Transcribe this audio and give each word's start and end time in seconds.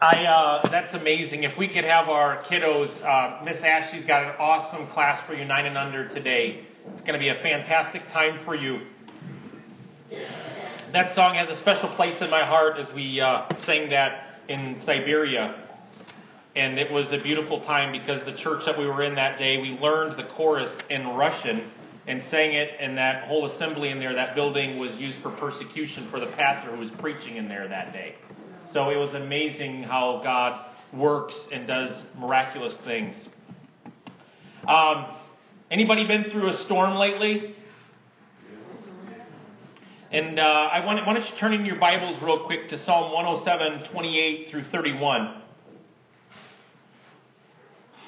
I 0.00 0.14
uh, 0.22 0.70
that's 0.70 0.94
amazing. 0.94 1.42
If 1.42 1.58
we 1.58 1.66
could 1.66 1.82
have 1.82 2.08
our 2.08 2.44
kiddos, 2.44 2.86
uh, 3.02 3.44
Miss 3.44 3.56
Ashley's 3.64 4.04
got 4.04 4.22
an 4.22 4.36
awesome 4.38 4.86
class 4.92 5.20
for 5.26 5.34
you, 5.34 5.44
nine 5.44 5.66
and 5.66 5.76
under 5.76 6.08
today. 6.10 6.68
It's 6.92 7.00
going 7.00 7.14
to 7.14 7.18
be 7.18 7.30
a 7.30 7.42
fantastic 7.42 8.02
time 8.12 8.44
for 8.44 8.54
you. 8.54 8.78
That 10.92 11.16
song 11.16 11.34
has 11.34 11.48
a 11.48 11.60
special 11.62 11.96
place 11.96 12.14
in 12.20 12.30
my 12.30 12.46
heart 12.46 12.78
as 12.78 12.86
we 12.94 13.20
uh, 13.20 13.48
sang 13.66 13.90
that 13.90 14.40
in 14.48 14.80
Siberia, 14.86 15.64
and 16.54 16.78
it 16.78 16.92
was 16.92 17.06
a 17.10 17.20
beautiful 17.20 17.62
time 17.62 17.90
because 17.90 18.24
the 18.24 18.40
church 18.40 18.62
that 18.66 18.78
we 18.78 18.86
were 18.86 19.02
in 19.02 19.16
that 19.16 19.40
day, 19.40 19.56
we 19.56 19.70
learned 19.82 20.16
the 20.16 20.32
chorus 20.36 20.70
in 20.90 21.08
Russian 21.08 21.72
and 22.06 22.22
sang 22.30 22.52
it, 22.52 22.70
and 22.80 22.96
that 22.96 23.26
whole 23.26 23.50
assembly 23.50 23.88
in 23.88 23.98
there, 23.98 24.14
that 24.14 24.36
building 24.36 24.78
was 24.78 24.92
used 24.94 25.20
for 25.22 25.32
persecution 25.32 26.06
for 26.08 26.20
the 26.20 26.28
pastor 26.36 26.70
who 26.70 26.78
was 26.78 26.90
preaching 27.00 27.36
in 27.36 27.48
there 27.48 27.66
that 27.66 27.92
day. 27.92 28.14
So 28.74 28.90
it 28.90 28.96
was 28.96 29.14
amazing 29.14 29.84
how 29.84 30.20
God 30.22 30.66
works 30.92 31.34
and 31.50 31.66
does 31.66 32.02
miraculous 32.18 32.74
things. 32.84 33.14
Um, 34.66 35.06
anybody 35.70 36.06
been 36.06 36.24
through 36.30 36.50
a 36.50 36.64
storm 36.66 36.96
lately? 36.96 37.54
And 40.12 40.38
uh, 40.38 40.42
I 40.42 40.84
want, 40.84 41.06
why 41.06 41.14
don't 41.14 41.24
you 41.24 41.38
turn 41.40 41.54
in 41.54 41.64
your 41.64 41.78
Bibles 41.78 42.20
real 42.22 42.44
quick 42.44 42.68
to 42.68 42.84
Psalm 42.84 43.12
107, 43.12 43.90
28 43.90 44.50
through 44.50 44.64
31. 44.70 45.42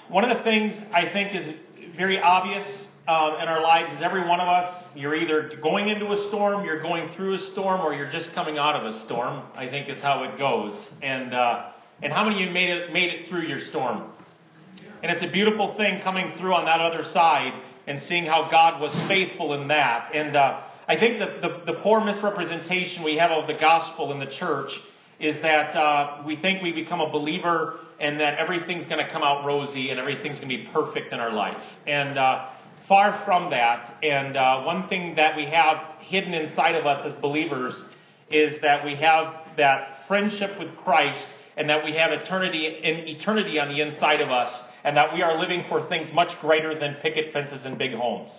One 0.08 0.30
of 0.30 0.36
the 0.36 0.42
things 0.44 0.74
I 0.92 1.10
think 1.12 1.34
is 1.34 1.54
very 1.96 2.20
obvious 2.20 2.66
uh, 3.08 3.38
in 3.42 3.48
our 3.48 3.62
lives 3.62 3.96
is 3.96 4.02
every 4.02 4.28
one 4.28 4.40
of 4.40 4.48
us 4.48 4.79
you're 4.94 5.14
either 5.14 5.50
going 5.62 5.88
into 5.88 6.06
a 6.06 6.28
storm, 6.28 6.64
you're 6.64 6.82
going 6.82 7.14
through 7.16 7.34
a 7.34 7.52
storm, 7.52 7.80
or 7.80 7.94
you're 7.94 8.10
just 8.10 8.34
coming 8.34 8.58
out 8.58 8.76
of 8.76 8.94
a 8.94 9.04
storm. 9.06 9.42
I 9.54 9.68
think 9.68 9.88
is 9.88 10.02
how 10.02 10.24
it 10.24 10.38
goes. 10.38 10.76
And 11.02 11.34
uh, 11.34 11.70
and 12.02 12.12
how 12.12 12.24
many 12.24 12.42
of 12.42 12.48
you 12.48 12.52
made 12.52 12.70
it 12.70 12.92
made 12.92 13.10
it 13.10 13.28
through 13.28 13.46
your 13.46 13.60
storm? 13.70 14.10
And 15.02 15.10
it's 15.10 15.24
a 15.24 15.30
beautiful 15.30 15.74
thing 15.76 16.00
coming 16.02 16.34
through 16.38 16.54
on 16.54 16.66
that 16.66 16.80
other 16.80 17.04
side 17.14 17.52
and 17.86 18.02
seeing 18.08 18.26
how 18.26 18.48
God 18.50 18.80
was 18.80 18.94
faithful 19.08 19.54
in 19.54 19.68
that. 19.68 20.10
And 20.14 20.36
uh, 20.36 20.60
I 20.86 20.98
think 20.98 21.18
that 21.20 21.40
the, 21.40 21.72
the 21.72 21.78
poor 21.80 22.04
misrepresentation 22.04 23.02
we 23.02 23.16
have 23.16 23.30
of 23.30 23.46
the 23.46 23.54
gospel 23.54 24.12
in 24.12 24.20
the 24.20 24.30
church 24.38 24.70
is 25.18 25.40
that 25.42 25.76
uh, 25.76 26.22
we 26.26 26.36
think 26.36 26.62
we 26.62 26.72
become 26.72 27.00
a 27.00 27.10
believer 27.10 27.80
and 28.00 28.18
that 28.18 28.38
everything's 28.38 28.86
going 28.86 29.04
to 29.04 29.12
come 29.12 29.22
out 29.22 29.44
rosy 29.44 29.90
and 29.90 30.00
everything's 30.00 30.38
going 30.38 30.48
to 30.48 30.56
be 30.56 30.68
perfect 30.72 31.12
in 31.12 31.20
our 31.20 31.32
life. 31.32 31.56
And 31.86 32.18
uh, 32.18 32.46
Far 32.90 33.22
from 33.24 33.50
that. 33.50 33.98
And 34.02 34.36
uh, 34.36 34.62
one 34.62 34.88
thing 34.88 35.14
that 35.14 35.36
we 35.36 35.44
have 35.44 35.76
hidden 36.00 36.34
inside 36.34 36.74
of 36.74 36.86
us 36.86 37.06
as 37.06 37.22
believers 37.22 37.72
is 38.32 38.60
that 38.62 38.84
we 38.84 38.96
have 38.96 39.32
that 39.58 40.00
friendship 40.08 40.58
with 40.58 40.76
Christ 40.78 41.24
and 41.56 41.70
that 41.70 41.84
we 41.84 41.92
have 41.92 42.10
eternity 42.10 42.66
in 42.66 43.06
eternity 43.06 43.60
on 43.60 43.68
the 43.68 43.80
inside 43.80 44.20
of 44.20 44.32
us 44.32 44.52
and 44.82 44.96
that 44.96 45.14
we 45.14 45.22
are 45.22 45.38
living 45.38 45.66
for 45.68 45.88
things 45.88 46.08
much 46.12 46.36
greater 46.40 46.76
than 46.80 46.94
picket 46.94 47.32
fences 47.32 47.60
and 47.64 47.78
big 47.78 47.94
homes. 47.94 48.32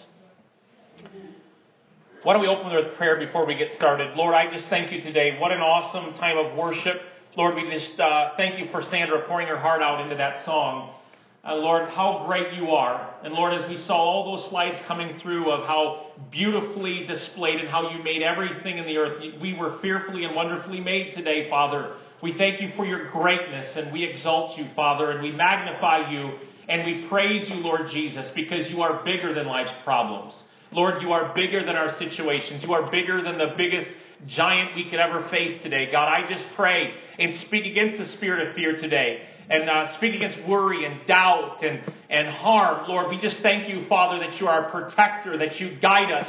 Why 2.23 2.33
don't 2.33 2.41
we 2.41 2.49
open 2.49 2.75
with 2.75 2.97
prayer 2.97 3.25
before 3.25 3.45
we 3.45 3.55
get 3.55 3.69
started? 3.77 4.17
Lord, 4.17 4.35
I 4.35 4.51
just 4.51 4.67
thank 4.67 4.91
you 4.91 5.01
today. 5.01 5.39
What 5.39 5.53
an 5.53 5.61
awesome 5.61 6.13
time 6.15 6.37
of 6.37 6.57
worship. 6.57 6.99
Lord, 7.37 7.55
we 7.55 7.71
just 7.71 7.97
uh, 7.97 8.31
thank 8.35 8.59
you 8.59 8.65
for 8.69 8.83
Sandra 8.91 9.25
pouring 9.29 9.47
her 9.47 9.57
heart 9.57 9.81
out 9.81 10.01
into 10.01 10.17
that 10.17 10.43
song. 10.43 10.95
Uh, 11.43 11.55
Lord, 11.55 11.89
how 11.89 12.23
great 12.27 12.53
you 12.53 12.69
are. 12.69 13.15
And 13.23 13.33
Lord, 13.33 13.51
as 13.53 13.67
we 13.67 13.83
saw 13.85 13.95
all 13.95 14.37
those 14.37 14.49
slides 14.51 14.77
coming 14.87 15.17
through 15.19 15.49
of 15.49 15.65
how 15.65 16.11
beautifully 16.31 17.07
displayed 17.07 17.59
and 17.59 17.67
how 17.67 17.89
you 17.89 18.03
made 18.03 18.21
everything 18.21 18.77
in 18.77 18.85
the 18.85 18.97
earth, 18.97 19.23
we 19.41 19.55
were 19.55 19.79
fearfully 19.81 20.23
and 20.23 20.35
wonderfully 20.35 20.79
made 20.79 21.15
today, 21.15 21.49
Father. 21.49 21.95
We 22.21 22.37
thank 22.37 22.61
you 22.61 22.71
for 22.75 22.85
your 22.85 23.09
greatness 23.09 23.75
and 23.75 23.91
we 23.91 24.03
exalt 24.03 24.55
you, 24.55 24.67
Father, 24.75 25.09
and 25.09 25.23
we 25.23 25.31
magnify 25.31 26.11
you 26.11 26.31
and 26.69 26.85
we 26.85 27.07
praise 27.09 27.49
you, 27.49 27.55
Lord 27.55 27.89
Jesus, 27.89 28.27
because 28.35 28.69
you 28.69 28.83
are 28.83 29.03
bigger 29.03 29.33
than 29.33 29.47
life's 29.47 29.73
problems. 29.83 30.35
Lord, 30.71 31.01
you 31.01 31.11
are 31.11 31.33
bigger 31.33 31.65
than 31.65 31.75
our 31.75 31.97
situations. 31.97 32.61
You 32.61 32.73
are 32.73 32.91
bigger 32.91 33.23
than 33.23 33.39
the 33.39 33.55
biggest 33.57 33.89
giant 34.27 34.75
we 34.75 34.87
could 34.91 34.99
ever 34.99 35.27
face 35.29 35.59
today. 35.63 35.91
God, 35.91 36.07
I 36.07 36.29
just 36.29 36.45
pray 36.55 36.93
and 37.17 37.39
speak 37.47 37.65
against 37.65 37.97
the 37.97 38.15
spirit 38.17 38.47
of 38.47 38.53
fear 38.53 38.77
today 38.77 39.23
and 39.51 39.69
uh, 39.69 39.97
speak 39.97 40.15
against 40.15 40.47
worry 40.47 40.85
and 40.85 41.05
doubt 41.07 41.57
and, 41.61 41.81
and 42.09 42.27
harm. 42.29 42.87
Lord, 42.87 43.09
we 43.09 43.19
just 43.19 43.37
thank 43.41 43.67
you, 43.67 43.85
Father, 43.89 44.17
that 44.19 44.39
you 44.39 44.47
are 44.47 44.69
a 44.69 44.71
protector, 44.71 45.37
that 45.37 45.59
you 45.59 45.77
guide 45.81 46.09
us, 46.09 46.27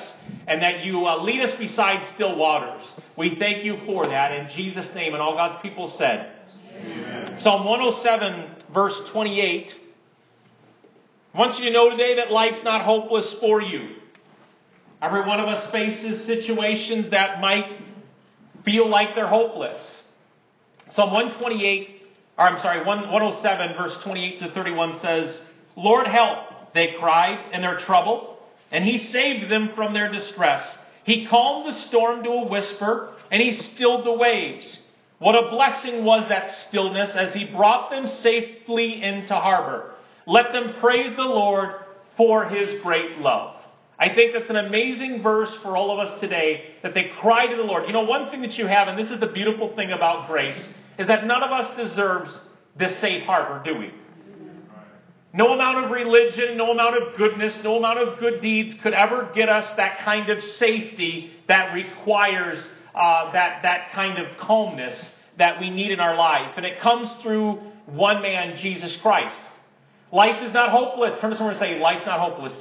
and 0.49 0.61
that 0.61 0.85
you 0.85 1.07
uh, 1.07 1.23
lead 1.23 1.41
us 1.41 1.57
beside 1.57 2.15
still 2.17 2.37
waters. 2.37 2.83
We 3.17 3.37
thank 3.39 3.65
you 3.65 3.79
for 3.87 4.09
that 4.09 4.33
in 4.33 4.49
Jesus' 4.57 4.89
name. 4.97 5.13
And 5.15 5.23
all 5.23 5.35
God's 5.35 5.63
people 5.63 5.95
said. 5.99 6.33
Amen. 6.81 7.39
Psalm 7.43 7.65
107, 7.65 8.73
verse 8.75 8.95
28. 9.13 9.69
I 11.35 11.39
want 11.39 11.59
you 11.59 11.67
to 11.67 11.71
know 11.71 11.91
today 11.91 12.17
that 12.17 12.33
life's 12.33 12.65
not 12.65 12.85
hopeless 12.85 13.35
for 13.41 13.63
you. 13.63 13.97
Every 15.01 15.25
one 15.25 15.39
of 15.39 15.49
us 15.49 15.71
faces 15.71 16.27
situations 16.27 17.13
that 17.13 17.41
might 17.41 17.71
feel 18.65 18.89
like 18.89 19.15
they're 19.15 19.29
hopeless. 19.29 19.81
Psalm 20.95 21.13
128 21.13 22.02
or 22.39 22.49
I'm 22.49 22.63
sorry, 22.63 22.85
107 22.85 23.77
verse 23.77 23.97
28 24.05 24.41
to 24.41 24.55
31 24.55 25.01
says, 25.03 25.37
Lord 25.77 26.07
help, 26.07 26.75
they 26.75 26.95
cried 26.99 27.53
in 27.53 27.61
their 27.63 27.81
trouble, 27.81 28.39
and 28.71 28.85
he 28.85 29.11
saved 29.13 29.51
them 29.51 29.71
from 29.75 29.93
their 29.93 30.11
distress. 30.11 30.63
He 31.05 31.27
calmed 31.27 31.73
the 31.73 31.89
storm 31.89 32.23
to 32.25 32.31
a 32.31 32.49
whisper, 32.49 33.15
and 33.31 33.43
he 33.43 33.61
stilled 33.75 34.07
the 34.07 34.13
waves. 34.13 34.65
What 35.19 35.35
a 35.35 35.51
blessing 35.51 36.05
was 36.05 36.27
that 36.29 36.51
stillness 36.69 37.11
as 37.15 37.35
he 37.35 37.45
brought 37.45 37.91
them 37.91 38.09
safely 38.23 39.03
into 39.03 39.35
harbor. 39.35 39.91
Let 40.27 40.53
them 40.53 40.75
praise 40.81 41.15
the 41.17 41.23
Lord 41.23 41.71
for 42.17 42.49
his 42.49 42.83
great 42.83 43.19
love. 43.19 43.57
I 43.99 44.15
think 44.15 44.33
that's 44.33 44.51
an 44.51 44.57
amazing 44.57 45.23
verse 45.23 45.51
for 45.63 45.77
all 45.77 45.93
of 45.93 46.07
us 46.07 46.21
today 46.21 46.75
that 46.83 46.95
they 46.95 47.13
cry 47.21 47.47
to 47.47 47.57
the 47.57 47.63
Lord. 47.63 47.85
You 47.87 47.93
know, 47.93 48.03
one 48.03 48.31
thing 48.31 48.43
that 48.43 48.55
you 48.55 48.67
have, 48.67 48.89
and 48.89 48.99
this 48.99 49.13
is 49.13 49.21
the 49.21 49.29
beautiful 49.29 49.77
thing 49.77 49.93
about 49.93 50.29
grace, 50.29 50.61
is 51.03 51.09
that 51.09 51.27
none 51.27 51.43
of 51.43 51.51
us 51.51 51.77
deserves 51.77 52.31
this 52.79 53.01
safe 53.01 53.25
harbor, 53.25 53.63
do 53.65 53.77
we? 53.77 53.91
No 55.35 55.53
amount 55.53 55.85
of 55.85 55.91
religion, 55.91 56.57
no 56.57 56.71
amount 56.71 57.03
of 57.03 57.17
goodness, 57.17 57.55
no 57.65 57.77
amount 57.77 57.99
of 57.99 58.21
good 58.21 58.41
deeds 58.41 58.77
could 58.83 58.93
ever 58.93 59.33
get 59.35 59.49
us 59.49 59.65
that 59.79 59.99
kind 60.05 60.31
of 60.31 60.39
safety 60.59 61.33
that 61.49 61.73
requires 61.73 62.63
uh, 62.95 63.33
that, 63.33 63.61
that 63.63 63.91
kind 63.95 64.19
of 64.19 64.27
calmness 64.39 64.95
that 65.39 65.59
we 65.59 65.71
need 65.71 65.91
in 65.91 65.99
our 65.99 66.15
life. 66.17 66.53
And 66.57 66.65
it 66.65 66.81
comes 66.81 67.09
through 67.23 67.59
one 67.87 68.23
man, 68.23 68.59
Jesus 68.63 68.97
Christ. 69.03 69.37
Life 70.13 70.47
is 70.47 70.53
not 70.53 70.71
hopeless. 70.71 71.15
Turn 71.21 71.31
to 71.31 71.37
someone 71.37 71.55
and 71.57 71.61
say, 71.61 71.81
Life's 71.81 72.07
not 72.07 72.21
hopeless. 72.21 72.53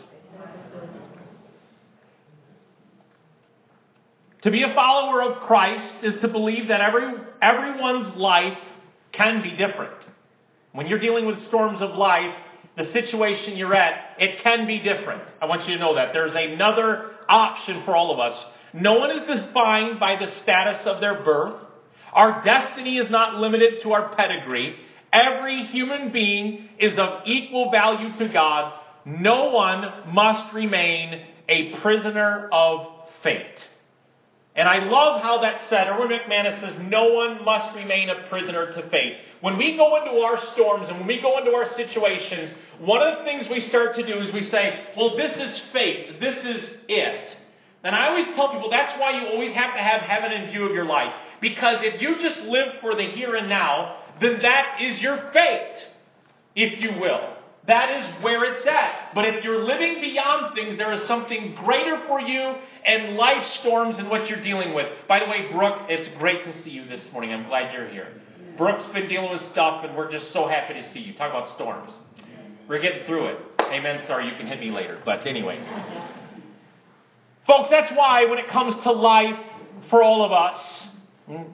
To 4.43 4.51
be 4.51 4.63
a 4.63 4.73
follower 4.73 5.21
of 5.21 5.43
Christ 5.43 6.03
is 6.03 6.15
to 6.21 6.27
believe 6.27 6.69
that 6.69 6.81
every, 6.81 7.03
everyone's 7.41 8.17
life 8.17 8.57
can 9.11 9.43
be 9.43 9.51
different. 9.51 9.93
When 10.71 10.87
you're 10.87 10.99
dealing 10.99 11.25
with 11.27 11.37
storms 11.47 11.81
of 11.81 11.95
life, 11.95 12.33
the 12.77 12.85
situation 12.91 13.57
you're 13.57 13.75
at, 13.75 14.15
it 14.17 14.41
can 14.41 14.65
be 14.65 14.79
different. 14.79 15.23
I 15.41 15.45
want 15.45 15.67
you 15.67 15.75
to 15.75 15.79
know 15.79 15.95
that. 15.95 16.13
There's 16.13 16.33
another 16.33 17.11
option 17.29 17.83
for 17.85 17.95
all 17.95 18.11
of 18.11 18.19
us. 18.19 18.37
No 18.73 18.93
one 18.93 19.11
is 19.11 19.27
defined 19.27 19.99
by 19.99 20.15
the 20.19 20.31
status 20.41 20.87
of 20.87 21.01
their 21.01 21.23
birth. 21.23 21.61
Our 22.13 22.43
destiny 22.43 22.97
is 22.97 23.11
not 23.11 23.35
limited 23.35 23.83
to 23.83 23.91
our 23.91 24.15
pedigree. 24.15 24.75
Every 25.13 25.65
human 25.65 26.11
being 26.11 26.69
is 26.79 26.97
of 26.97 27.27
equal 27.27 27.69
value 27.69 28.17
to 28.17 28.29
God. 28.31 28.73
No 29.05 29.49
one 29.49 30.13
must 30.13 30.53
remain 30.53 31.21
a 31.49 31.79
prisoner 31.81 32.49
of 32.51 32.87
fate. 33.23 33.57
And 34.55 34.67
I 34.67 34.83
love 34.83 35.21
how 35.21 35.39
that 35.41 35.61
said. 35.69 35.87
Erwin 35.87 36.09
McManus 36.09 36.59
says, 36.59 36.75
no 36.89 37.13
one 37.13 37.45
must 37.45 37.73
remain 37.75 38.09
a 38.09 38.27
prisoner 38.27 38.73
to 38.73 38.89
fate. 38.89 39.17
When 39.39 39.57
we 39.57 39.77
go 39.77 39.95
into 39.95 40.19
our 40.19 40.37
storms 40.53 40.87
and 40.89 40.99
when 40.99 41.07
we 41.07 41.21
go 41.21 41.37
into 41.37 41.51
our 41.51 41.67
situations, 41.77 42.51
one 42.79 43.01
of 43.01 43.19
the 43.19 43.23
things 43.23 43.45
we 43.49 43.67
start 43.69 43.95
to 43.95 44.05
do 44.05 44.19
is 44.19 44.33
we 44.33 44.49
say, 44.49 44.87
well, 44.97 45.15
this 45.15 45.31
is 45.37 45.61
fate. 45.71 46.19
This 46.19 46.35
is 46.35 46.69
it. 46.89 47.37
And 47.83 47.95
I 47.95 48.09
always 48.09 48.27
tell 48.35 48.51
people 48.51 48.69
that's 48.69 48.99
why 48.99 49.21
you 49.21 49.27
always 49.27 49.55
have 49.55 49.73
to 49.73 49.81
have 49.81 50.01
heaven 50.01 50.31
in 50.33 50.51
view 50.51 50.65
of 50.65 50.73
your 50.73 50.85
life. 50.85 51.13
Because 51.41 51.77
if 51.81 52.01
you 52.01 52.15
just 52.21 52.41
live 52.41 52.67
for 52.81 52.95
the 52.95 53.05
here 53.11 53.35
and 53.35 53.47
now, 53.47 53.99
then 54.19 54.39
that 54.41 54.77
is 54.81 54.99
your 54.99 55.31
fate, 55.33 55.77
if 56.55 56.81
you 56.81 56.91
will. 56.99 57.40
That 57.67 57.89
is 57.91 58.23
where 58.23 58.43
it's 58.43 58.65
at. 58.65 59.13
But 59.13 59.25
if 59.25 59.43
you're 59.43 59.63
living 59.63 60.01
beyond 60.01 60.55
things, 60.55 60.77
there 60.77 60.91
is 60.93 61.07
something 61.07 61.55
greater 61.63 62.01
for 62.07 62.19
you 62.19 62.55
and 62.85 63.15
life 63.15 63.45
storms 63.59 63.95
and 63.99 64.09
what 64.09 64.27
you're 64.27 64.41
dealing 64.41 64.73
with. 64.73 64.87
By 65.07 65.19
the 65.19 65.25
way, 65.25 65.51
Brooke, 65.51 65.83
it's 65.87 66.17
great 66.17 66.43
to 66.45 66.63
see 66.63 66.71
you 66.71 66.87
this 66.87 67.01
morning. 67.13 67.31
I'm 67.31 67.47
glad 67.47 67.71
you're 67.73 67.87
here. 67.87 68.19
Brooke's 68.57 68.91
been 68.93 69.07
dealing 69.07 69.31
with 69.31 69.41
stuff, 69.51 69.85
and 69.85 69.95
we're 69.95 70.11
just 70.11 70.33
so 70.33 70.47
happy 70.47 70.73
to 70.73 70.93
see 70.93 70.99
you. 70.99 71.13
Talk 71.13 71.29
about 71.29 71.55
storms. 71.55 71.91
We're 72.67 72.81
getting 72.81 73.05
through 73.05 73.27
it. 73.27 73.37
Amen. 73.59 74.05
Sorry, 74.07 74.27
you 74.27 74.35
can 74.35 74.47
hit 74.47 74.59
me 74.59 74.71
later. 74.71 74.99
But, 75.05 75.27
anyways. 75.27 75.63
Folks, 77.45 77.69
that's 77.69 77.91
why 77.95 78.25
when 78.25 78.39
it 78.39 78.49
comes 78.49 78.75
to 78.83 78.91
life 78.91 79.39
for 79.89 80.01
all 80.01 80.25
of 80.25 80.31
us, 80.31 80.59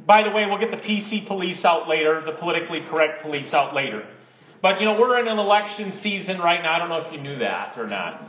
By 0.06 0.24
the 0.24 0.32
way, 0.32 0.46
we'll 0.46 0.60
get 0.60 0.72
the 0.72 0.78
PC 0.78 1.28
police 1.28 1.64
out 1.64 1.88
later, 1.88 2.24
the 2.26 2.32
politically 2.34 2.82
correct 2.90 3.22
police 3.24 3.54
out 3.54 3.76
later. 3.76 4.08
But, 4.62 4.80
you 4.80 4.86
know, 4.86 5.00
we're 5.00 5.20
in 5.20 5.28
an 5.28 5.38
election 5.38 6.00
season 6.02 6.40
right 6.40 6.62
now. 6.62 6.76
I 6.76 6.80
don't 6.80 6.90
know 6.90 7.08
if 7.08 7.14
you 7.14 7.22
knew 7.22 7.40
that 7.40 7.78
or 7.78 7.88
not. 7.88 8.22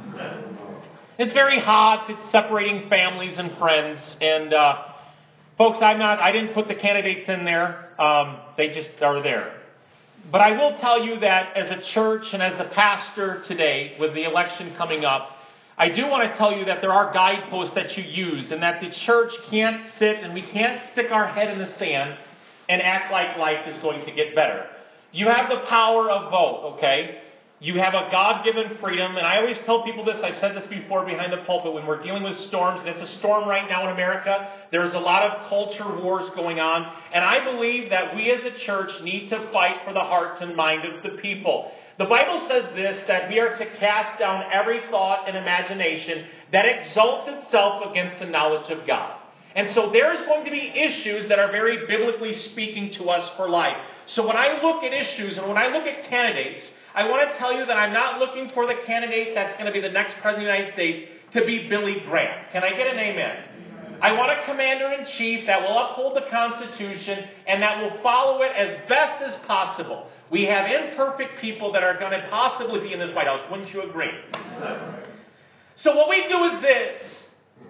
It's 1.18 1.32
very 1.32 1.60
hot. 1.60 2.08
It's 2.08 2.32
separating 2.32 2.88
families 2.88 3.36
and 3.38 3.56
friends. 3.58 3.98
And, 4.20 4.52
uh, 4.52 4.82
folks, 5.56 5.78
I'm 5.80 5.98
not, 5.98 6.20
I 6.20 6.30
didn't 6.32 6.54
put 6.54 6.68
the 6.68 6.74
candidates 6.74 7.28
in 7.28 7.44
there. 7.44 8.00
Um, 8.00 8.38
they 8.56 8.68
just 8.68 9.02
are 9.02 9.22
there. 9.22 9.54
But 10.30 10.42
I 10.42 10.52
will 10.52 10.78
tell 10.80 11.02
you 11.02 11.18
that 11.20 11.56
as 11.56 11.70
a 11.70 11.94
church 11.94 12.24
and 12.32 12.42
as 12.42 12.60
a 12.60 12.70
pastor 12.74 13.42
today, 13.48 13.96
with 13.98 14.14
the 14.14 14.24
election 14.24 14.74
coming 14.76 15.04
up, 15.04 15.30
I 15.78 15.88
do 15.88 16.06
want 16.06 16.30
to 16.30 16.36
tell 16.36 16.52
you 16.52 16.64
that 16.66 16.80
there 16.82 16.92
are 16.92 17.12
guideposts 17.14 17.74
that 17.76 17.96
you 17.96 18.02
use 18.02 18.50
and 18.50 18.62
that 18.62 18.80
the 18.80 18.90
church 19.06 19.30
can't 19.48 19.80
sit 19.98 20.16
and 20.18 20.34
we 20.34 20.42
can't 20.42 20.82
stick 20.92 21.06
our 21.12 21.26
head 21.28 21.50
in 21.50 21.58
the 21.58 21.72
sand 21.78 22.18
and 22.68 22.82
act 22.82 23.10
like 23.12 23.38
life 23.38 23.66
is 23.66 23.80
going 23.80 24.04
to 24.04 24.12
get 24.12 24.34
better. 24.34 24.66
You 25.12 25.28
have 25.28 25.48
the 25.48 25.64
power 25.68 26.10
of 26.10 26.30
vote, 26.30 26.74
okay? 26.76 27.22
You 27.60 27.74
have 27.80 27.94
a 27.94 28.08
God 28.12 28.44
given 28.44 28.76
freedom, 28.80 29.16
and 29.16 29.26
I 29.26 29.38
always 29.38 29.56
tell 29.66 29.82
people 29.82 30.04
this, 30.04 30.16
I've 30.22 30.38
said 30.40 30.54
this 30.54 30.68
before 30.68 31.04
behind 31.04 31.32
the 31.32 31.38
pulpit, 31.38 31.72
when 31.72 31.86
we're 31.86 32.02
dealing 32.04 32.22
with 32.22 32.36
storms, 32.46 32.80
and 32.80 32.88
it's 32.88 33.10
a 33.10 33.18
storm 33.18 33.48
right 33.48 33.68
now 33.68 33.88
in 33.88 33.94
America, 33.94 34.48
there's 34.70 34.94
a 34.94 34.98
lot 34.98 35.22
of 35.22 35.48
culture 35.48 36.00
wars 36.00 36.30
going 36.36 36.60
on, 36.60 36.92
and 37.12 37.24
I 37.24 37.42
believe 37.52 37.90
that 37.90 38.14
we 38.14 38.30
as 38.30 38.44
a 38.44 38.64
church 38.64 38.90
need 39.02 39.28
to 39.30 39.50
fight 39.50 39.78
for 39.84 39.92
the 39.92 40.00
hearts 40.00 40.40
and 40.40 40.54
mind 40.54 40.84
of 40.84 41.02
the 41.02 41.20
people. 41.20 41.72
The 41.98 42.04
Bible 42.04 42.46
says 42.48 42.76
this 42.76 43.02
that 43.08 43.28
we 43.28 43.40
are 43.40 43.56
to 43.58 43.78
cast 43.78 44.20
down 44.20 44.44
every 44.52 44.80
thought 44.88 45.26
and 45.26 45.36
imagination 45.36 46.26
that 46.52 46.64
exalts 46.64 47.28
itself 47.28 47.90
against 47.90 48.20
the 48.20 48.26
knowledge 48.26 48.70
of 48.70 48.86
God. 48.86 49.16
And 49.56 49.74
so 49.74 49.90
there's 49.92 50.24
going 50.26 50.44
to 50.44 50.50
be 50.52 50.72
issues 50.76 51.28
that 51.28 51.40
are 51.40 51.50
very 51.50 51.88
biblically 51.88 52.38
speaking 52.52 52.92
to 52.98 53.10
us 53.10 53.28
for 53.36 53.48
life. 53.48 53.76
So 54.14 54.26
when 54.26 54.36
I 54.36 54.60
look 54.62 54.82
at 54.82 54.92
issues 54.92 55.36
and 55.36 55.46
when 55.48 55.58
I 55.58 55.68
look 55.68 55.84
at 55.84 56.08
candidates, 56.08 56.64
I 56.94 57.08
want 57.08 57.30
to 57.30 57.38
tell 57.38 57.52
you 57.52 57.66
that 57.66 57.76
I'm 57.76 57.92
not 57.92 58.18
looking 58.18 58.50
for 58.54 58.66
the 58.66 58.74
candidate 58.86 59.34
that's 59.34 59.54
going 59.58 59.66
to 59.66 59.72
be 59.72 59.80
the 59.80 59.92
next 59.92 60.14
president 60.22 60.48
of 60.48 60.48
the 60.48 60.52
United 60.52 60.72
States 60.74 61.10
to 61.34 61.44
be 61.44 61.68
Billy 61.68 62.02
Graham. 62.08 62.46
Can 62.52 62.64
I 62.64 62.70
get 62.70 62.86
an 62.86 62.98
amen? 62.98 63.36
I 64.00 64.12
want 64.12 64.30
a 64.30 64.44
commander 64.46 64.92
in 64.92 65.04
chief 65.18 65.46
that 65.46 65.60
will 65.60 65.76
uphold 65.76 66.16
the 66.16 66.30
Constitution 66.30 67.18
and 67.46 67.60
that 67.62 67.82
will 67.82 68.00
follow 68.02 68.42
it 68.42 68.52
as 68.56 68.88
best 68.88 69.22
as 69.22 69.34
possible. 69.46 70.08
We 70.30 70.44
have 70.44 70.70
imperfect 70.70 71.40
people 71.40 71.72
that 71.72 71.82
are 71.82 71.98
going 71.98 72.12
to 72.12 72.28
possibly 72.30 72.80
be 72.80 72.92
in 72.92 72.98
this 72.98 73.14
White 73.14 73.26
House. 73.26 73.40
Wouldn't 73.50 73.72
you 73.74 73.82
agree? 73.82 74.10
So, 75.76 75.96
what 75.96 76.08
we 76.08 76.24
do 76.28 76.44
is 76.44 76.62
this 76.62 77.02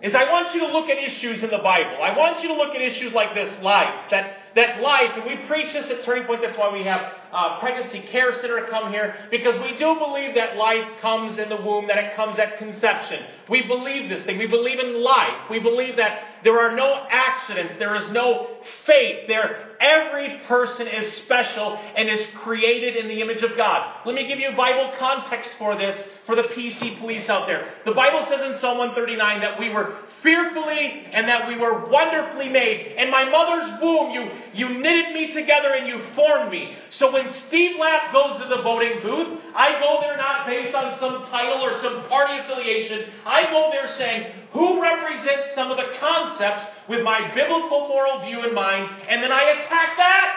is 0.02 0.14
I 0.14 0.30
want 0.30 0.54
you 0.54 0.60
to 0.60 0.72
look 0.72 0.88
at 0.88 0.98
issues 0.98 1.42
in 1.42 1.50
the 1.50 1.58
Bible. 1.58 2.02
I 2.02 2.16
want 2.16 2.42
you 2.42 2.48
to 2.48 2.54
look 2.54 2.74
at 2.74 2.80
issues 2.80 3.12
like 3.12 3.34
this 3.34 3.52
life. 3.62 4.10
That 4.10 4.37
that 4.54 4.80
life, 4.80 5.10
and 5.14 5.24
we 5.24 5.46
preach 5.46 5.72
this 5.72 5.90
at 5.90 6.04
Turning 6.04 6.24
Point, 6.24 6.40
that's 6.42 6.58
why 6.58 6.72
we 6.72 6.84
have 6.84 7.00
uh, 7.32 7.60
Pregnancy 7.60 8.08
Care 8.10 8.32
Center 8.40 8.66
come 8.70 8.92
here, 8.92 9.14
because 9.30 9.60
we 9.62 9.78
do 9.78 9.96
believe 9.98 10.34
that 10.34 10.56
life 10.56 11.00
comes 11.00 11.38
in 11.38 11.48
the 11.48 11.56
womb, 11.56 11.86
that 11.88 11.98
it 11.98 12.16
comes 12.16 12.38
at 12.38 12.58
conception. 12.58 13.20
We 13.48 13.62
believe 13.66 14.10
this 14.10 14.24
thing. 14.26 14.38
We 14.38 14.46
believe 14.46 14.78
in 14.78 15.02
life. 15.02 15.48
We 15.50 15.58
believe 15.58 15.96
that 15.96 16.44
there 16.44 16.58
are 16.58 16.76
no 16.76 17.06
accidents. 17.10 17.74
There 17.78 17.94
is 17.96 18.12
no 18.12 18.46
fate. 18.86 19.24
There, 19.26 19.76
every 19.80 20.40
person 20.46 20.86
is 20.86 21.24
special 21.24 21.78
and 21.96 22.08
is 22.08 22.26
created 22.42 22.96
in 22.96 23.08
the 23.08 23.20
image 23.20 23.42
of 23.42 23.56
God. 23.56 24.04
Let 24.04 24.14
me 24.14 24.28
give 24.28 24.38
you 24.38 24.50
Bible 24.56 24.92
context 24.98 25.50
for 25.58 25.76
this 25.76 25.96
for 26.26 26.36
the 26.36 26.42
PC 26.42 27.00
police 27.00 27.28
out 27.28 27.46
there. 27.46 27.72
The 27.86 27.92
Bible 27.92 28.26
says 28.28 28.40
in 28.44 28.60
Psalm 28.60 28.76
139 28.78 29.40
that 29.40 29.58
we 29.58 29.70
were 29.70 29.96
fearfully 30.22 31.08
and 31.12 31.26
that 31.26 31.48
we 31.48 31.56
were 31.56 31.88
wonderfully 31.88 32.48
made. 32.48 32.96
In 32.98 33.10
my 33.10 33.24
mother's 33.24 33.80
womb, 33.80 34.10
you, 34.12 34.28
you 34.52 34.78
knitted 34.78 35.14
me 35.14 35.32
together 35.32 35.72
and 35.72 35.86
you 35.86 36.02
formed 36.14 36.50
me. 36.50 36.76
So 36.98 37.10
when 37.18 37.34
Steve 37.48 37.74
Lapp 37.80 38.14
goes 38.14 38.38
to 38.38 38.46
the 38.46 38.62
voting 38.62 39.02
booth, 39.02 39.42
I 39.50 39.74
go 39.82 39.98
there 40.00 40.16
not 40.16 40.46
based 40.46 40.70
on 40.70 40.94
some 41.02 41.26
title 41.26 41.58
or 41.58 41.74
some 41.82 42.06
party 42.06 42.38
affiliation. 42.38 43.10
I 43.26 43.50
go 43.50 43.74
there 43.74 43.90
saying, 43.98 44.22
who 44.52 44.80
represents 44.80 45.50
some 45.56 45.72
of 45.72 45.78
the 45.78 45.98
concepts 45.98 46.70
with 46.88 47.02
my 47.02 47.34
biblical 47.34 47.90
moral 47.90 48.22
view 48.24 48.46
in 48.46 48.54
mind, 48.54 48.86
and 49.10 49.20
then 49.20 49.32
I 49.32 49.42
attack 49.42 49.98
that. 49.98 50.30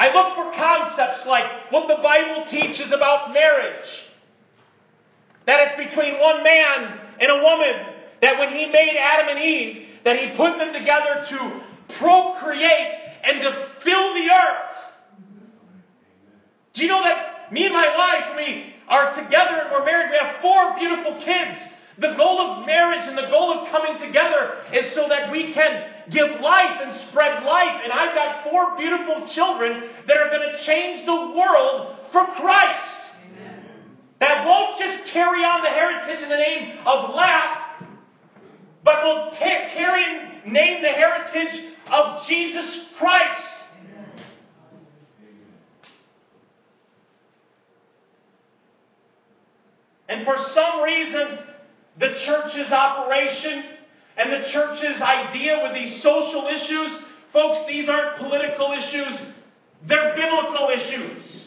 I 0.00 0.10
look 0.10 0.34
for 0.34 0.50
concepts 0.58 1.22
like 1.28 1.70
what 1.70 1.86
the 1.86 2.02
Bible 2.02 2.50
teaches 2.50 2.90
about 2.92 3.32
marriage. 3.32 3.86
That 5.46 5.60
it's 5.70 5.88
between 5.88 6.18
one 6.18 6.42
man 6.42 6.98
and 7.20 7.30
a 7.30 7.42
woman. 7.42 7.94
That 8.22 8.38
when 8.38 8.48
he 8.50 8.66
made 8.66 8.98
Adam 8.98 9.36
and 9.36 9.38
Eve, 9.38 9.86
that 10.04 10.18
he 10.18 10.36
put 10.36 10.58
them 10.58 10.72
together 10.72 11.26
to 11.30 11.71
procreate 11.98 12.92
and 13.24 13.42
to 13.42 13.50
fill 13.84 14.14
the 14.14 14.26
earth. 14.30 14.72
Do 16.74 16.82
you 16.82 16.88
know 16.88 17.02
that 17.04 17.52
me 17.52 17.64
and 17.64 17.74
my 17.74 17.88
wife, 17.96 18.36
we 18.36 18.72
are 18.88 19.14
together 19.14 19.60
and 19.62 19.72
we're 19.72 19.84
married, 19.84 20.10
we 20.10 20.18
have 20.18 20.40
four 20.40 20.74
beautiful 20.78 21.20
kids. 21.24 21.58
The 22.00 22.16
goal 22.16 22.40
of 22.40 22.66
marriage 22.66 23.04
and 23.04 23.16
the 23.18 23.28
goal 23.28 23.60
of 23.60 23.68
coming 23.70 24.00
together 24.00 24.64
is 24.72 24.94
so 24.94 25.06
that 25.08 25.30
we 25.30 25.52
can 25.52 26.08
give 26.10 26.40
life 26.40 26.80
and 26.80 27.08
spread 27.10 27.44
life. 27.44 27.84
And 27.84 27.92
I've 27.92 28.14
got 28.14 28.48
four 28.48 28.76
beautiful 28.78 29.28
children 29.34 29.90
that 30.08 30.16
are 30.16 30.30
going 30.30 30.48
to 30.48 30.64
change 30.64 31.04
the 31.04 31.36
world 31.36 32.08
for 32.10 32.24
Christ. 32.40 32.88
That 34.20 34.46
won't 34.46 34.78
just 34.78 35.12
carry 35.12 35.44
on 35.44 35.62
the 35.62 35.68
heritage 35.68 36.22
in 36.22 36.30
the 36.30 36.36
name 36.36 36.78
of 36.86 37.14
Lapp, 37.14 37.61
but 38.84 39.02
will 39.04 39.30
t- 39.32 39.38
carry 39.38 40.04
and 40.04 40.52
name 40.52 40.82
the 40.82 40.88
heritage 40.88 41.74
of 41.90 42.26
Jesus 42.28 42.86
Christ. 42.98 43.48
And 50.08 50.26
for 50.26 50.36
some 50.54 50.82
reason, 50.82 51.38
the 51.98 52.08
church's 52.26 52.70
operation 52.70 53.64
and 54.18 54.32
the 54.32 54.48
church's 54.52 55.00
idea 55.00 55.60
with 55.62 55.74
these 55.74 56.02
social 56.02 56.48
issues, 56.48 56.90
folks, 57.32 57.66
these 57.66 57.88
aren't 57.88 58.18
political 58.18 58.72
issues, 58.72 59.32
they're 59.88 60.14
biblical 60.14 60.68
issues. 60.74 61.42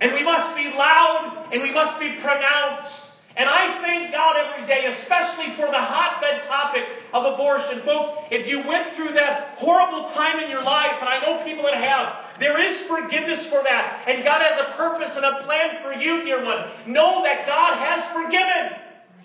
And 0.00 0.12
we 0.12 0.24
must 0.24 0.56
be 0.56 0.64
loud 0.76 1.48
and 1.52 1.62
we 1.62 1.72
must 1.72 2.00
be 2.00 2.18
pronounced. 2.20 3.11
And 3.36 3.48
I 3.48 3.80
thank 3.80 4.12
God 4.12 4.36
every 4.36 4.66
day, 4.68 4.84
especially 5.00 5.56
for 5.56 5.64
the 5.72 5.80
hotbed 5.80 6.44
topic 6.48 6.84
of 7.14 7.32
abortion. 7.32 7.80
Folks, 7.84 8.28
if 8.30 8.46
you 8.46 8.60
went 8.68 8.94
through 8.94 9.14
that 9.14 9.56
horrible 9.56 10.12
time 10.12 10.38
in 10.44 10.50
your 10.50 10.62
life, 10.62 11.00
and 11.00 11.08
I 11.08 11.16
know 11.24 11.44
people 11.44 11.64
that 11.64 11.80
have, 11.80 12.38
there 12.40 12.60
is 12.60 12.86
forgiveness 12.88 13.48
for 13.48 13.64
that. 13.64 14.04
And 14.06 14.24
God 14.24 14.44
has 14.44 14.60
a 14.68 14.76
purpose 14.76 15.16
and 15.16 15.24
a 15.24 15.44
plan 15.44 15.80
for 15.80 15.92
you, 15.96 16.24
dear 16.24 16.44
one. 16.44 16.92
Know 16.92 17.24
that 17.24 17.46
God 17.46 17.80
has 17.80 18.12
forgiven 18.12 18.76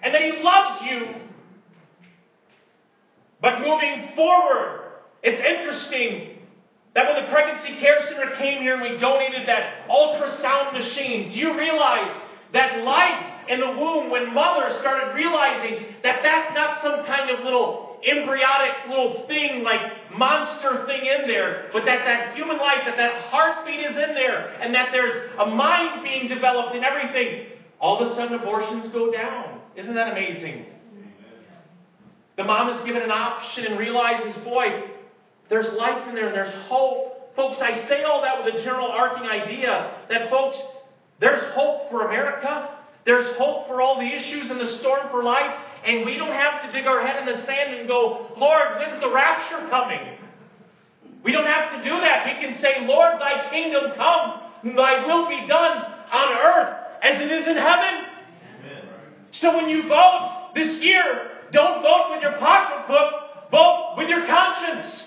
and 0.04 0.16
that 0.16 0.22
He 0.22 0.40
loves 0.40 0.82
you. 0.88 1.28
But 3.42 3.60
moving 3.60 4.16
forward, 4.16 5.04
it's 5.22 5.42
interesting 5.44 6.40
that 6.96 7.06
when 7.06 7.26
the 7.26 7.30
Pregnancy 7.30 7.80
Care 7.80 8.08
Center 8.08 8.36
came 8.38 8.64
here 8.64 8.80
and 8.80 8.82
we 8.82 8.98
donated 9.00 9.48
that 9.48 9.88
ultrasound 9.90 10.74
machine, 10.74 11.34
do 11.34 11.40
you 11.40 11.58
realize 11.58 12.10
that 12.54 12.84
life 12.84 13.37
in 13.50 13.60
the 13.60 13.72
womb, 13.72 14.10
when 14.10 14.34
mothers 14.34 14.80
started 14.82 15.13
realizing 15.13 15.96
that 16.04 16.20
that's 16.24 16.54
not 16.54 16.82
some 16.84 17.06
kind 17.06 17.30
of 17.30 17.44
little 17.44 17.98
embryonic 18.06 18.89
little 18.89 19.25
thing, 19.27 19.63
like 19.63 19.82
monster 20.16 20.86
thing 20.86 21.01
in 21.01 21.27
there, 21.27 21.70
but 21.74 21.86
that 21.86 22.06
that 22.06 22.36
human 22.36 22.58
life, 22.58 22.86
that 22.86 22.98
that 22.98 23.30
heartbeat 23.30 23.80
is 23.80 23.96
in 23.96 24.13
there, 24.13 24.54
and 24.62 24.74
that 24.74 24.89
there's 24.92 25.32
a 25.39 25.46
mind 25.46 26.04
being 26.04 26.27
developed 26.27 26.75
and 26.75 26.86
everything, 26.86 27.48
all 27.80 28.00
of 28.00 28.12
a 28.12 28.16
sudden 28.16 28.39
abortions 28.39 28.92
go 28.94 29.12
down. 29.12 29.62
Isn't 29.75 29.96
that 29.96 30.12
amazing? 30.12 30.66
The 32.38 32.44
mom 32.44 32.70
is 32.70 32.86
given 32.86 33.01
an 33.01 33.12
option 33.12 33.66
and 33.66 33.80
realizes, 33.80 34.44
boy, 34.44 34.94
there's 35.50 35.68
life 35.77 36.08
in 36.08 36.16
there 36.16 36.27
and 36.27 36.36
there's 36.36 36.54
hope. 36.68 37.36
Folks, 37.36 37.58
I 37.62 37.88
say 37.89 38.04
all 38.04 38.22
that 38.22 38.44
with 38.44 38.56
a 38.56 38.63
general 38.63 38.88
arcing 38.88 39.27
idea 39.27 40.06
that, 40.10 40.30
folks, 40.30 40.58
there's 41.20 41.54
hope 41.54 41.89
for 41.89 42.08
America. 42.08 42.77
There's 43.08 43.38
hope 43.38 43.68
for 43.72 43.82
all 43.82 43.96
the 43.96 44.06
issues 44.06 44.52
in 44.52 44.58
the 44.60 44.78
storm 44.84 45.08
for 45.10 45.24
life. 45.24 45.56
And 45.86 46.06
we 46.06 46.18
don't 46.18 46.36
have 46.36 46.62
to 46.68 46.72
dig 46.76 46.86
our 46.86 47.00
head 47.00 47.24
in 47.24 47.26
the 47.26 47.46
sand 47.46 47.74
and 47.80 47.88
go, 47.88 48.36
Lord, 48.36 48.84
when's 48.84 49.00
the 49.00 49.10
rapture 49.10 49.66
coming? 49.70 50.20
We 51.24 51.32
don't 51.32 51.48
have 51.48 51.72
to 51.72 51.84
do 51.88 51.96
that. 52.02 52.28
We 52.28 52.46
can 52.46 52.60
say, 52.60 52.84
Lord, 52.86 53.16
thy 53.22 53.50
kingdom 53.50 53.96
come, 53.96 54.76
thy 54.76 55.08
will 55.08 55.30
be 55.30 55.48
done 55.48 55.78
on 56.12 56.28
earth 56.36 56.76
as 57.02 57.22
it 57.22 57.32
is 57.32 57.48
in 57.48 57.56
heaven. 57.56 57.96
Amen. 58.60 58.84
So 59.40 59.56
when 59.56 59.70
you 59.70 59.88
vote 59.88 60.52
this 60.54 60.84
year, 60.84 61.32
don't 61.54 61.82
vote 61.82 62.12
with 62.12 62.22
your 62.22 62.38
pocketbook, 62.40 63.52
vote 63.52 63.96
with 63.98 64.10
your 64.10 64.28
conscience. 64.28 65.07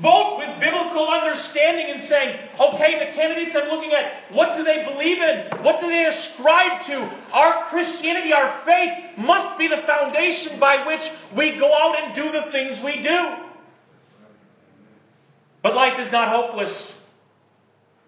Vote 0.00 0.38
with 0.38 0.48
biblical 0.60 1.08
understanding 1.08 1.92
and 1.92 2.08
saying, 2.08 2.30
okay, 2.56 2.96
the 3.04 3.12
candidates 3.14 3.52
I'm 3.52 3.68
looking 3.68 3.92
at, 3.92 4.32
what 4.32 4.56
do 4.56 4.64
they 4.64 4.84
believe 4.88 5.18
in? 5.20 5.62
What 5.62 5.80
do 5.80 5.88
they 5.88 6.06
ascribe 6.08 6.86
to? 6.88 6.96
Our 7.32 7.68
Christianity, 7.68 8.32
our 8.32 8.64
faith 8.64 9.18
must 9.18 9.58
be 9.58 9.68
the 9.68 9.84
foundation 9.86 10.58
by 10.58 10.86
which 10.86 11.04
we 11.36 11.58
go 11.58 11.68
out 11.68 11.96
and 12.00 12.16
do 12.16 12.32
the 12.32 12.50
things 12.50 12.78
we 12.82 13.02
do. 13.02 13.20
But 15.62 15.74
life 15.74 16.00
is 16.00 16.10
not 16.10 16.28
hopeless. 16.32 16.72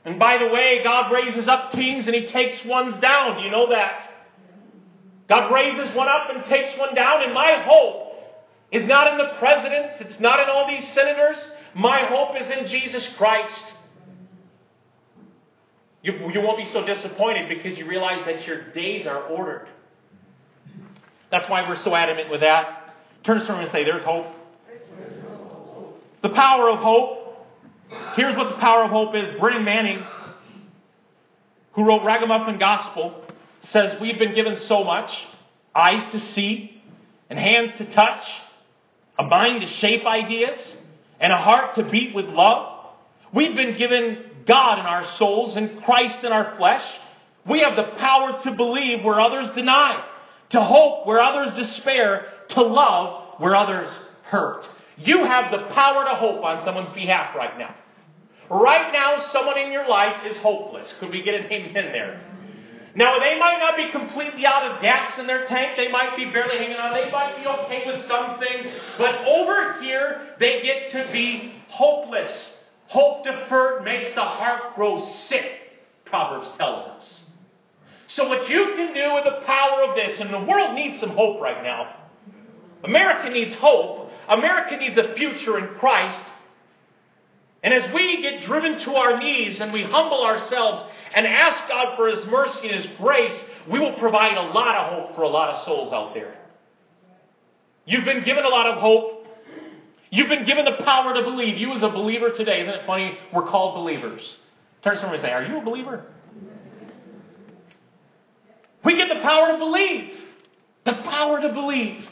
And 0.07 0.19
by 0.19 0.39
the 0.39 0.49
way, 0.49 0.81
God 0.83 1.13
raises 1.13 1.47
up 1.47 1.73
kings 1.73 2.07
and 2.07 2.15
he 2.15 2.33
takes 2.33 2.65
ones 2.65 3.01
down. 3.03 3.37
Do 3.37 3.43
you 3.43 3.51
know 3.51 3.69
that? 3.69 4.09
God 5.29 5.53
raises 5.53 5.95
one 5.95 6.09
up 6.09 6.35
and 6.35 6.45
takes 6.47 6.79
one 6.79 6.95
down, 6.95 7.23
and 7.23 7.33
my 7.33 7.63
hope 7.65 8.13
is 8.73 8.89
not 8.89 9.13
in 9.13 9.19
the 9.19 9.39
presidents, 9.39 9.95
it's 10.01 10.21
not 10.21 10.41
in 10.41 10.49
all 10.49 10.67
these 10.67 10.87
senators. 10.95 11.37
My 11.75 12.07
hope 12.07 12.37
is 12.41 12.47
in 12.59 12.69
Jesus 12.69 13.07
Christ. 13.17 13.65
You, 16.03 16.13
you 16.33 16.41
won't 16.41 16.59
be 16.59 16.69
so 16.73 16.85
disappointed 16.85 17.49
because 17.49 17.79
you 17.79 17.89
realize 17.89 18.25
that 18.27 18.47
your 18.47 18.73
days 18.73 19.07
are 19.07 19.23
ordered. 19.29 19.69
That's 21.31 21.49
why 21.49 21.67
we're 21.67 21.83
so 21.83 21.95
adamant 21.95 22.31
with 22.31 22.41
that. 22.41 22.95
Turn 23.25 23.39
to 23.39 23.47
someone 23.47 23.65
and 23.65 23.73
say, 23.73 23.85
There's 23.85 24.05
hope. 24.05 24.27
The 26.23 26.29
power 26.31 26.69
of 26.71 26.79
hope. 26.81 27.19
Here's 28.17 28.37
what 28.37 28.51
the 28.51 28.61
power 28.61 28.85
of 28.85 28.91
hope 28.91 29.15
is. 29.15 29.39
Brennan 29.41 29.65
Manning, 29.65 30.03
who 31.73 31.85
wrote 31.85 32.05
Ragamuffin 32.05 32.59
Gospel, 32.59 33.25
says, 33.71 33.97
We've 34.01 34.19
been 34.19 34.35
given 34.35 34.59
so 34.69 34.85
much 34.85 35.11
eyes 35.75 36.13
to 36.13 36.21
see, 36.35 36.83
and 37.31 37.39
hands 37.39 37.73
to 37.79 37.95
touch, 37.95 38.23
a 39.19 39.23
mind 39.25 39.63
to 39.63 39.69
shape 39.79 40.05
ideas, 40.05 40.59
and 41.23 41.33
a 41.33 41.39
heart 41.39 41.77
to 41.77 41.89
beat 41.89 42.15
with 42.15 42.27
love. 42.27 42.91
We've 43.33 43.55
been 43.55 43.79
given 43.79 44.25
God 44.47 44.81
in 44.81 44.85
our 44.85 45.07
souls 45.19 45.57
and 45.57 45.83
Christ 45.85 46.25
in 46.25 46.33
our 46.33 46.57
flesh. 46.59 46.83
We 47.49 47.61
have 47.61 47.77
the 47.77 47.97
power 47.99 48.41
to 48.45 48.53
believe 48.57 49.05
where 49.05 49.21
others 49.21 49.49
deny, 49.55 50.05
to 50.51 50.61
hope 50.61 51.07
where 51.07 51.21
others 51.21 51.57
despair, 51.57 52.27
to 52.51 52.63
love 52.63 53.39
where 53.39 53.55
others 53.55 53.91
hurt. 54.25 54.65
You 54.97 55.25
have 55.25 55.51
the 55.51 55.73
power 55.73 56.05
to 56.05 56.15
hope 56.17 56.45
on 56.45 56.65
someone's 56.67 56.93
behalf 56.95 57.35
right 57.37 57.57
now. 57.59 57.75
Right 58.51 58.93
now, 58.93 59.25
someone 59.33 59.59
in 59.59 59.73
your 59.73 59.89
life 59.89 60.27
is 60.29 60.37
hopeless. 60.43 60.87
Could 61.01 61.11
we 61.11 61.23
get 61.23 61.35
an 61.35 61.47
amen 61.51 61.93
there? 61.93 62.21
Now, 62.95 63.19
they 63.19 63.39
might 63.39 63.59
not 63.59 63.77
be 63.77 63.91
completely 63.91 64.45
out 64.45 64.71
of 64.71 64.83
gas 64.83 65.19
in 65.19 65.27
their 65.27 65.47
tank. 65.47 65.77
They 65.77 65.91
might 65.91 66.15
be 66.17 66.27
barely 66.27 66.59
hanging 66.59 66.77
on. 66.77 66.93
They 66.93 67.11
might 67.11 67.41
be 67.41 67.47
okay 67.47 67.83
with 67.87 68.07
some 68.07 68.39
things. 68.39 68.67
But 68.99 69.25
over 69.27 69.81
here, 69.81 70.37
they 70.39 70.61
get 70.63 70.93
to 70.93 71.13
be 71.13 71.55
hopeless. 71.69 72.31
Hope 72.89 73.25
deferred 73.25 73.85
makes 73.85 74.15
the 74.15 74.21
heart 74.21 74.75
grow 74.75 75.01
sick, 75.29 75.45
Proverbs 76.05 76.49
tells 76.59 76.87
us. 76.89 77.05
So, 78.17 78.29
what 78.29 78.47
you 78.51 78.75
can 78.77 78.93
do 78.93 79.15
with 79.15 79.25
the 79.25 79.47
power 79.47 79.89
of 79.89 79.97
this, 79.97 80.21
and 80.21 80.29
the 80.29 80.45
world 80.51 80.75
needs 80.75 81.01
some 81.01 81.17
hope 81.17 81.41
right 81.41 81.63
now. 81.63 81.97
America 82.85 83.31
needs 83.31 83.57
hope. 83.59 84.11
America 84.29 84.77
needs 84.77 84.99
a 84.99 85.15
future 85.15 85.59
in 85.59 85.79
Christ. 85.79 86.29
And 87.63 87.73
as 87.73 87.95
we 87.95 88.21
get 88.21 88.47
driven 88.47 88.85
to 88.85 88.91
our 88.93 89.19
knees 89.19 89.59
and 89.61 89.73
we 89.73 89.83
humble 89.83 90.25
ourselves 90.25 90.91
and 91.15 91.27
ask 91.27 91.69
God 91.69 91.97
for 91.97 92.09
His 92.09 92.25
mercy 92.31 92.69
and 92.69 92.85
His 92.85 92.87
grace, 92.99 93.39
we 93.71 93.79
will 93.79 93.95
provide 93.99 94.37
a 94.37 94.53
lot 94.53 94.77
of 94.77 94.93
hope 94.93 95.17
for 95.17 95.23
a 95.23 95.29
lot 95.29 95.51
of 95.51 95.65
souls 95.65 95.93
out 95.93 96.15
there. 96.15 96.37
You've 97.85 98.05
been 98.05 98.25
given 98.25 98.45
a 98.45 98.49
lot 98.49 98.67
of 98.67 98.81
hope. 98.81 99.27
You've 100.11 100.29
been 100.29 100.47
given 100.47 100.65
the 100.65 100.83
power 100.85 101.15
to 101.15 101.23
believe. 101.23 101.57
You, 101.57 101.73
as 101.73 101.83
a 101.83 101.89
believer 101.89 102.31
today, 102.37 102.61
isn't 102.63 102.75
it 102.75 102.87
funny? 102.87 103.19
We're 103.33 103.49
called 103.49 103.75
believers. 103.75 104.21
Turn 104.85 104.95
to 104.95 105.01
someone 105.01 105.19
and 105.19 105.25
say, 105.25 105.33
Are 105.33 105.45
you 105.45 105.59
a 105.59 105.65
believer? 105.65 106.05
We 108.85 108.97
get 108.97 109.09
the 109.09 109.21
power 109.23 109.53
to 109.53 109.59
believe. 109.59 110.11
The 110.85 110.93
power 111.05 111.41
to 111.41 111.53
believe. 111.53 112.05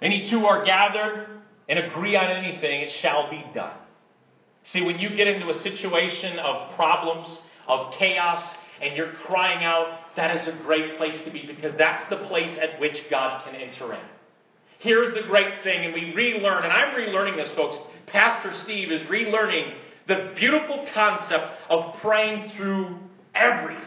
Any 0.00 0.30
two 0.30 0.46
are 0.46 0.64
gathered 0.64 1.26
and 1.68 1.78
agree 1.78 2.16
on 2.16 2.30
anything, 2.30 2.82
it 2.82 2.92
shall 3.02 3.30
be 3.30 3.44
done. 3.54 3.76
See, 4.72 4.82
when 4.82 4.98
you 4.98 5.16
get 5.16 5.26
into 5.26 5.48
a 5.48 5.62
situation 5.62 6.38
of 6.38 6.74
problems, 6.76 7.38
of 7.66 7.92
chaos, 7.98 8.42
and 8.82 8.96
you're 8.96 9.12
crying 9.26 9.64
out, 9.64 10.00
that 10.16 10.36
is 10.36 10.48
a 10.48 10.62
great 10.62 10.98
place 10.98 11.18
to 11.24 11.30
be 11.30 11.44
because 11.46 11.76
that's 11.78 12.08
the 12.10 12.28
place 12.28 12.58
at 12.60 12.80
which 12.80 12.96
God 13.10 13.44
can 13.44 13.54
enter 13.54 13.94
in. 13.94 14.00
Here's 14.80 15.14
the 15.14 15.26
great 15.26 15.64
thing, 15.64 15.86
and 15.86 15.94
we 15.94 16.14
relearn, 16.14 16.64
and 16.64 16.72
I'm 16.72 16.94
relearning 16.94 17.36
this, 17.36 17.50
folks. 17.56 17.76
Pastor 18.06 18.52
Steve 18.64 18.92
is 18.92 19.02
relearning 19.08 19.74
the 20.06 20.32
beautiful 20.38 20.86
concept 20.94 21.44
of 21.68 21.94
praying 22.00 22.52
through 22.56 22.98
everything. 23.34 23.84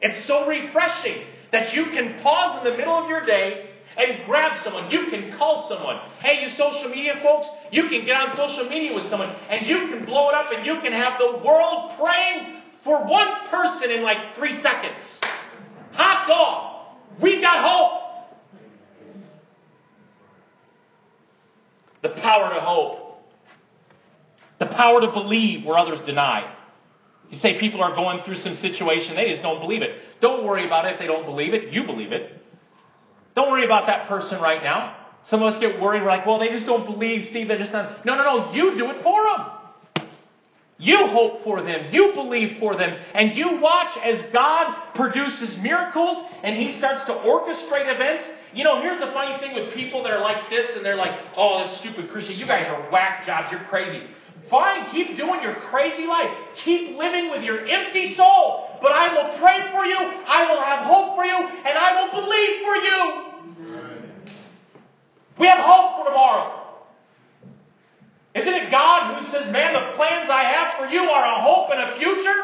It's 0.00 0.26
so 0.26 0.46
refreshing 0.46 1.24
that 1.52 1.72
you 1.74 1.86
can 1.86 2.20
pause 2.22 2.64
in 2.64 2.72
the 2.72 2.76
middle 2.76 2.98
of 2.98 3.08
your 3.08 3.24
day 3.24 3.70
and 3.96 4.26
grab 4.26 4.62
someone. 4.64 4.90
You 4.90 5.06
can 5.10 5.36
call 5.38 5.68
someone. 5.68 5.96
Hey, 6.20 6.42
you 6.42 6.50
social 6.56 6.88
media 6.88 7.14
folks, 7.22 7.46
you 7.70 7.88
can 7.88 8.04
get 8.04 8.16
on 8.16 8.36
social 8.36 8.68
media 8.68 8.94
with 8.94 9.08
someone 9.10 9.30
and 9.30 9.66
you 9.66 9.88
can 9.90 10.04
blow 10.04 10.28
it 10.30 10.34
up 10.34 10.46
and 10.54 10.66
you 10.66 10.80
can 10.82 10.92
have 10.92 11.14
the 11.18 11.44
world 11.44 11.92
praying 11.98 12.62
for 12.82 13.04
one 13.06 13.48
person 13.50 13.90
in 13.90 14.02
like 14.02 14.36
three 14.36 14.62
seconds. 14.62 15.00
Hot 15.92 16.26
dog. 16.28 17.22
We've 17.22 17.40
got 17.40 17.64
hope. 17.64 18.00
The 22.02 22.20
power 22.20 22.52
to 22.54 22.60
hope. 22.60 23.00
The 24.58 24.66
power 24.66 25.00
to 25.00 25.08
believe 25.08 25.64
where 25.64 25.78
others 25.78 26.00
deny. 26.06 26.54
You 27.30 27.38
say 27.38 27.58
people 27.58 27.82
are 27.82 27.94
going 27.94 28.22
through 28.24 28.36
some 28.42 28.56
situation, 28.60 29.16
they 29.16 29.30
just 29.30 29.42
don't 29.42 29.60
believe 29.60 29.82
it. 29.82 29.90
Don't 30.20 30.44
worry 30.44 30.66
about 30.66 30.84
it 30.84 30.94
if 30.94 30.98
they 30.98 31.06
don't 31.06 31.24
believe 31.24 31.54
it. 31.54 31.72
You 31.72 31.84
believe 31.84 32.12
it. 32.12 32.43
Don't 33.34 33.50
worry 33.50 33.64
about 33.64 33.86
that 33.86 34.08
person 34.08 34.40
right 34.40 34.62
now. 34.62 34.96
Some 35.30 35.42
of 35.42 35.54
us 35.54 35.60
get 35.60 35.80
worried. 35.80 36.02
We're 36.02 36.08
like, 36.08 36.26
well, 36.26 36.38
they 36.38 36.48
just 36.48 36.66
don't 36.66 36.84
believe, 36.84 37.28
Steve. 37.30 37.48
They're 37.48 37.58
just 37.58 37.72
not. 37.72 38.04
No, 38.04 38.14
no, 38.14 38.24
no. 38.24 38.52
You 38.52 38.76
do 38.76 38.90
it 38.90 39.02
for 39.02 39.24
them. 39.24 39.50
You 40.78 41.06
hope 41.06 41.44
for 41.44 41.62
them. 41.62 41.92
You 41.92 42.12
believe 42.14 42.58
for 42.58 42.76
them. 42.76 42.90
And 43.14 43.36
you 43.36 43.60
watch 43.60 43.96
as 44.04 44.20
God 44.32 44.94
produces 44.94 45.56
miracles 45.62 46.26
and 46.42 46.56
He 46.56 46.76
starts 46.78 47.06
to 47.06 47.12
orchestrate 47.12 47.88
events. 47.94 48.24
You 48.52 48.64
know, 48.64 48.82
here's 48.82 49.00
the 49.00 49.10
funny 49.14 49.38
thing 49.40 49.54
with 49.54 49.74
people 49.74 50.02
that 50.02 50.12
are 50.12 50.20
like 50.20 50.50
this 50.50 50.66
and 50.76 50.84
they're 50.84 50.96
like, 50.96 51.12
oh, 51.36 51.64
this 51.66 51.78
stupid 51.80 52.10
Christian. 52.10 52.36
You 52.36 52.46
guys 52.46 52.66
are 52.68 52.90
whack 52.90 53.24
jobs. 53.24 53.48
You're 53.50 53.64
crazy. 53.70 54.02
Fine, 54.50 54.92
keep 54.92 55.16
doing 55.16 55.40
your 55.42 55.54
crazy 55.70 56.06
life. 56.06 56.28
Keep 56.64 56.98
living 56.98 57.30
with 57.30 57.42
your 57.42 57.64
empty 57.66 58.14
soul. 58.16 58.78
But 58.82 58.92
I 58.92 59.14
will 59.14 59.38
pray 59.40 59.72
for 59.72 59.86
you, 59.86 59.96
I 59.96 60.52
will 60.52 60.60
have 60.60 60.84
hope 60.84 61.16
for 61.16 61.24
you, 61.24 61.32
and 61.34 61.78
I 61.78 62.02
will 62.02 62.20
believe 62.20 62.60
for 62.60 62.76
you. 62.76 63.23
We 65.38 65.46
have 65.46 65.58
hope 65.60 65.98
for 65.98 66.10
tomorrow. 66.10 66.60
Isn't 68.34 68.54
it 68.54 68.70
God 68.70 69.14
who 69.14 69.30
says, 69.30 69.52
Man, 69.52 69.74
the 69.74 69.96
plans 69.96 70.28
I 70.30 70.42
have 70.44 70.78
for 70.78 70.86
you 70.86 71.00
are 71.00 71.24
a 71.24 71.42
hope 71.42 71.70
and 71.70 71.80
a 71.80 71.98
future? 71.98 72.40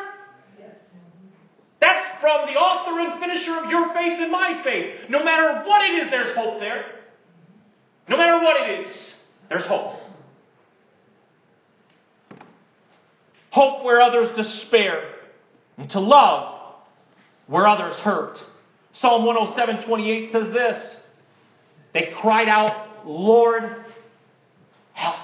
That's 1.80 2.20
from 2.20 2.46
the 2.46 2.58
author 2.60 3.00
and 3.00 3.20
finisher 3.20 3.64
of 3.64 3.70
your 3.70 3.94
faith 3.94 4.18
and 4.20 4.30
my 4.30 4.60
faith. 4.62 5.08
No 5.08 5.24
matter 5.24 5.62
what 5.66 5.82
it 5.82 6.04
is, 6.04 6.10
there's 6.10 6.36
hope 6.36 6.60
there. 6.60 6.84
No 8.08 8.16
matter 8.16 8.42
what 8.42 8.68
it 8.68 8.86
is, 8.86 8.96
there's 9.48 9.64
hope. 9.64 10.00
hope 13.50 13.84
where 13.84 14.00
others 14.00 14.30
despair, 14.36 15.02
and 15.76 15.90
to 15.90 16.00
love 16.00 16.74
where 17.46 17.66
others 17.66 17.96
hurt. 17.96 18.38
Psalm 18.94 19.24
107 19.24 19.86
28 19.86 20.32
says 20.32 20.52
this 20.52 20.96
They 21.92 22.12
cried 22.20 22.48
out, 22.48 23.06
Lord, 23.06 23.84
help. 24.92 25.16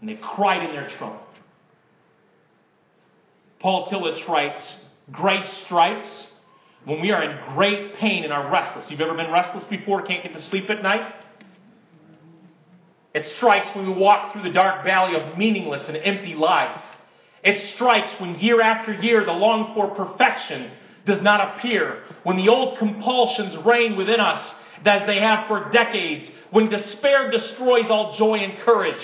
And 0.00 0.08
they 0.08 0.18
cried 0.34 0.68
in 0.68 0.74
their 0.74 0.88
trouble. 0.96 1.20
Paul 3.60 3.90
Tillich 3.90 4.26
writes, 4.28 4.60
Grace 5.10 5.62
strikes 5.66 6.06
when 6.84 7.00
we 7.00 7.10
are 7.10 7.22
in 7.22 7.54
great 7.54 7.96
pain 7.96 8.24
and 8.24 8.32
are 8.32 8.50
restless. 8.52 8.86
You've 8.88 9.00
ever 9.00 9.14
been 9.14 9.32
restless 9.32 9.64
before, 9.68 10.02
can't 10.02 10.22
get 10.22 10.32
to 10.32 10.48
sleep 10.48 10.70
at 10.70 10.82
night? 10.82 11.14
It 13.14 13.24
strikes 13.36 13.74
when 13.74 13.86
we 13.86 13.94
walk 13.94 14.32
through 14.32 14.44
the 14.44 14.52
dark 14.52 14.84
valley 14.84 15.14
of 15.20 15.36
meaningless 15.36 15.82
and 15.88 15.96
empty 15.96 16.34
life. 16.34 16.80
It 17.42 17.74
strikes 17.74 18.12
when 18.20 18.36
year 18.36 18.60
after 18.60 18.92
year 18.92 19.24
the 19.24 19.32
longed 19.32 19.74
for 19.74 19.88
perfection 19.94 20.70
does 21.08 21.20
not 21.22 21.58
appear, 21.58 22.04
when 22.22 22.36
the 22.36 22.48
old 22.48 22.78
compulsions 22.78 23.56
reign 23.66 23.96
within 23.96 24.20
us 24.20 24.54
as 24.86 25.06
they 25.06 25.18
have 25.18 25.48
for 25.48 25.70
decades, 25.72 26.30
when 26.50 26.68
despair 26.68 27.30
destroys 27.30 27.86
all 27.90 28.16
joy 28.16 28.36
and 28.36 28.58
courage. 28.64 28.96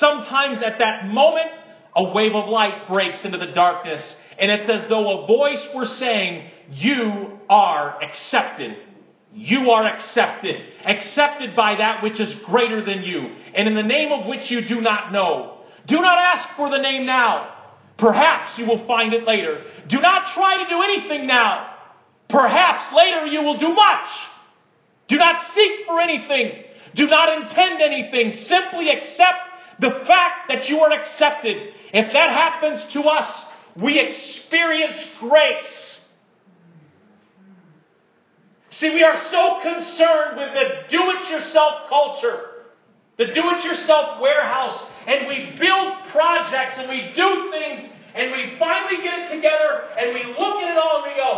Sometimes 0.00 0.60
at 0.64 0.78
that 0.80 1.06
moment, 1.06 1.50
a 1.94 2.04
wave 2.12 2.34
of 2.34 2.48
light 2.48 2.88
breaks 2.88 3.18
into 3.24 3.38
the 3.38 3.52
darkness, 3.54 4.02
and 4.40 4.50
it's 4.50 4.68
as 4.68 4.88
though 4.88 5.22
a 5.22 5.26
voice 5.26 5.64
were 5.74 5.86
saying, 5.98 6.50
You 6.72 7.38
are 7.48 8.02
accepted. 8.02 8.76
you 9.32 9.70
are 9.70 9.86
accepted, 9.86 10.56
accepted 10.84 11.54
by 11.54 11.76
that 11.76 12.02
which 12.02 12.18
is 12.18 12.34
greater 12.46 12.84
than 12.84 13.04
you, 13.04 13.20
and 13.54 13.68
in 13.68 13.74
the 13.76 13.82
name 13.82 14.10
of 14.12 14.26
which 14.26 14.50
you 14.50 14.66
do 14.68 14.80
not 14.80 15.12
know. 15.12 15.60
Do 15.86 16.00
not 16.00 16.18
ask 16.18 16.56
for 16.56 16.68
the 16.68 16.78
name 16.78 17.06
now. 17.06 17.59
Perhaps 18.00 18.58
you 18.58 18.66
will 18.66 18.86
find 18.86 19.12
it 19.12 19.24
later. 19.24 19.62
Do 19.88 20.00
not 20.00 20.34
try 20.34 20.62
to 20.62 20.68
do 20.68 20.82
anything 20.82 21.26
now. 21.26 21.74
Perhaps 22.28 22.94
later 22.96 23.26
you 23.26 23.42
will 23.42 23.58
do 23.58 23.68
much. 23.74 24.08
Do 25.08 25.16
not 25.16 25.36
seek 25.54 25.86
for 25.86 26.00
anything. 26.00 26.64
Do 26.94 27.06
not 27.06 27.42
intend 27.42 27.80
anything. 27.82 28.46
Simply 28.48 28.88
accept 28.90 29.80
the 29.80 29.90
fact 30.06 30.48
that 30.48 30.68
you 30.68 30.80
are 30.80 30.92
accepted. 30.92 31.56
If 31.92 32.12
that 32.12 32.30
happens 32.30 32.92
to 32.94 33.02
us, 33.02 33.28
we 33.76 33.98
experience 33.98 34.98
grace. 35.20 35.90
See, 38.78 38.90
we 38.90 39.02
are 39.02 39.20
so 39.30 39.60
concerned 39.62 40.36
with 40.38 40.54
the 40.54 40.90
do 40.90 41.02
it 41.10 41.30
yourself 41.30 41.88
culture, 41.88 42.40
the 43.18 43.26
do 43.26 43.42
it 43.44 43.64
yourself 43.64 44.20
warehouse, 44.22 44.89
and 45.06 45.28
we 45.28 45.56
build 45.56 46.10
projects 46.12 46.76
and 46.76 46.88
we 46.88 47.12
do 47.16 47.28
things 47.52 47.90
and 48.14 48.32
we 48.32 48.58
finally 48.58 49.00
get 49.00 49.24
it 49.24 49.36
together 49.36 49.88
and 49.96 50.12
we 50.12 50.22
look 50.34 50.56
at 50.60 50.68
it 50.72 50.78
all 50.78 51.02
and 51.02 51.06
we 51.08 51.14
go, 51.16 51.32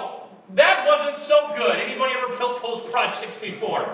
that 0.57 0.85
wasn't 0.87 1.29
so 1.29 1.55
good. 1.57 1.77
Anybody 1.79 2.13
ever 2.19 2.37
built 2.39 2.61
those 2.63 2.91
projects 2.91 3.39
before? 3.41 3.87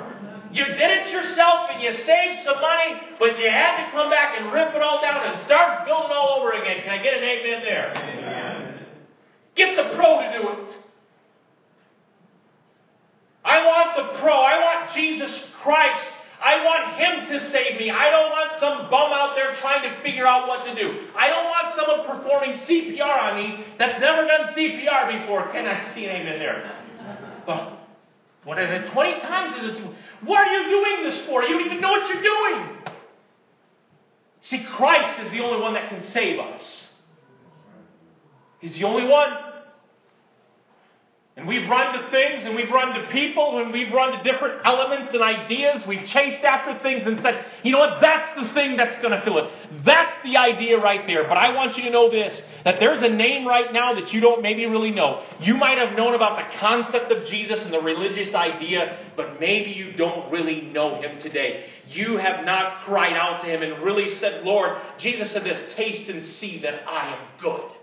You 0.51 0.65
did 0.65 0.91
it 1.05 1.13
yourself 1.13 1.69
and 1.71 1.83
you 1.83 1.93
saved 2.07 2.49
some 2.49 2.61
money, 2.61 3.15
but 3.21 3.39
you 3.39 3.51
had 3.51 3.85
to 3.85 3.93
come 3.93 4.09
back 4.09 4.41
and 4.41 4.53
rip 4.53 4.75
it 4.75 4.81
all 4.81 5.01
down 5.03 5.21
and 5.29 5.45
start 5.45 5.85
building 5.85 6.11
all 6.11 6.41
over 6.41 6.53
again. 6.53 6.83
Can 6.83 6.99
I 6.99 7.03
get 7.03 7.15
an 7.21 7.25
amen 7.25 7.61
there? 7.63 7.93
Amen. 7.93 8.87
Get 9.57 9.77
the 9.77 9.97
pro 9.97 10.23
to 10.23 10.39
do 10.41 10.49
it. 10.49 10.69
I 13.45 13.65
want 13.65 13.89
the 13.97 14.21
pro. 14.21 14.33
I 14.33 14.59
want 14.61 14.95
Jesus 14.95 15.33
Christ. 15.63 16.18
I 16.39 16.63
want 16.63 16.95
Him 16.99 17.13
to 17.35 17.51
save 17.51 17.79
me. 17.79 17.91
I 17.91 18.11
don't 18.11 18.31
want 18.31 18.51
some 18.63 18.91
bum 18.91 19.11
out 19.11 19.35
there 19.35 19.59
trying 19.61 19.83
to 19.83 20.03
figure 20.03 20.27
out 20.27 20.47
what 20.47 20.65
to 20.65 20.75
do. 20.75 21.11
I 21.19 21.29
don't 21.29 21.47
want 21.51 21.75
someone 21.75 22.07
performing 22.07 22.63
CPR 22.67 23.03
on 23.03 23.35
me 23.37 23.65
that's 23.79 24.01
never 24.01 24.27
done 24.27 24.55
CPR 24.55 25.21
before. 25.21 25.51
Can 25.51 25.67
I 25.67 25.95
see 25.95 26.05
an 26.05 26.23
amen 26.23 26.39
there? 26.39 26.73
Oh, 27.49 27.79
what 28.45 28.59
is 28.59 28.69
it? 28.71 28.93
20 28.93 29.21
times 29.21 29.57
is 29.63 29.77
it? 29.77 29.91
What 30.25 30.47
are 30.47 30.53
you 30.53 30.69
doing 30.71 31.11
this 31.11 31.27
for? 31.27 31.43
You 31.43 31.59
don't 31.59 31.67
even 31.67 31.81
know 31.81 31.91
what 31.91 32.07
you're 32.09 32.23
doing. 32.23 32.79
See, 34.51 34.65
Christ 34.77 35.27
is 35.27 35.33
the 35.33 35.41
only 35.41 35.61
one 35.61 35.75
that 35.75 35.91
can 35.91 36.03
save 36.15 36.39
us. 36.39 36.61
He's 38.61 38.75
the 38.75 38.85
only 38.85 39.09
one. 39.09 39.29
And 41.39 41.47
we've 41.47 41.71
run 41.71 41.95
to 41.95 42.11
things 42.11 42.43
and 42.45 42.57
we've 42.57 42.69
run 42.69 42.99
to 42.99 43.07
people 43.13 43.63
and 43.63 43.73
we've 43.73 43.93
run 43.95 44.11
to 44.11 44.19
different 44.29 44.61
elements 44.65 45.15
and 45.15 45.23
ideas. 45.23 45.83
We've 45.87 46.05
chased 46.09 46.43
after 46.43 46.83
things 46.83 47.03
and 47.07 47.21
said, 47.23 47.45
you 47.63 47.71
know 47.71 47.79
what, 47.79 48.01
that's 48.01 48.35
the 48.43 48.53
thing 48.55 48.77
that's 48.77 49.01
going 49.01 49.13
to 49.13 49.23
fill 49.25 49.39
it. 49.39 49.45
That's 49.87 50.19
the 50.25 50.37
idea 50.37 50.79
right 50.79 51.07
there. 51.07 51.29
But 51.29 51.37
I 51.37 51.55
want 51.55 51.77
you 51.77 51.85
to 51.85 51.91
know 51.91 52.11
this 52.11 52.43
that 52.65 52.81
there's 52.81 53.05
a 53.05 53.15
name 53.15 53.47
right 53.47 53.73
now 53.73 53.95
that 53.95 54.13
you 54.13 54.21
don't 54.21 54.43
maybe 54.43 54.67
really 54.67 54.91
know. 54.91 55.23
You 55.39 55.55
might 55.55 55.79
have 55.79 55.97
known 55.97 56.15
about 56.15 56.39
the 56.39 56.59
concept 56.59 57.13
of 57.13 57.29
Jesus 57.29 57.61
and 57.63 57.73
the 57.73 57.83
religious 57.83 58.35
idea, 58.35 58.99
but 59.17 59.39
maybe 59.39 59.71
you 59.71 59.93
don't 59.93 60.33
really 60.33 60.63
know 60.63 61.01
him 61.01 61.23
today. 61.23 61.67
You 61.89 62.17
have 62.17 62.45
not 62.45 62.85
cried 62.85 63.17
out 63.17 63.43
to 63.43 63.49
him 63.49 63.63
and 63.63 63.85
really 63.85 64.19
said, 64.19 64.45
Lord, 64.45 64.77
Jesus 64.99 65.31
said 65.33 65.45
this, 65.45 65.75
taste 65.77 66.11
and 66.11 66.27
see 66.41 66.61
that 66.63 66.83
I 66.87 67.15
am 67.15 67.29
good. 67.41 67.78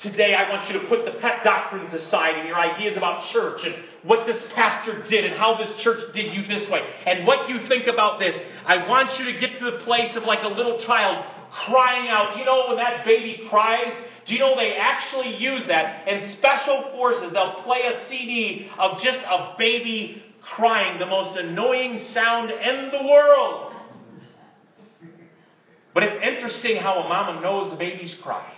Today, 0.00 0.32
I 0.32 0.48
want 0.48 0.70
you 0.70 0.78
to 0.78 0.86
put 0.86 1.04
the 1.04 1.18
pet 1.18 1.42
doctrines 1.42 1.92
aside 1.92 2.38
and 2.38 2.46
your 2.46 2.56
ideas 2.56 2.96
about 2.96 3.32
church 3.32 3.58
and 3.64 3.74
what 4.04 4.28
this 4.28 4.40
pastor 4.54 5.02
did 5.10 5.24
and 5.24 5.34
how 5.34 5.58
this 5.58 5.82
church 5.82 6.14
did 6.14 6.32
you 6.32 6.46
this 6.46 6.70
way 6.70 6.78
and 7.04 7.26
what 7.26 7.50
you 7.50 7.66
think 7.66 7.88
about 7.92 8.20
this. 8.20 8.34
I 8.64 8.86
want 8.86 9.18
you 9.18 9.24
to 9.24 9.40
get 9.40 9.58
to 9.58 9.64
the 9.72 9.78
place 9.84 10.14
of 10.14 10.22
like 10.22 10.38
a 10.44 10.54
little 10.54 10.78
child 10.86 11.26
crying 11.66 12.08
out. 12.10 12.36
You 12.38 12.44
know, 12.44 12.66
when 12.68 12.76
that 12.76 13.04
baby 13.04 13.42
cries, 13.50 13.92
do 14.28 14.34
you 14.34 14.38
know 14.38 14.54
they 14.54 14.76
actually 14.78 15.36
use 15.36 15.62
that? 15.66 16.06
in 16.06 16.36
special 16.38 16.92
forces, 16.92 17.32
they'll 17.32 17.64
play 17.64 17.82
a 17.82 18.08
CD 18.08 18.70
of 18.78 19.02
just 19.02 19.18
a 19.18 19.56
baby 19.58 20.22
crying, 20.54 21.00
the 21.00 21.06
most 21.06 21.36
annoying 21.40 22.06
sound 22.14 22.52
in 22.52 22.90
the 22.92 23.04
world. 23.04 23.72
But 25.92 26.04
it's 26.04 26.24
interesting 26.24 26.76
how 26.76 27.00
a 27.00 27.08
mama 27.08 27.40
knows 27.40 27.72
the 27.72 27.76
baby's 27.76 28.14
crying. 28.22 28.57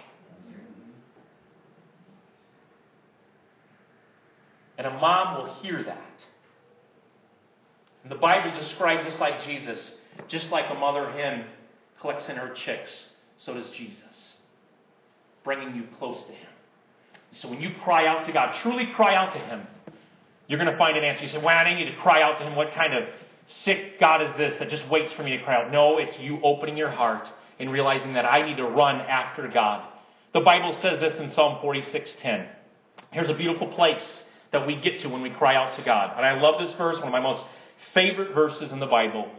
And 4.81 4.87
a 4.87 4.99
mom 4.99 5.37
will 5.37 5.55
hear 5.61 5.85
that. 5.85 6.14
And 8.03 8.11
the 8.11 8.16
Bible 8.16 8.59
describes 8.59 9.07
us 9.07 9.21
like 9.21 9.45
Jesus. 9.45 9.79
Just 10.31 10.47
like 10.47 10.64
a 10.71 10.75
mother 10.75 11.11
hen 11.11 11.45
collects 12.01 12.25
in 12.31 12.37
her 12.37 12.55
chicks, 12.64 12.88
so 13.45 13.53
does 13.53 13.66
Jesus, 13.77 14.33
bringing 15.45 15.77
you 15.77 15.85
close 15.99 16.16
to 16.27 16.33
Him. 16.33 16.49
So 17.43 17.51
when 17.51 17.61
you 17.61 17.73
cry 17.85 18.07
out 18.07 18.27
to 18.27 18.33
God, 18.33 18.55
truly 18.62 18.88
cry 18.97 19.14
out 19.14 19.35
to 19.35 19.38
Him, 19.38 19.66
you're 20.49 20.59
going 20.59 20.73
to 20.73 20.79
find 20.79 20.97
an 20.97 21.05
answer. 21.05 21.25
You 21.25 21.31
say, 21.31 21.45
Well, 21.45 21.49
I 21.49 21.75
need 21.75 21.90
to 21.90 21.97
cry 22.01 22.23
out 22.23 22.38
to 22.38 22.45
Him. 22.47 22.57
What 22.57 22.73
kind 22.75 22.95
of 22.95 23.05
sick 23.66 24.01
God 24.01 24.23
is 24.23 24.35
this 24.38 24.55
that 24.61 24.71
just 24.71 24.88
waits 24.88 25.12
for 25.12 25.25
me 25.25 25.37
to 25.37 25.45
cry 25.45 25.62
out? 25.62 25.71
No, 25.71 25.99
it's 25.99 26.19
you 26.21 26.40
opening 26.43 26.79
your 26.79 26.90
heart 26.90 27.29
and 27.59 27.71
realizing 27.71 28.14
that 28.14 28.25
I 28.25 28.49
need 28.49 28.57
to 28.57 28.64
run 28.64 28.97
after 28.97 29.47
God. 29.47 29.87
The 30.33 30.40
Bible 30.40 30.79
says 30.81 31.01
this 31.01 31.21
in 31.21 31.35
Psalm 31.35 31.59
46:10. 31.62 32.49
Here's 33.11 33.29
a 33.29 33.35
beautiful 33.35 33.66
place 33.75 34.23
that 34.53 34.67
we 34.67 34.81
get 34.81 35.01
to 35.03 35.09
when 35.09 35.23
we 35.23 35.31
cry 35.31 35.55
out 35.55 35.77
to 35.77 35.85
God. 35.85 36.17
And 36.17 36.27
I 36.27 36.41
love 36.41 36.61
this 36.61 36.77
verse, 36.77 36.97
one 36.97 37.07
of 37.07 37.13
my 37.13 37.21
most 37.21 37.43
favorite 37.95 38.35
verses 38.35 38.73
in 38.73 38.81
the 38.81 38.87
Bible. 38.87 39.31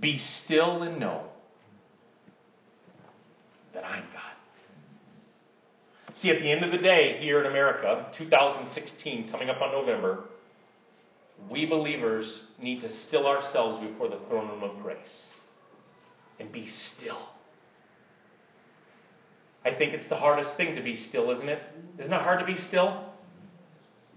Be 0.00 0.20
still 0.44 0.82
and 0.82 0.98
know 0.98 1.24
that 3.74 3.84
I'm 3.84 4.04
God. 4.12 4.28
See, 6.22 6.30
at 6.30 6.40
the 6.40 6.50
end 6.50 6.64
of 6.64 6.72
the 6.72 6.78
day, 6.78 7.18
here 7.20 7.40
in 7.40 7.46
America, 7.46 8.10
2016, 8.18 9.30
coming 9.30 9.50
up 9.50 9.60
on 9.62 9.72
November, 9.72 10.24
we 11.50 11.66
believers 11.66 12.26
need 12.60 12.80
to 12.80 12.88
still 13.06 13.26
ourselves 13.26 13.86
before 13.86 14.08
the 14.08 14.18
throne 14.28 14.48
room 14.48 14.64
of 14.64 14.82
grace 14.82 14.96
and 16.40 16.50
be 16.50 16.68
still. 16.96 17.18
I 19.64 19.74
think 19.74 19.92
it's 19.92 20.08
the 20.08 20.16
hardest 20.16 20.56
thing 20.56 20.74
to 20.74 20.82
be 20.82 21.06
still, 21.08 21.30
isn't 21.30 21.48
it? 21.48 21.62
Isn't 21.98 22.12
it 22.12 22.22
hard 22.22 22.40
to 22.40 22.46
be 22.46 22.56
still? 22.68 23.04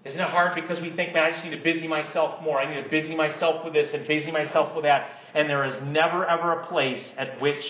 Isn't 0.03 0.19
it 0.19 0.29
hard 0.29 0.55
because 0.55 0.81
we 0.81 0.95
think, 0.95 1.13
man, 1.13 1.23
I 1.23 1.31
just 1.31 1.43
need 1.43 1.55
to 1.55 1.63
busy 1.63 1.87
myself 1.87 2.41
more. 2.41 2.59
I 2.59 2.73
need 2.73 2.83
to 2.83 2.89
busy 2.89 3.15
myself 3.15 3.63
with 3.63 3.73
this 3.73 3.89
and 3.93 4.07
busy 4.07 4.31
myself 4.31 4.75
with 4.75 4.83
that. 4.85 5.07
And 5.35 5.49
there 5.49 5.63
is 5.63 5.75
never, 5.85 6.25
ever 6.25 6.61
a 6.61 6.67
place 6.67 7.03
at 7.17 7.39
which 7.39 7.63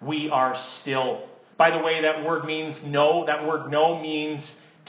we 0.00 0.30
are 0.30 0.54
still. 0.80 1.24
By 1.58 1.70
the 1.70 1.78
way, 1.78 2.02
that 2.02 2.24
word 2.24 2.44
means 2.44 2.76
know. 2.84 3.24
That 3.26 3.46
word 3.46 3.70
know 3.70 4.00
means 4.00 4.40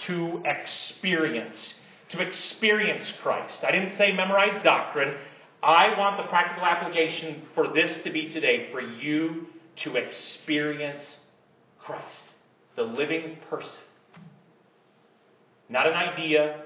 to 0.07 0.43
experience. 0.45 1.57
To 2.11 2.19
experience 2.19 3.11
Christ. 3.23 3.57
I 3.67 3.71
didn't 3.71 3.97
say 3.97 4.11
memorize 4.11 4.63
doctrine. 4.63 5.15
I 5.63 5.97
want 5.97 6.17
the 6.17 6.29
practical 6.29 6.65
application 6.65 7.43
for 7.55 7.73
this 7.73 8.03
to 8.03 8.11
be 8.11 8.31
today 8.31 8.69
for 8.71 8.81
you 8.81 9.47
to 9.83 9.95
experience 9.95 11.03
Christ, 11.79 12.03
the 12.75 12.83
living 12.83 13.37
person. 13.49 13.69
Not 15.73 15.87
an 15.87 15.95
idea 15.95 16.61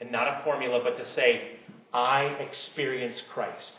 and 0.00 0.10
not 0.10 0.26
a 0.26 0.40
formula, 0.42 0.80
but 0.82 0.96
to 0.96 1.04
say, 1.12 1.58
I 1.92 2.22
experience 2.40 3.18
Christ. 3.34 3.70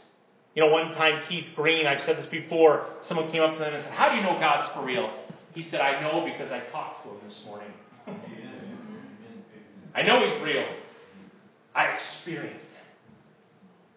You 0.53 0.63
know, 0.63 0.71
one 0.71 0.93
time 0.93 1.23
Keith 1.27 1.47
Green, 1.55 1.87
I've 1.87 2.05
said 2.05 2.17
this 2.17 2.27
before, 2.29 2.85
someone 3.07 3.31
came 3.31 3.41
up 3.41 3.53
to 3.53 3.59
them 3.59 3.73
and 3.73 3.83
said, 3.83 3.93
How 3.93 4.09
do 4.09 4.17
you 4.17 4.21
know 4.21 4.37
God's 4.39 4.71
for 4.75 4.85
real? 4.85 5.11
He 5.53 5.67
said, 5.71 5.81
I 5.81 5.99
know 6.01 6.23
because 6.31 6.51
I 6.51 6.59
talked 6.71 7.03
to 7.03 7.09
him 7.09 7.17
this 7.27 7.37
morning. 7.43 7.71
I 9.95 10.03
know 10.03 10.23
He's 10.23 10.43
real. 10.43 10.63
I 11.73 11.97
experienced 11.97 12.59
Him. 12.59 12.85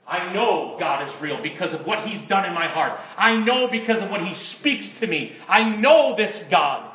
I 0.09 0.33
know 0.33 0.77
God 0.81 1.07
is 1.07 1.15
real 1.21 1.43
because 1.43 1.79
of 1.79 1.87
what 1.87 2.09
He's 2.09 2.27
done 2.27 2.47
in 2.47 2.55
my 2.55 2.69
heart. 2.69 2.99
I 3.19 3.37
know 3.37 3.69
because 3.71 4.03
of 4.03 4.09
what 4.09 4.23
He 4.23 4.35
speaks 4.59 4.87
to 5.01 5.07
me. 5.07 5.37
I 5.47 5.77
know 5.77 6.15
this 6.17 6.35
God. 6.51 6.90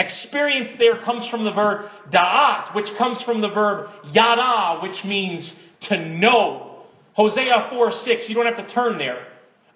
Experience 0.00 0.70
there 0.78 0.96
comes 1.02 1.28
from 1.28 1.44
the 1.44 1.52
verb 1.52 1.90
da'at, 2.10 2.74
which 2.74 2.86
comes 2.96 3.20
from 3.22 3.42
the 3.42 3.50
verb 3.50 3.90
yada, 4.12 4.80
which 4.82 5.04
means 5.04 5.52
to 5.90 6.08
know. 6.08 6.84
Hosea 7.12 7.68
4 7.70 7.92
6, 8.06 8.22
you 8.28 8.34
don't 8.34 8.46
have 8.46 8.66
to 8.66 8.72
turn 8.72 8.96
there. 8.96 9.26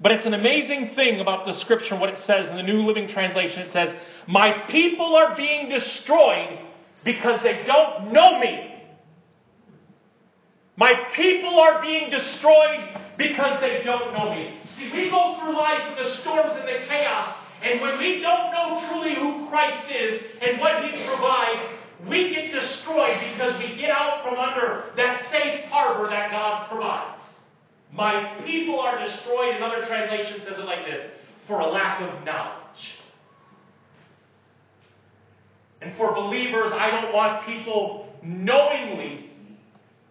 But 0.00 0.12
it's 0.12 0.26
an 0.26 0.32
amazing 0.32 0.94
thing 0.96 1.20
about 1.20 1.44
the 1.44 1.60
scripture, 1.60 1.96
what 1.96 2.08
it 2.08 2.18
says 2.26 2.48
in 2.48 2.56
the 2.56 2.62
New 2.62 2.86
Living 2.86 3.08
Translation. 3.12 3.60
It 3.60 3.72
says, 3.74 3.94
My 4.26 4.64
people 4.70 5.14
are 5.14 5.36
being 5.36 5.68
destroyed 5.68 6.58
because 7.04 7.40
they 7.42 7.64
don't 7.66 8.10
know 8.12 8.40
me. 8.40 8.70
My 10.76 10.94
people 11.14 11.60
are 11.60 11.82
being 11.82 12.10
destroyed 12.10 13.14
because 13.18 13.60
they 13.60 13.82
don't 13.84 14.12
know 14.14 14.34
me. 14.34 14.58
See, 14.76 14.90
we 14.92 15.10
go 15.10 15.38
through 15.38 15.54
life 15.54 15.80
with 15.90 16.06
the 16.06 16.20
storms 16.22 16.52
and 16.56 16.66
the 16.66 16.88
chaos, 16.88 17.43
and 17.64 17.80
when 17.80 17.98
we 17.98 18.20
don't 18.20 18.52
know 18.52 18.84
truly 18.90 19.14
who 19.16 19.48
Christ 19.48 19.90
is 19.90 20.20
and 20.42 20.60
what 20.60 20.84
He 20.84 21.06
provides, 21.06 21.80
we 22.08 22.34
get 22.34 22.52
destroyed 22.52 23.18
because 23.32 23.58
we 23.58 23.76
get 23.80 23.90
out 23.90 24.22
from 24.22 24.38
under 24.38 24.92
that 24.96 25.22
safe 25.32 25.64
harbor 25.70 26.10
that 26.10 26.30
God 26.30 26.68
provides. 26.68 27.22
My 27.92 28.42
people 28.44 28.80
are 28.80 28.98
destroyed, 28.98 29.56
another 29.56 29.86
translation 29.86 30.42
says 30.44 30.58
it 30.58 30.64
like 30.64 30.84
this 30.84 31.10
for 31.46 31.60
a 31.60 31.66
lack 31.66 32.00
of 32.02 32.24
knowledge. 32.24 32.60
And 35.80 35.96
for 35.96 36.14
believers, 36.14 36.72
I 36.74 36.90
don't 36.90 37.14
want 37.14 37.46
people 37.46 38.08
knowingly 38.22 39.30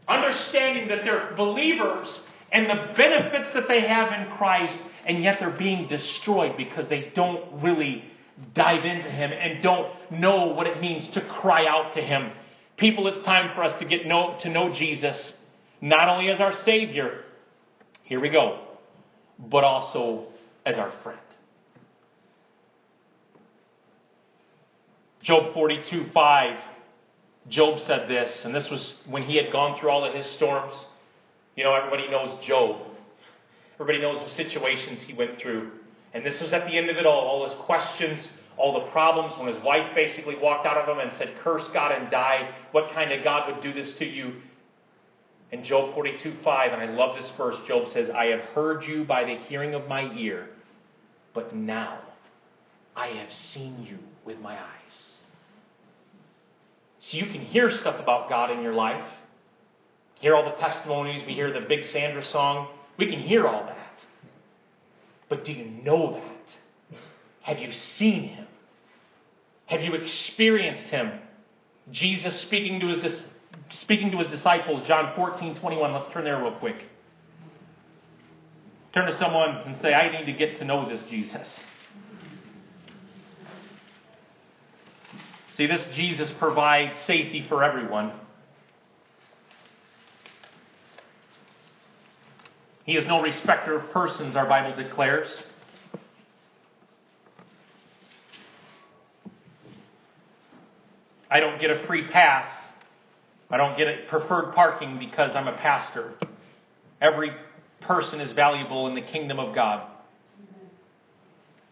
understanding 0.07 0.87
that 0.89 0.99
they're 1.03 1.33
believers 1.35 2.07
and 2.51 2.69
the 2.69 2.93
benefits 2.95 3.49
that 3.55 3.67
they 3.67 3.81
have 3.81 4.13
in 4.13 4.37
Christ, 4.37 4.77
and 5.05 5.23
yet 5.23 5.37
they're 5.39 5.57
being 5.57 5.87
destroyed 5.87 6.57
because 6.57 6.89
they 6.89 7.11
don't 7.15 7.61
really 7.61 8.03
dive 8.55 8.83
into 8.83 9.09
Him 9.09 9.31
and 9.31 9.61
don't 9.61 9.91
know 10.11 10.47
what 10.47 10.67
it 10.67 10.81
means 10.81 11.13
to 11.13 11.21
cry 11.41 11.65
out 11.67 11.93
to 11.95 12.01
Him. 12.01 12.31
People, 12.77 13.07
it's 13.07 13.23
time 13.25 13.51
for 13.55 13.63
us 13.63 13.79
to 13.79 13.85
get 13.85 14.05
know, 14.05 14.37
to 14.41 14.49
know 14.49 14.73
Jesus, 14.73 15.17
not 15.81 16.09
only 16.09 16.31
as 16.31 16.39
our 16.39 16.53
Savior, 16.65 17.21
here 18.03 18.19
we 18.19 18.29
go, 18.29 18.67
but 19.39 19.63
also 19.63 20.25
as 20.65 20.75
our 20.77 20.91
friend. 21.03 21.19
Job 25.23 25.53
42 25.53 26.09
5, 26.13 26.59
Job 27.49 27.79
said 27.87 28.09
this, 28.09 28.29
and 28.43 28.53
this 28.53 28.67
was 28.69 28.93
when 29.07 29.23
he 29.23 29.37
had 29.37 29.51
gone 29.51 29.79
through 29.79 29.89
all 29.89 30.03
of 30.03 30.13
his 30.13 30.25
storms. 30.35 30.73
You 31.55 31.63
know, 31.63 31.73
everybody 31.73 32.09
knows 32.09 32.43
Job. 32.45 32.92
Everybody 33.79 34.01
knows 34.01 34.29
the 34.29 34.43
situations 34.43 34.99
he 35.05 35.13
went 35.13 35.39
through. 35.39 35.71
And 36.13 36.25
this 36.25 36.39
was 36.41 36.53
at 36.53 36.67
the 36.67 36.77
end 36.77 36.89
of 36.89 36.97
it 36.97 37.05
all, 37.05 37.19
all 37.19 37.49
his 37.49 37.57
questions, 37.65 38.25
all 38.57 38.73
the 38.73 38.91
problems, 38.91 39.33
when 39.37 39.53
his 39.53 39.63
wife 39.63 39.95
basically 39.95 40.35
walked 40.39 40.67
out 40.67 40.77
of 40.77 40.87
him 40.87 40.99
and 40.99 41.11
said, 41.17 41.33
Curse 41.43 41.63
God 41.73 41.91
and 41.91 42.11
die. 42.11 42.49
What 42.71 42.93
kind 42.93 43.11
of 43.11 43.23
God 43.23 43.51
would 43.51 43.63
do 43.63 43.73
this 43.73 43.95
to 43.97 44.05
you? 44.05 44.33
In 45.51 45.63
Job 45.63 45.93
42 45.93 46.37
5, 46.43 46.73
and 46.73 46.81
I 46.81 46.93
love 46.93 47.15
this 47.15 47.29
verse, 47.37 47.55
Job 47.67 47.87
says, 47.93 48.09
I 48.15 48.25
have 48.25 48.41
heard 48.55 48.83
you 48.85 49.05
by 49.05 49.23
the 49.23 49.35
hearing 49.47 49.75
of 49.75 49.87
my 49.87 50.11
ear, 50.15 50.49
but 51.35 51.55
now 51.55 51.99
I 52.95 53.07
have 53.07 53.29
seen 53.53 53.85
you 53.87 53.99
with 54.25 54.39
my 54.39 54.53
eyes. 54.53 55.13
So 57.01 57.17
you 57.17 57.25
can 57.25 57.41
hear 57.41 57.69
stuff 57.81 57.99
about 58.01 58.29
God 58.29 58.49
in 58.49 58.63
your 58.63 58.73
life. 58.73 59.05
Hear 60.21 60.35
all 60.35 60.45
the 60.45 60.55
testimonies. 60.59 61.23
We 61.27 61.33
hear 61.33 61.51
the 61.51 61.67
Big 61.67 61.81
Sandra 61.91 62.23
song. 62.31 62.69
We 62.97 63.09
can 63.09 63.21
hear 63.21 63.47
all 63.47 63.65
that. 63.65 63.77
But 65.29 65.45
do 65.45 65.51
you 65.51 65.65
know 65.83 66.13
that? 66.13 66.97
Have 67.41 67.57
you 67.57 67.71
seen 67.97 68.29
Him? 68.29 68.47
Have 69.65 69.81
you 69.81 69.93
experienced 69.93 70.91
Him? 70.91 71.11
Jesus 71.91 72.41
speaking 72.43 72.79
to 72.79 72.87
his, 72.87 73.19
speaking 73.81 74.11
to 74.11 74.17
his 74.17 74.27
disciples, 74.27 74.87
John 74.87 75.13
14, 75.15 75.59
21. 75.59 75.93
Let's 75.93 76.13
turn 76.13 76.23
there 76.23 76.41
real 76.41 76.55
quick. 76.59 76.77
Turn 78.93 79.07
to 79.07 79.17
someone 79.19 79.49
and 79.65 79.81
say, 79.81 79.93
I 79.93 80.19
need 80.19 80.31
to 80.31 80.37
get 80.37 80.59
to 80.59 80.65
know 80.65 80.87
this 80.87 81.01
Jesus. 81.09 81.47
See, 85.57 85.67
this 85.67 85.81
Jesus 85.95 86.29
provides 86.39 86.93
safety 87.05 87.45
for 87.49 87.63
everyone. 87.63 88.13
He 92.85 92.93
is 92.93 93.07
no 93.07 93.21
respecter 93.21 93.79
of 93.79 93.91
persons, 93.91 94.35
our 94.35 94.47
Bible 94.47 94.81
declares. 94.81 95.27
I 101.31 101.39
don't 101.39 101.59
get 101.59 101.71
a 101.71 101.85
free 101.87 102.07
pass. 102.11 102.47
I 103.49 103.57
don't 103.57 103.77
get 103.77 103.87
a 103.87 103.97
preferred 104.09 104.53
parking 104.53 104.99
because 104.99 105.31
I'm 105.35 105.47
a 105.47 105.57
pastor. 105.57 106.13
Every 107.01 107.31
person 107.81 108.19
is 108.19 108.33
valuable 108.33 108.87
in 108.87 108.95
the 108.95 109.01
kingdom 109.01 109.39
of 109.39 109.55
God. 109.55 109.87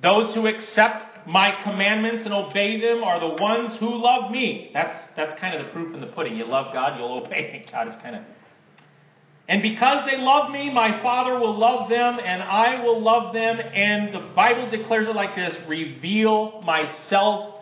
Those 0.02 0.34
who 0.34 0.48
accept 0.48 1.28
my 1.28 1.54
commandments 1.64 2.24
and 2.26 2.34
obey 2.34 2.82
them 2.82 3.04
are 3.04 3.20
the 3.20 3.42
ones 3.42 3.78
who 3.80 4.02
love 4.02 4.32
me. 4.32 4.72
That's, 4.74 4.98
that's 5.16 5.40
kind 5.40 5.60
of 5.60 5.66
the 5.66 5.72
proof 5.72 5.94
in 5.94 6.02
the 6.02 6.08
pudding. 6.08 6.36
You 6.36 6.48
love 6.48 6.74
God, 6.74 6.98
you'll 6.98 7.14
obey 7.26 7.66
God 7.72 7.88
is 7.88 7.94
kind 8.02 8.16
of. 8.16 8.24
And 9.52 9.62
because 9.62 10.10
they 10.10 10.18
love 10.18 10.50
me, 10.50 10.72
my 10.72 11.02
Father 11.02 11.38
will 11.38 11.60
love 11.60 11.90
them, 11.90 12.20
and 12.26 12.42
I 12.42 12.82
will 12.82 13.02
love 13.02 13.34
them. 13.34 13.60
And 13.60 14.16
the 14.16 14.32
Bible 14.34 14.72
declares 14.72 15.10
it 15.10 15.14
like 15.14 15.36
this 15.36 15.54
reveal 15.68 16.62
myself 16.62 17.56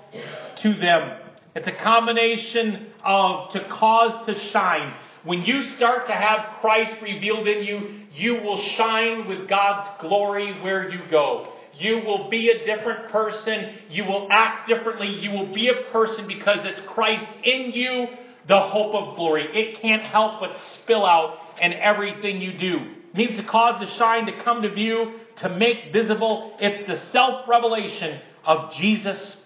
to 0.62 0.76
them. 0.76 1.18
It's 1.56 1.68
a 1.68 1.84
combination 1.84 2.90
of 3.04 3.52
to 3.54 3.68
cause 3.70 4.24
to 4.28 4.52
shine. 4.52 4.94
When 5.24 5.42
you 5.42 5.64
start 5.78 6.06
to 6.06 6.14
have 6.14 6.62
Christ 6.62 7.02
revealed 7.02 7.48
in 7.48 7.64
you, 7.64 8.02
you 8.14 8.36
will 8.36 8.64
shine 8.78 9.28
with 9.28 9.50
God's 9.50 10.00
glory 10.00 10.62
where 10.62 10.92
you 10.92 11.00
go. 11.10 11.54
You 11.80 12.04
will 12.06 12.30
be 12.30 12.52
a 12.52 12.66
different 12.68 13.12
person. 13.12 13.74
You 13.90 14.06
will 14.06 14.28
act 14.30 14.70
differently. 14.70 15.08
You 15.08 15.32
will 15.32 15.52
be 15.56 15.70
a 15.70 15.92
person 15.92 16.28
because 16.28 16.60
it's 16.62 16.82
Christ 16.94 17.26
in 17.44 17.72
you, 17.74 18.06
the 18.48 18.60
hope 18.60 18.94
of 18.94 19.16
glory. 19.16 19.48
It 19.54 19.82
can't 19.82 20.04
help 20.04 20.40
but 20.40 20.52
spill 20.84 21.04
out 21.04 21.49
in 21.62 21.74
everything 21.74 22.42
you 22.42 22.58
do. 22.58 22.78
It 23.14 23.16
needs 23.16 23.38
to 23.38 23.44
cause 23.44 23.80
the 23.80 23.98
shine 23.98 24.26
to 24.28 24.44
come 24.44 24.62
to 24.62 24.74
view, 24.74 25.14
to 25.38 25.50
make 25.50 25.92
visible. 25.94 26.56
It's 26.60 26.88
the 26.88 27.12
self 27.12 27.48
revelation 27.48 28.20
of 28.46 28.72
Jesus 28.74 29.38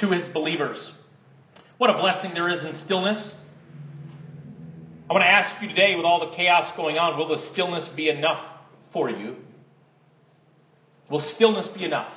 to 0.00 0.10
his 0.10 0.28
believers. 0.32 0.76
What 1.78 1.90
a 1.90 1.94
blessing 1.94 2.32
there 2.34 2.48
is 2.48 2.60
in 2.60 2.84
stillness. 2.84 3.32
I 5.08 5.12
want 5.12 5.22
to 5.22 5.28
ask 5.28 5.62
you 5.62 5.68
today, 5.68 5.94
with 5.96 6.04
all 6.04 6.28
the 6.28 6.36
chaos 6.36 6.72
going 6.76 6.98
on, 6.98 7.16
will 7.16 7.28
the 7.28 7.50
stillness 7.52 7.88
be 7.96 8.10
enough 8.10 8.44
for 8.92 9.08
you? 9.08 9.36
Will 11.10 11.24
stillness 11.34 11.66
be 11.74 11.84
enough? 11.84 12.12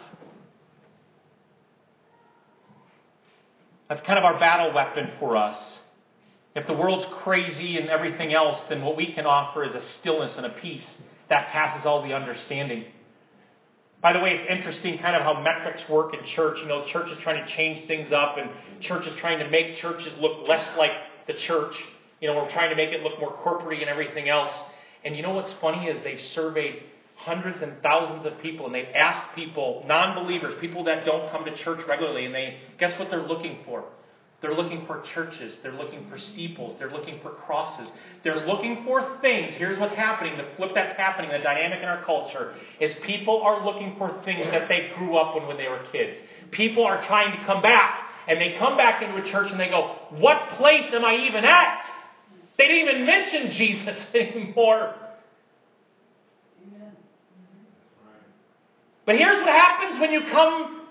That's 3.87 4.05
kind 4.05 4.19
of 4.19 4.25
our 4.25 4.39
battle 4.39 4.73
weapon 4.73 5.11
for 5.19 5.37
us. 5.37 5.57
If 6.53 6.67
the 6.67 6.73
world's 6.73 7.05
crazy 7.23 7.77
and 7.77 7.89
everything 7.89 8.33
else, 8.33 8.59
then 8.69 8.81
what 8.81 8.97
we 8.97 9.13
can 9.13 9.25
offer 9.25 9.63
is 9.63 9.73
a 9.73 9.81
stillness 9.99 10.33
and 10.35 10.45
a 10.45 10.49
peace 10.49 10.85
that 11.29 11.47
passes 11.47 11.85
all 11.85 12.05
the 12.05 12.13
understanding. 12.13 12.85
By 14.01 14.13
the 14.13 14.19
way, 14.19 14.31
it's 14.31 14.51
interesting 14.51 14.97
kind 14.97 15.15
of 15.15 15.21
how 15.21 15.41
metrics 15.41 15.81
work 15.89 16.13
in 16.13 16.19
church. 16.35 16.57
You 16.61 16.67
know, 16.67 16.85
church 16.91 17.09
is 17.09 17.17
trying 17.23 17.45
to 17.45 17.55
change 17.55 17.87
things 17.87 18.11
up, 18.11 18.37
and 18.37 18.49
church 18.81 19.05
is 19.07 19.13
trying 19.21 19.39
to 19.39 19.49
make 19.49 19.77
churches 19.79 20.11
look 20.19 20.47
less 20.47 20.67
like 20.77 20.91
the 21.27 21.33
church. 21.47 21.73
You 22.19 22.27
know, 22.27 22.35
we're 22.35 22.51
trying 22.51 22.71
to 22.71 22.75
make 22.75 22.91
it 22.93 23.01
look 23.01 23.19
more 23.19 23.33
corporate 23.43 23.79
and 23.79 23.89
everything 23.89 24.27
else. 24.27 24.51
And 25.05 25.15
you 25.15 25.21
know 25.21 25.33
what's 25.33 25.53
funny 25.61 25.85
is 25.85 26.03
they've 26.03 26.19
surveyed 26.35 26.83
hundreds 27.15 27.61
and 27.61 27.73
thousands 27.81 28.25
of 28.25 28.41
people, 28.41 28.65
and 28.65 28.73
they've 28.73 28.93
asked 28.95 29.35
people, 29.35 29.83
non 29.87 30.21
believers, 30.21 30.55
people 30.59 30.83
that 30.85 31.05
don't 31.05 31.31
come 31.31 31.45
to 31.45 31.63
church 31.63 31.79
regularly, 31.87 32.25
and 32.25 32.33
they 32.33 32.57
guess 32.79 32.97
what 32.99 33.09
they're 33.09 33.27
looking 33.27 33.59
for? 33.65 33.85
They're 34.41 34.55
looking 34.55 34.85
for 34.87 35.03
churches. 35.13 35.55
They're 35.61 35.73
looking 35.73 36.09
for 36.09 36.17
steeples. 36.33 36.75
They're 36.79 36.91
looking 36.91 37.19
for 37.21 37.31
crosses. 37.45 37.87
They're 38.23 38.47
looking 38.47 38.83
for 38.83 39.19
things. 39.21 39.53
Here's 39.57 39.79
what's 39.79 39.95
happening. 39.95 40.35
The 40.35 40.47
flip 40.57 40.71
that's 40.73 40.97
happening, 40.97 41.29
the 41.29 41.37
dynamic 41.37 41.79
in 41.83 41.87
our 41.87 42.03
culture, 42.03 42.53
is 42.79 42.91
people 43.05 43.41
are 43.43 43.63
looking 43.63 43.95
for 43.99 44.19
things 44.25 44.47
that 44.51 44.67
they 44.67 44.89
grew 44.97 45.15
up 45.15 45.35
when 45.35 45.47
when 45.47 45.57
they 45.57 45.67
were 45.67 45.85
kids. 45.91 46.17
People 46.49 46.83
are 46.83 47.05
trying 47.05 47.39
to 47.39 47.45
come 47.45 47.61
back, 47.61 48.09
and 48.27 48.41
they 48.41 48.55
come 48.57 48.77
back 48.77 49.03
into 49.03 49.15
a 49.17 49.31
church 49.31 49.51
and 49.51 49.59
they 49.59 49.69
go, 49.69 49.95
What 50.17 50.37
place 50.57 50.91
am 50.91 51.05
I 51.05 51.17
even 51.27 51.45
at? 51.45 51.81
They 52.57 52.67
didn't 52.67 52.89
even 52.89 53.05
mention 53.05 53.51
Jesus 53.51 54.05
anymore. 54.15 54.95
But 59.05 59.15
here's 59.17 59.41
what 59.43 59.53
happens 59.53 59.99
when 59.99 60.11
you 60.11 60.21
come 60.31 60.81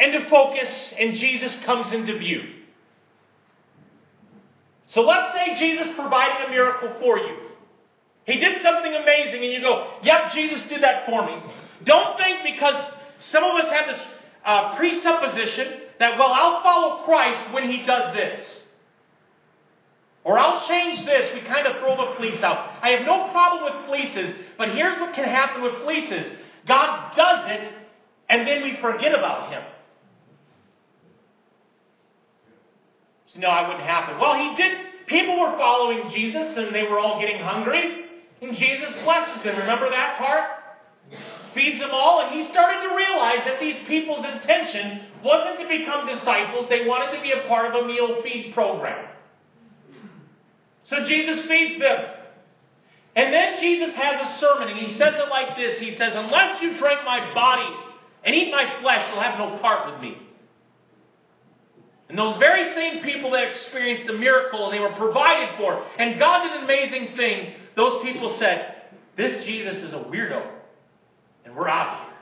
into 0.00 0.28
focus 0.30 0.68
and 0.98 1.14
Jesus 1.14 1.54
comes 1.64 1.92
into 1.92 2.18
view. 2.18 2.61
So 4.94 5.00
let's 5.02 5.32
say 5.34 5.58
Jesus 5.58 5.94
provided 5.96 6.48
a 6.48 6.50
miracle 6.50 6.96
for 7.00 7.18
you. 7.18 7.36
He 8.24 8.38
did 8.38 8.62
something 8.62 8.94
amazing, 8.94 9.42
and 9.42 9.52
you 9.52 9.60
go, 9.60 9.98
Yep, 10.02 10.20
Jesus 10.34 10.60
did 10.68 10.82
that 10.82 11.06
for 11.06 11.26
me. 11.26 11.42
Don't 11.84 12.16
think 12.18 12.54
because 12.54 12.92
some 13.32 13.42
of 13.42 13.56
us 13.56 13.72
have 13.72 13.86
this 13.86 14.02
uh, 14.44 14.76
presupposition 14.76 15.82
that, 15.98 16.18
well, 16.18 16.32
I'll 16.32 16.62
follow 16.62 17.04
Christ 17.04 17.54
when 17.54 17.70
he 17.70 17.84
does 17.86 18.14
this. 18.14 18.40
Or 20.24 20.38
I'll 20.38 20.68
change 20.68 21.04
this. 21.04 21.30
We 21.34 21.40
kind 21.48 21.66
of 21.66 21.80
throw 21.80 21.96
the 21.96 22.16
fleece 22.16 22.42
out. 22.42 22.78
I 22.82 22.90
have 22.90 23.06
no 23.06 23.30
problem 23.32 23.64
with 23.64 23.88
fleeces, 23.88 24.36
but 24.56 24.70
here's 24.70 25.00
what 25.00 25.14
can 25.14 25.24
happen 25.24 25.62
with 25.62 25.82
fleeces 25.82 26.38
God 26.66 27.16
does 27.16 27.50
it, 27.50 27.72
and 28.28 28.46
then 28.46 28.62
we 28.62 28.78
forget 28.80 29.14
about 29.14 29.50
Him. 29.52 29.62
So, 33.34 33.40
no, 33.40 33.48
I 33.48 33.66
wouldn't 33.66 33.84
happen. 33.84 34.18
Well, 34.20 34.34
He 34.36 34.56
did. 34.56 34.72
People 35.06 35.40
were 35.40 35.56
following 35.58 36.10
Jesus, 36.14 36.56
and 36.56 36.74
they 36.74 36.84
were 36.84 36.98
all 36.98 37.20
getting 37.20 37.40
hungry, 37.42 38.06
and 38.40 38.56
Jesus 38.56 38.92
blesses 39.04 39.42
them. 39.44 39.58
Remember 39.58 39.90
that 39.90 40.18
part? 40.18 40.62
Feeds 41.54 41.80
them 41.80 41.90
all, 41.92 42.24
and 42.24 42.32
he 42.32 42.48
started 42.50 42.88
to 42.88 42.96
realize 42.96 43.44
that 43.44 43.60
these 43.60 43.76
people's 43.86 44.24
intention 44.24 45.12
wasn't 45.22 45.60
to 45.60 45.68
become 45.68 46.06
disciples, 46.06 46.66
they 46.70 46.86
wanted 46.86 47.14
to 47.14 47.20
be 47.22 47.30
a 47.32 47.46
part 47.46 47.68
of 47.68 47.84
a 47.84 47.86
meal 47.86 48.22
feed 48.22 48.52
program. 48.54 49.06
So 50.88 51.04
Jesus 51.04 51.46
feeds 51.46 51.78
them. 51.78 51.98
And 53.14 53.32
then 53.32 53.60
Jesus 53.60 53.94
has 53.94 54.16
a 54.16 54.40
sermon, 54.40 54.68
and 54.68 54.80
he 54.80 54.96
says 54.96 55.12
it 55.14 55.28
like 55.28 55.56
this 55.56 55.78
He 55.78 55.94
says, 55.98 56.12
Unless 56.14 56.62
you 56.62 56.78
drink 56.78 57.00
my 57.04 57.32
body 57.34 57.68
and 58.24 58.34
eat 58.34 58.50
my 58.50 58.80
flesh, 58.80 59.04
you'll 59.12 59.22
have 59.22 59.38
no 59.38 59.58
part 59.60 59.92
with 59.92 60.00
me. 60.00 60.16
And 62.12 62.18
those 62.18 62.36
very 62.38 62.74
same 62.74 63.02
people 63.02 63.30
that 63.30 63.42
experienced 63.42 64.06
the 64.06 64.12
miracle 64.12 64.66
and 64.66 64.74
they 64.74 64.80
were 64.80 64.92
provided 64.98 65.56
for, 65.56 65.82
and 65.98 66.18
God 66.18 66.42
did 66.42 66.58
an 66.58 66.64
amazing 66.64 67.16
thing, 67.16 67.54
those 67.74 68.04
people 68.04 68.36
said, 68.38 68.74
This 69.16 69.46
Jesus 69.46 69.76
is 69.76 69.94
a 69.94 70.04
weirdo, 70.12 70.46
and 71.46 71.56
we're 71.56 71.70
out 71.70 71.88
of 71.88 72.04
here. 72.04 72.16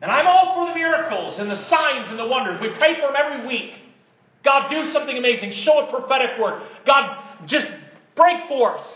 And 0.00 0.10
I'm 0.10 0.26
all 0.26 0.54
for 0.54 0.72
the 0.72 0.74
miracles 0.74 1.38
and 1.38 1.50
the 1.50 1.62
signs 1.68 2.06
and 2.08 2.18
the 2.18 2.26
wonders. 2.26 2.58
We 2.62 2.70
pray 2.78 2.94
for 2.94 3.12
them 3.12 3.16
every 3.18 3.46
week. 3.46 3.72
God, 4.46 4.70
do 4.70 4.90
something 4.94 5.18
amazing. 5.18 5.52
Show 5.66 5.86
a 5.86 5.90
prophetic 5.90 6.40
word. 6.40 6.62
God, 6.86 7.44
just 7.46 7.66
break 8.16 8.48
forth. 8.48 8.86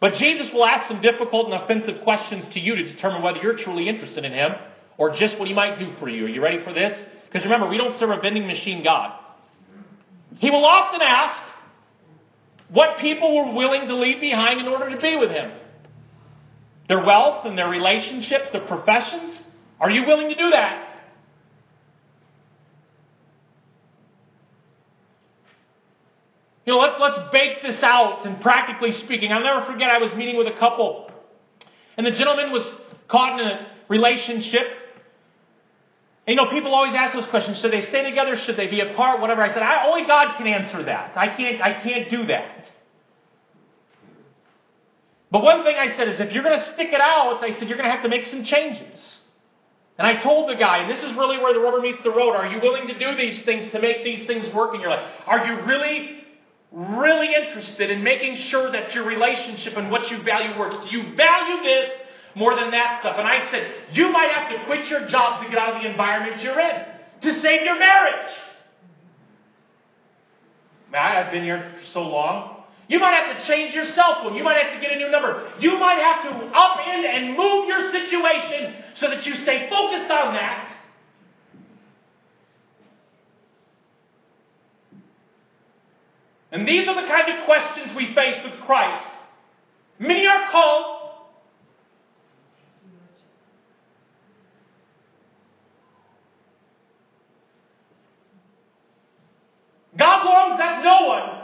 But 0.00 0.14
Jesus 0.14 0.48
will 0.52 0.66
ask 0.66 0.88
some 0.88 1.00
difficult 1.02 1.52
and 1.52 1.62
offensive 1.62 2.02
questions 2.02 2.52
to 2.54 2.58
you 2.58 2.74
to 2.74 2.82
determine 2.82 3.22
whether 3.22 3.38
you're 3.38 3.58
truly 3.58 3.88
interested 3.88 4.24
in 4.24 4.32
Him 4.32 4.50
or 4.98 5.16
just 5.16 5.38
what 5.38 5.48
He 5.48 5.54
might 5.54 5.78
do 5.78 5.92
for 5.98 6.08
you. 6.08 6.26
Are 6.26 6.28
you 6.28 6.42
ready 6.42 6.62
for 6.62 6.74
this? 6.74 6.92
Because 7.26 7.44
remember, 7.44 7.68
we 7.68 7.78
don't 7.78 7.98
serve 7.98 8.10
a 8.10 8.20
vending 8.20 8.46
machine 8.46 8.84
God. 8.84 9.18
He 10.36 10.50
will 10.50 10.64
often 10.64 11.00
ask 11.00 11.40
what 12.70 12.98
people 12.98 13.34
were 13.34 13.54
willing 13.54 13.88
to 13.88 13.94
leave 13.94 14.20
behind 14.20 14.60
in 14.60 14.66
order 14.66 14.90
to 14.94 15.00
be 15.00 15.16
with 15.16 15.30
Him 15.30 15.52
their 16.88 17.04
wealth 17.04 17.44
and 17.44 17.56
their 17.56 17.68
relationships, 17.68 18.46
their 18.52 18.66
professions. 18.66 19.38
Are 19.78 19.90
you 19.90 20.06
willing 20.06 20.30
to 20.30 20.34
do 20.34 20.50
that? 20.50 20.84
You 26.64 26.74
know, 26.74 26.80
let's, 26.80 26.96
let's 27.00 27.32
bake 27.32 27.62
this 27.62 27.82
out. 27.82 28.26
And 28.26 28.40
practically 28.40 28.92
speaking, 29.04 29.32
I'll 29.32 29.42
never 29.42 29.64
forget 29.66 29.90
I 29.90 29.98
was 29.98 30.12
meeting 30.16 30.36
with 30.36 30.48
a 30.48 30.58
couple, 30.58 31.10
and 31.96 32.06
the 32.06 32.10
gentleman 32.10 32.52
was 32.52 32.66
caught 33.08 33.40
in 33.40 33.46
a 33.46 33.66
relationship. 33.88 34.66
And, 36.28 36.36
you 36.36 36.44
know, 36.44 36.50
people 36.52 36.74
always 36.74 36.92
ask 36.92 37.16
those 37.16 37.24
questions: 37.30 37.56
Should 37.62 37.72
they 37.72 37.88
stay 37.88 38.04
together? 38.04 38.36
Should 38.44 38.58
they 38.58 38.66
be 38.68 38.80
apart? 38.84 39.22
Whatever. 39.22 39.40
I 39.40 39.48
said, 39.48 39.64
I, 39.64 39.88
only 39.88 40.06
God 40.06 40.36
can 40.36 40.46
answer 40.46 40.84
that. 40.84 41.16
I 41.16 41.34
can't. 41.34 41.62
I 41.62 41.80
can't 41.80 42.10
do 42.10 42.26
that. 42.26 42.68
But 45.32 45.42
one 45.42 45.64
thing 45.64 45.76
I 45.80 45.96
said 45.96 46.08
is, 46.08 46.20
if 46.20 46.32
you're 46.32 46.44
going 46.44 46.60
to 46.60 46.66
stick 46.74 46.88
it 46.92 47.00
out, 47.00 47.40
I 47.40 47.58
said 47.58 47.68
you're 47.68 47.80
going 47.80 47.88
to 47.88 47.94
have 47.96 48.04
to 48.04 48.12
make 48.12 48.26
some 48.28 48.44
changes. 48.44 49.00
And 49.96 50.06
I 50.06 50.22
told 50.22 50.50
the 50.50 50.54
guy, 50.54 50.84
and 50.84 50.90
this 50.92 51.02
is 51.02 51.16
really 51.16 51.38
where 51.38 51.54
the 51.54 51.60
rubber 51.60 51.80
meets 51.80 52.04
the 52.04 52.12
road. 52.12 52.36
Are 52.36 52.46
you 52.46 52.60
willing 52.60 52.86
to 52.88 52.98
do 52.98 53.16
these 53.16 53.44
things 53.46 53.72
to 53.72 53.80
make 53.80 54.04
these 54.04 54.26
things 54.26 54.52
work 54.54 54.74
in 54.74 54.80
your 54.80 54.90
life? 54.90 55.08
Are 55.26 55.48
you 55.48 55.64
really, 55.64 56.28
really 56.72 57.28
interested 57.32 57.88
in 57.88 58.04
making 58.04 58.36
sure 58.50 58.70
that 58.70 58.92
your 58.92 59.04
relationship 59.04 59.80
and 59.80 59.90
what 59.90 60.10
you 60.10 60.22
value 60.22 60.60
works? 60.60 60.76
Do 60.84 60.96
you 60.96 61.16
value 61.16 61.56
this 61.64 61.88
more 62.34 62.54
than 62.54 62.70
that 62.70 63.00
stuff? 63.00 63.16
And 63.18 63.26
I 63.26 63.50
said, 63.50 63.72
you 63.92 64.10
might 64.12 64.30
have 64.30 64.50
to 64.50 64.64
quit 64.66 64.86
your 64.86 65.08
job 65.08 65.42
to 65.42 65.48
get 65.48 65.58
out 65.58 65.76
of 65.76 65.82
the 65.82 65.90
environment 65.90 66.42
you're 66.42 66.60
in 66.60 66.84
to 67.22 67.40
save 67.42 67.62
your 67.64 67.78
marriage. 67.78 68.32
Man, 70.90 71.02
I've 71.02 71.32
been 71.32 71.44
here 71.44 71.74
for 71.74 71.92
so 71.92 72.00
long. 72.02 72.58
You 72.88 72.98
might 72.98 73.12
have 73.12 73.36
to 73.36 73.46
change 73.46 73.74
your 73.74 73.84
cell 73.94 74.22
phone. 74.22 74.34
You 74.34 74.42
might 74.42 74.56
have 74.56 74.74
to 74.74 74.80
get 74.80 74.96
a 74.96 74.96
new 74.96 75.10
number. 75.10 75.52
You 75.60 75.78
might 75.78 76.00
have 76.00 76.24
to 76.24 76.46
upend 76.48 77.04
and 77.04 77.36
move 77.36 77.68
your 77.68 77.92
situation 77.92 78.82
so 78.96 79.10
that 79.10 79.26
you 79.26 79.34
stay 79.42 79.68
focused 79.68 80.10
on 80.10 80.32
that. 80.34 80.74
And 86.50 86.66
these 86.66 86.88
are 86.88 86.94
the 86.94 87.06
kind 87.06 87.38
of 87.38 87.44
questions 87.44 87.94
we 87.94 88.14
face 88.14 88.40
with 88.42 88.58
Christ. 88.64 89.04
Many 89.98 90.26
are 90.26 90.50
called. 90.50 90.94
God 99.98 100.24
longs 100.24 100.58
that 100.58 100.82
no 100.82 101.06
one 101.08 101.38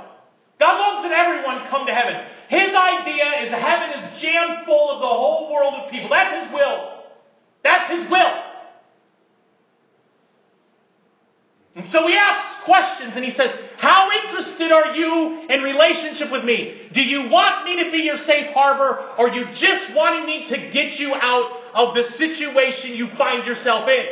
God 0.58 0.78
longs 0.78 1.04
that 1.04 1.12
everyone 1.12 1.68
come 1.68 1.84
to 1.86 1.92
heaven. 1.92 2.14
His 2.48 2.70
idea 2.72 3.44
is 3.44 3.52
heaven 3.52 3.90
is 4.00 4.22
jammed 4.22 4.64
full 4.64 4.94
of 4.94 5.00
the 5.00 5.10
whole 5.12 5.52
world 5.52 5.74
of 5.74 5.83
people. 5.94 6.10
That's 6.10 6.44
His 6.44 6.52
will. 6.52 6.78
That's 7.62 7.86
His 7.90 8.10
will. 8.10 8.34
And 11.76 11.86
so 11.90 12.06
he 12.06 12.14
asks 12.14 12.64
questions 12.64 13.14
and 13.16 13.24
he 13.24 13.32
says, 13.36 13.50
How 13.78 14.08
interested 14.22 14.70
are 14.70 14.94
you 14.94 15.48
in 15.50 15.60
relationship 15.60 16.30
with 16.30 16.44
me? 16.44 16.88
Do 16.94 17.02
you 17.02 17.28
want 17.28 17.64
me 17.64 17.82
to 17.82 17.90
be 17.90 17.98
your 17.98 18.18
safe 18.26 18.54
harbor 18.54 19.14
or 19.18 19.28
are 19.28 19.34
you 19.34 19.44
just 19.58 19.94
wanting 19.94 20.24
me 20.24 20.46
to 20.50 20.70
get 20.70 20.98
you 21.00 21.14
out 21.14 21.50
of 21.74 21.94
the 21.94 22.04
situation 22.16 22.92
you 22.94 23.08
find 23.18 23.44
yourself 23.44 23.88
in? 23.88 24.04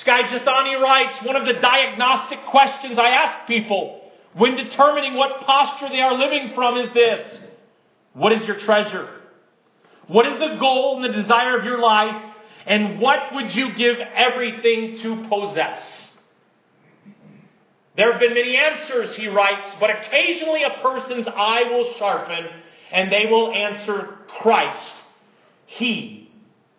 Skye 0.00 0.22
Jethani 0.22 0.80
writes, 0.80 1.26
one 1.26 1.36
of 1.36 1.44
the 1.44 1.60
diagnostic 1.60 2.38
questions 2.50 2.98
I 2.98 3.10
ask 3.10 3.46
people 3.46 4.00
when 4.34 4.56
determining 4.56 5.16
what 5.16 5.42
posture 5.44 5.88
they 5.90 6.00
are 6.00 6.14
living 6.14 6.52
from 6.54 6.78
is 6.78 6.94
this. 6.94 7.38
What 8.18 8.32
is 8.32 8.42
your 8.46 8.58
treasure? 8.60 9.08
What 10.08 10.26
is 10.26 10.38
the 10.40 10.56
goal 10.58 10.96
and 10.96 11.14
the 11.14 11.22
desire 11.22 11.56
of 11.56 11.64
your 11.64 11.78
life? 11.80 12.20
And 12.66 13.00
what 13.00 13.32
would 13.32 13.54
you 13.54 13.68
give 13.76 13.96
everything 14.14 14.98
to 15.02 15.28
possess? 15.28 15.80
There 17.96 18.10
have 18.12 18.20
been 18.20 18.34
many 18.34 18.56
answers, 18.56 19.16
he 19.16 19.28
writes, 19.28 19.76
but 19.80 19.90
occasionally 19.90 20.62
a 20.64 20.82
person's 20.82 21.26
eye 21.28 21.62
will 21.70 21.94
sharpen 21.98 22.46
and 22.92 23.10
they 23.10 23.30
will 23.30 23.52
answer 23.52 24.18
Christ. 24.40 24.94
He 25.66 26.30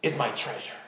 is 0.03 0.13
my 0.17 0.29
treasure. 0.29 0.79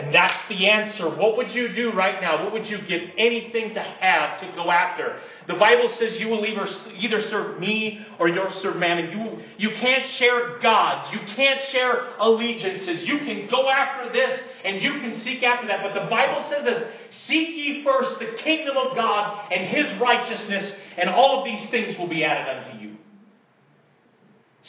And 0.00 0.14
that's 0.14 0.48
the 0.48 0.66
answer. 0.66 1.10
What 1.10 1.36
would 1.36 1.50
you 1.50 1.74
do 1.74 1.92
right 1.92 2.22
now? 2.22 2.42
What 2.42 2.54
would 2.54 2.66
you 2.66 2.78
give 2.88 3.02
anything 3.18 3.74
to 3.74 3.80
have 3.80 4.40
to 4.40 4.46
go 4.56 4.70
after? 4.70 5.18
The 5.46 5.54
Bible 5.54 5.94
says 5.98 6.18
you 6.18 6.28
will 6.28 6.46
either, 6.46 6.66
either 6.96 7.28
serve 7.28 7.60
me 7.60 8.06
or 8.18 8.28
you'll 8.28 8.50
serve 8.62 8.76
man. 8.76 8.96
And 8.96 9.12
you, 9.12 9.42
you 9.58 9.76
can't 9.76 10.04
share 10.18 10.58
gods. 10.60 11.12
You 11.12 11.18
can't 11.36 11.60
share 11.70 12.16
allegiances. 12.18 13.06
You 13.06 13.18
can 13.18 13.48
go 13.50 13.68
after 13.68 14.10
this 14.10 14.40
and 14.64 14.80
you 14.80 14.92
can 15.00 15.20
seek 15.20 15.42
after 15.42 15.68
that. 15.68 15.82
But 15.82 15.92
the 15.92 16.08
Bible 16.08 16.46
says 16.50 16.64
this 16.64 16.82
Seek 17.26 17.48
ye 17.48 17.84
first 17.84 18.18
the 18.20 18.42
kingdom 18.42 18.76
of 18.78 18.96
God 18.96 19.52
and 19.52 19.66
his 19.68 20.00
righteousness, 20.00 20.72
and 20.96 21.10
all 21.10 21.40
of 21.40 21.44
these 21.44 21.68
things 21.70 21.98
will 21.98 22.08
be 22.08 22.24
added 22.24 22.64
unto 22.64 22.82
you. 22.82 22.89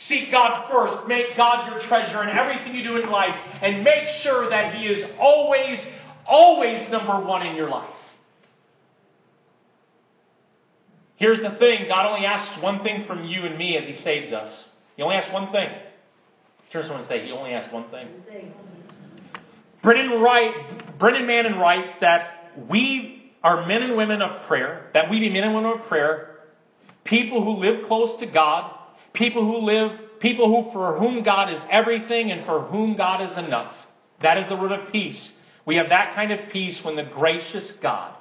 Seek 0.07 0.31
God 0.31 0.69
first. 0.71 1.07
Make 1.07 1.37
God 1.37 1.71
your 1.71 1.87
treasure 1.87 2.23
in 2.23 2.29
everything 2.29 2.75
you 2.75 2.83
do 2.83 2.97
in 2.97 3.09
life. 3.09 3.35
And 3.61 3.83
make 3.83 4.23
sure 4.23 4.49
that 4.49 4.75
He 4.75 4.83
is 4.85 5.09
always, 5.19 5.79
always 6.27 6.89
number 6.91 7.19
one 7.25 7.45
in 7.45 7.55
your 7.55 7.69
life. 7.69 7.89
Here's 11.17 11.39
the 11.39 11.57
thing 11.59 11.85
God 11.87 12.11
only 12.11 12.25
asks 12.25 12.63
one 12.63 12.81
thing 12.83 13.05
from 13.05 13.25
you 13.25 13.45
and 13.45 13.57
me 13.57 13.77
as 13.77 13.87
He 13.87 14.03
saves 14.03 14.33
us. 14.33 14.51
He 14.97 15.03
only 15.03 15.15
asks 15.15 15.31
one 15.31 15.51
thing. 15.51 15.69
Turn 16.71 16.83
to 16.83 16.87
someone 16.87 17.01
and 17.01 17.09
say, 17.09 17.25
He 17.25 17.31
only 17.31 17.51
asks 17.51 17.71
one 17.71 17.89
thing. 17.91 18.07
Brennan, 19.83 20.21
Wright, 20.21 20.99
Brennan 20.99 21.27
Manning 21.27 21.57
writes 21.57 21.93
that 22.01 22.51
we 22.69 23.33
are 23.43 23.65
men 23.65 23.83
and 23.83 23.97
women 23.97 24.21
of 24.21 24.47
prayer, 24.47 24.89
that 24.93 25.09
we 25.09 25.19
be 25.19 25.29
men 25.29 25.43
and 25.43 25.55
women 25.55 25.79
of 25.79 25.87
prayer, 25.87 26.39
people 27.03 27.43
who 27.43 27.61
live 27.61 27.87
close 27.87 28.19
to 28.19 28.27
God, 28.27 28.75
People 29.13 29.45
who 29.45 29.65
live, 29.65 30.19
people 30.19 30.47
who 30.47 30.71
for 30.71 30.97
whom 30.97 31.23
God 31.23 31.51
is 31.51 31.59
everything 31.69 32.31
and 32.31 32.45
for 32.45 32.61
whom 32.61 32.95
God 32.95 33.21
is 33.21 33.37
enough. 33.37 33.73
That 34.21 34.37
is 34.37 34.47
the 34.49 34.55
root 34.55 34.71
of 34.71 34.91
peace. 34.91 35.31
We 35.65 35.75
have 35.77 35.89
that 35.89 36.15
kind 36.15 36.31
of 36.31 36.49
peace 36.51 36.79
when 36.83 36.95
the 36.95 37.03
gracious 37.03 37.71
God 37.81 38.15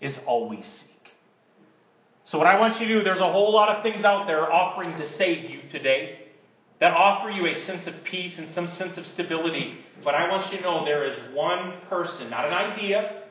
is 0.00 0.14
all 0.26 0.48
we 0.48 0.56
seek. 0.56 0.90
So 2.26 2.38
what 2.38 2.46
I 2.46 2.58
want 2.58 2.80
you 2.80 2.88
to 2.88 2.98
do, 2.98 3.04
there's 3.04 3.20
a 3.20 3.32
whole 3.32 3.52
lot 3.52 3.76
of 3.76 3.82
things 3.82 4.04
out 4.04 4.26
there 4.26 4.50
offering 4.50 4.96
to 4.98 5.18
save 5.18 5.50
you 5.50 5.60
today 5.70 6.20
that 6.80 6.92
offer 6.92 7.30
you 7.30 7.46
a 7.46 7.66
sense 7.66 7.86
of 7.86 7.94
peace 8.04 8.32
and 8.36 8.48
some 8.54 8.72
sense 8.78 8.96
of 8.96 9.04
stability. 9.14 9.78
But 10.02 10.14
I 10.14 10.28
want 10.28 10.50
you 10.52 10.58
to 10.58 10.64
know 10.64 10.84
there 10.84 11.06
is 11.06 11.34
one 11.34 11.80
person, 11.88 12.30
not 12.30 12.46
an 12.46 12.52
idea, 12.52 13.22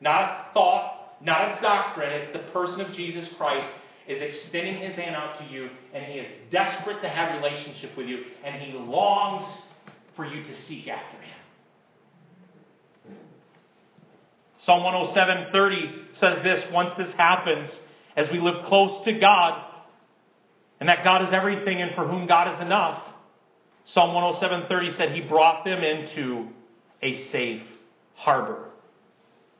not 0.00 0.20
a 0.20 0.52
thought, 0.52 1.16
not 1.22 1.58
a 1.58 1.62
doctrine. 1.62 2.10
It's 2.12 2.32
the 2.32 2.52
person 2.52 2.80
of 2.80 2.92
Jesus 2.94 3.28
Christ 3.36 3.68
is 4.10 4.20
extending 4.20 4.82
his 4.82 4.96
hand 4.96 5.14
out 5.14 5.38
to 5.38 5.44
you, 5.44 5.68
and 5.94 6.04
he 6.04 6.18
is 6.18 6.26
desperate 6.50 7.00
to 7.02 7.08
have 7.08 7.40
relationship 7.40 7.96
with 7.96 8.06
you, 8.06 8.24
and 8.44 8.60
he 8.60 8.72
longs 8.72 9.46
for 10.16 10.26
you 10.26 10.42
to 10.42 10.62
seek 10.66 10.88
after 10.88 11.16
him. 11.16 11.36
Psalm 14.64 14.82
107:30 14.82 16.18
says 16.18 16.42
this, 16.42 16.64
once 16.72 16.90
this 16.98 17.12
happens, 17.14 17.70
as 18.16 18.26
we 18.30 18.40
live 18.40 18.66
close 18.66 19.04
to 19.04 19.12
God, 19.18 19.64
and 20.80 20.88
that 20.88 21.04
God 21.04 21.26
is 21.26 21.32
everything 21.32 21.80
and 21.80 21.94
for 21.94 22.06
whom 22.06 22.26
God 22.26 22.54
is 22.54 22.60
enough. 22.60 23.02
Psalm 23.84 24.10
107:30 24.10 24.96
said 24.96 25.12
he 25.12 25.20
brought 25.20 25.64
them 25.64 25.82
into 25.82 26.48
a 27.02 27.30
safe 27.30 27.62
harbor. 28.14 28.69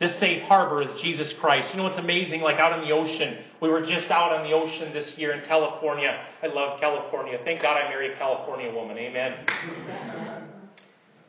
This 0.00 0.18
safe 0.18 0.42
harbor 0.44 0.80
is 0.80 0.88
Jesus 1.02 1.30
Christ. 1.42 1.68
You 1.72 1.76
know 1.76 1.82
what's 1.82 1.98
amazing? 1.98 2.40
Like 2.40 2.56
out 2.56 2.72
on 2.72 2.80
the 2.80 2.90
ocean, 2.90 3.36
we 3.60 3.68
were 3.68 3.82
just 3.82 4.10
out 4.10 4.32
on 4.32 4.48
the 4.48 4.56
ocean 4.56 4.94
this 4.94 5.12
year 5.18 5.32
in 5.32 5.46
California. 5.46 6.24
I 6.42 6.46
love 6.46 6.80
California. 6.80 7.38
Thank 7.44 7.60
God 7.60 7.76
I 7.76 7.86
married 7.90 8.12
a 8.12 8.16
California 8.16 8.72
woman. 8.72 8.96
Amen. 8.96 9.34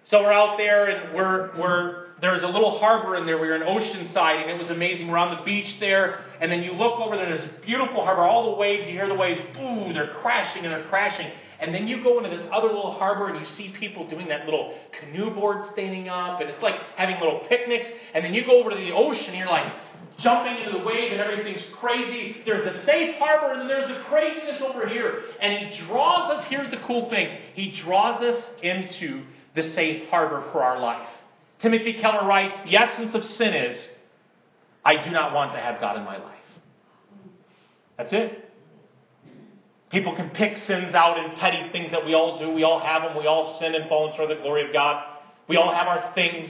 so 0.10 0.22
we're 0.22 0.32
out 0.32 0.56
there 0.58 0.86
and 0.88 1.14
we're, 1.14 1.52
we're, 1.60 2.06
there's 2.22 2.44
a 2.44 2.48
little 2.48 2.80
harbor 2.80 3.18
in 3.18 3.26
there. 3.26 3.42
We 3.42 3.50
were 3.50 3.58
in 3.58 3.64
Oceanside 3.64 4.44
and 4.44 4.52
it 4.52 4.58
was 4.58 4.72
amazing. 4.72 5.10
We're 5.10 5.18
on 5.18 5.38
the 5.38 5.44
beach 5.44 5.76
there 5.82 6.24
and 6.40 6.50
then 6.50 6.64
you 6.64 6.72
look 6.72 6.98
over 7.02 7.18
there, 7.18 7.28
there's 7.28 7.50
a 7.50 7.66
beautiful 7.66 8.06
harbor. 8.06 8.22
All 8.22 8.54
the 8.54 8.58
waves, 8.58 8.88
you 8.88 8.94
hear 8.94 9.10
the 9.10 9.16
waves, 9.16 9.42
boom, 9.54 9.94
they're 9.94 10.14
crashing 10.22 10.64
and 10.64 10.72
they're 10.72 10.88
crashing. 10.88 11.28
And 11.62 11.74
then 11.74 11.88
you 11.88 12.04
go 12.04 12.18
into 12.18 12.36
this 12.36 12.46
other 12.52 12.68
little 12.68 12.94
harbor 12.94 13.28
and 13.30 13.40
you 13.40 13.46
see 13.56 13.74
people 13.80 14.10
doing 14.10 14.28
that 14.30 14.46
little 14.46 14.74
canoe 15.00 15.30
board 15.30 15.70
standing 15.74 16.10
up, 16.10 16.42
and 16.42 16.50
it's 16.50 16.62
like 16.64 16.76
having 16.98 17.20
little 17.20 17.42
picnics. 17.48 17.86
And 18.14 18.26
then 18.26 18.34
you 18.34 18.46
go 18.46 18.60
over 18.60 18.72
to 18.72 18.76
the 18.76 18.92
ocean 18.92 19.26
and 19.28 19.38
you're 19.38 19.48
like 19.48 19.72
jumping 20.20 20.58
into 20.58 20.78
the 20.78 20.84
wave 20.84 21.12
and 21.12 21.22
everything's 21.22 21.64
crazy. 21.80 22.38
There's 22.46 22.66
the 22.66 22.84
safe 22.86 23.16
harbor 23.20 23.54
and 23.54 23.62
then 23.62 23.68
there's 23.68 23.90
the 23.90 24.04
craziness 24.06 24.62
over 24.62 24.88
here. 24.88 25.22
And 25.40 25.68
he 25.68 25.86
draws 25.86 26.40
us, 26.40 26.46
here's 26.50 26.72
the 26.72 26.82
cool 26.86 27.10
thing, 27.10 27.38
he 27.54 27.80
draws 27.84 28.22
us 28.24 28.44
into 28.64 29.24
the 29.56 29.74
safe 29.76 30.10
harbor 30.10 30.44
for 30.52 30.64
our 30.64 30.80
life. 30.80 31.08
Timothy 31.62 32.02
Keller 32.02 32.28
writes, 32.28 32.56
the 32.66 32.76
essence 32.76 33.14
of 33.14 33.24
sin 33.24 33.54
is, 33.54 33.78
I 34.84 35.04
do 35.04 35.12
not 35.12 35.34
want 35.34 35.54
to 35.54 35.60
have 35.60 35.80
God 35.80 35.98
in 35.98 36.04
my 36.04 36.18
life. 36.18 36.38
That's 37.98 38.12
it. 38.12 38.51
People 39.92 40.16
can 40.16 40.30
pick 40.30 40.58
sins 40.68 40.96
out 40.96 41.18
in 41.18 41.38
petty 41.38 41.70
things 41.72 41.92
that 41.92 42.06
we 42.06 42.14
all 42.14 42.40
do. 42.40 42.52
We 42.52 42.64
all 42.64 42.80
have 42.80 43.02
them. 43.04 43.18
We 43.18 43.28
all 43.28 43.60
sin 43.60 43.76
and 43.76 43.90
fall 43.90 44.14
short 44.16 44.32
of 44.32 44.38
the 44.38 44.44
glory 44.44 44.66
of 44.66 44.74
God. 44.74 45.04
We 45.50 45.58
all 45.58 45.74
have 45.74 45.88
our 45.88 46.14
things. 46.16 46.50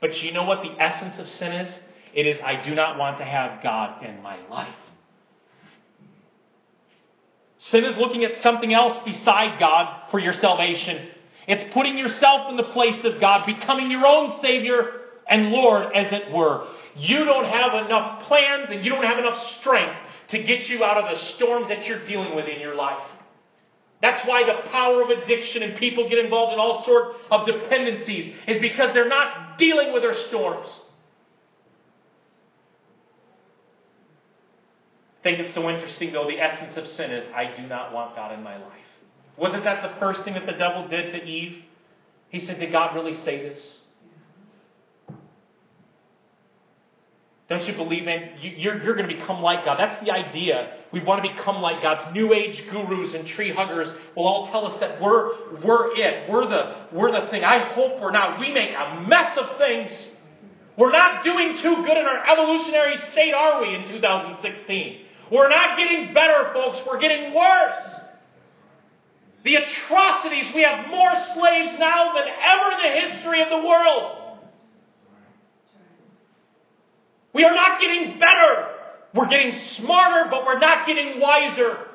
But 0.00 0.16
you 0.22 0.32
know 0.32 0.44
what 0.44 0.62
the 0.62 0.70
essence 0.82 1.14
of 1.18 1.26
sin 1.38 1.52
is? 1.52 1.74
It 2.14 2.26
is, 2.26 2.38
I 2.44 2.64
do 2.64 2.74
not 2.74 2.98
want 2.98 3.18
to 3.18 3.24
have 3.24 3.62
God 3.62 4.04
in 4.04 4.20
my 4.22 4.36
life. 4.48 4.74
Sin 7.70 7.84
is 7.84 7.96
looking 7.98 8.24
at 8.24 8.42
something 8.42 8.74
else 8.74 8.98
beside 9.04 9.60
God 9.60 10.10
for 10.10 10.18
your 10.18 10.32
salvation. 10.40 11.10
It's 11.46 11.72
putting 11.72 11.96
yourself 11.96 12.50
in 12.50 12.56
the 12.56 12.72
place 12.72 13.04
of 13.04 13.20
God, 13.20 13.46
becoming 13.46 13.90
your 13.90 14.04
own 14.04 14.40
Savior 14.42 14.82
and 15.28 15.50
Lord, 15.50 15.94
as 15.94 16.12
it 16.12 16.32
were. 16.32 16.66
You 16.96 17.24
don't 17.24 17.44
have 17.44 17.86
enough 17.86 18.26
plans 18.26 18.68
and 18.70 18.84
you 18.84 18.90
don't 18.90 19.04
have 19.04 19.18
enough 19.18 19.38
strength 19.60 19.96
to 20.30 20.42
get 20.42 20.68
you 20.68 20.84
out 20.84 20.96
of 20.96 21.04
the 21.04 21.34
storms 21.36 21.68
that 21.68 21.84
you're 21.86 22.06
dealing 22.06 22.34
with 22.36 22.46
in 22.46 22.60
your 22.60 22.74
life. 22.74 23.02
That's 24.02 24.26
why 24.26 24.44
the 24.44 24.68
power 24.70 25.02
of 25.02 25.10
addiction 25.10 25.62
and 25.62 25.78
people 25.78 26.08
get 26.08 26.18
involved 26.18 26.54
in 26.54 26.58
all 26.58 26.84
sorts 26.86 27.18
of 27.30 27.46
dependencies 27.46 28.34
is 28.48 28.60
because 28.60 28.90
they're 28.94 29.08
not 29.08 29.58
dealing 29.58 29.92
with 29.92 30.02
their 30.02 30.16
storms. 30.28 30.66
I 35.20 35.22
think 35.22 35.38
it's 35.40 35.54
so 35.54 35.68
interesting, 35.68 36.14
though, 36.14 36.26
the 36.26 36.40
essence 36.40 36.78
of 36.78 36.86
sin 36.96 37.10
is 37.10 37.26
I 37.34 37.54
do 37.54 37.66
not 37.66 37.92
want 37.92 38.16
God 38.16 38.32
in 38.32 38.42
my 38.42 38.56
life. 38.56 38.72
Wasn't 39.36 39.64
that 39.64 39.82
the 39.82 40.00
first 40.00 40.24
thing 40.24 40.32
that 40.32 40.46
the 40.46 40.52
devil 40.52 40.88
did 40.88 41.12
to 41.12 41.22
Eve? 41.22 41.62
He 42.30 42.46
said, 42.46 42.58
Did 42.58 42.72
God 42.72 42.94
really 42.94 43.22
say 43.24 43.42
this? 43.42 43.58
Don't 47.50 47.66
you 47.66 47.74
believe 47.74 48.06
in? 48.06 48.30
You're, 48.40 48.80
you're 48.80 48.94
going 48.94 49.08
to 49.08 49.14
become 49.16 49.42
like 49.42 49.64
God. 49.64 49.76
That's 49.76 49.98
the 50.06 50.12
idea. 50.12 50.78
We 50.92 51.02
want 51.02 51.24
to 51.24 51.34
become 51.34 51.60
like 51.60 51.82
God's 51.82 52.14
New 52.14 52.32
Age 52.32 52.62
gurus 52.70 53.12
and 53.12 53.26
tree 53.34 53.52
huggers 53.52 53.88
will 54.14 54.24
all 54.24 54.52
tell 54.52 54.66
us 54.66 54.78
that 54.78 55.02
we're, 55.02 55.58
we're 55.58 55.90
it. 55.98 56.30
We're 56.30 56.46
the, 56.46 56.86
we're 56.94 57.10
the 57.10 57.28
thing. 57.32 57.42
I 57.42 57.74
hope 57.74 58.00
we're 58.00 58.12
not. 58.12 58.38
We 58.38 58.54
make 58.54 58.70
a 58.70 59.02
mess 59.02 59.36
of 59.36 59.58
things. 59.58 59.90
We're 60.78 60.92
not 60.92 61.24
doing 61.24 61.58
too 61.60 61.82
good 61.82 61.96
in 61.98 62.06
our 62.06 62.22
evolutionary 62.30 62.94
state, 63.10 63.34
are 63.34 63.60
we, 63.60 63.74
in 63.74 63.88
2016? 63.98 65.00
We're 65.32 65.50
not 65.50 65.76
getting 65.76 66.14
better, 66.14 66.54
folks. 66.54 66.78
We're 66.86 67.00
getting 67.00 67.34
worse. 67.34 67.82
The 69.42 69.56
atrocities, 69.56 70.54
we 70.54 70.62
have 70.62 70.86
more 70.86 71.10
slaves 71.34 71.74
now 71.80 72.14
than 72.14 72.30
ever 72.30 72.66
in 72.78 72.78
the 72.78 73.10
history 73.10 73.42
of 73.42 73.48
the 73.50 73.66
world. 73.66 74.19
We 77.40 77.46
are 77.46 77.54
not 77.54 77.80
getting 77.80 78.18
better. 78.18 78.66
We're 79.14 79.28
getting 79.28 79.58
smarter, 79.78 80.28
but 80.30 80.44
we're 80.44 80.58
not 80.58 80.86
getting 80.86 81.18
wiser. 81.18 81.86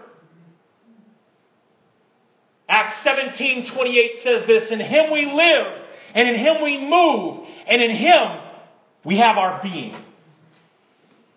Acts 2.68 3.04
17 3.04 3.72
28 3.76 4.12
says 4.24 4.48
this 4.48 4.72
In 4.72 4.80
him 4.80 5.12
we 5.12 5.32
live, 5.32 5.68
and 6.16 6.28
in 6.30 6.36
him 6.38 6.64
we 6.64 6.84
move, 6.90 7.46
and 7.70 7.80
in 7.80 7.96
him 7.96 8.42
we 9.06 9.20
have 9.20 9.38
our 9.38 9.62
being. 9.62 9.96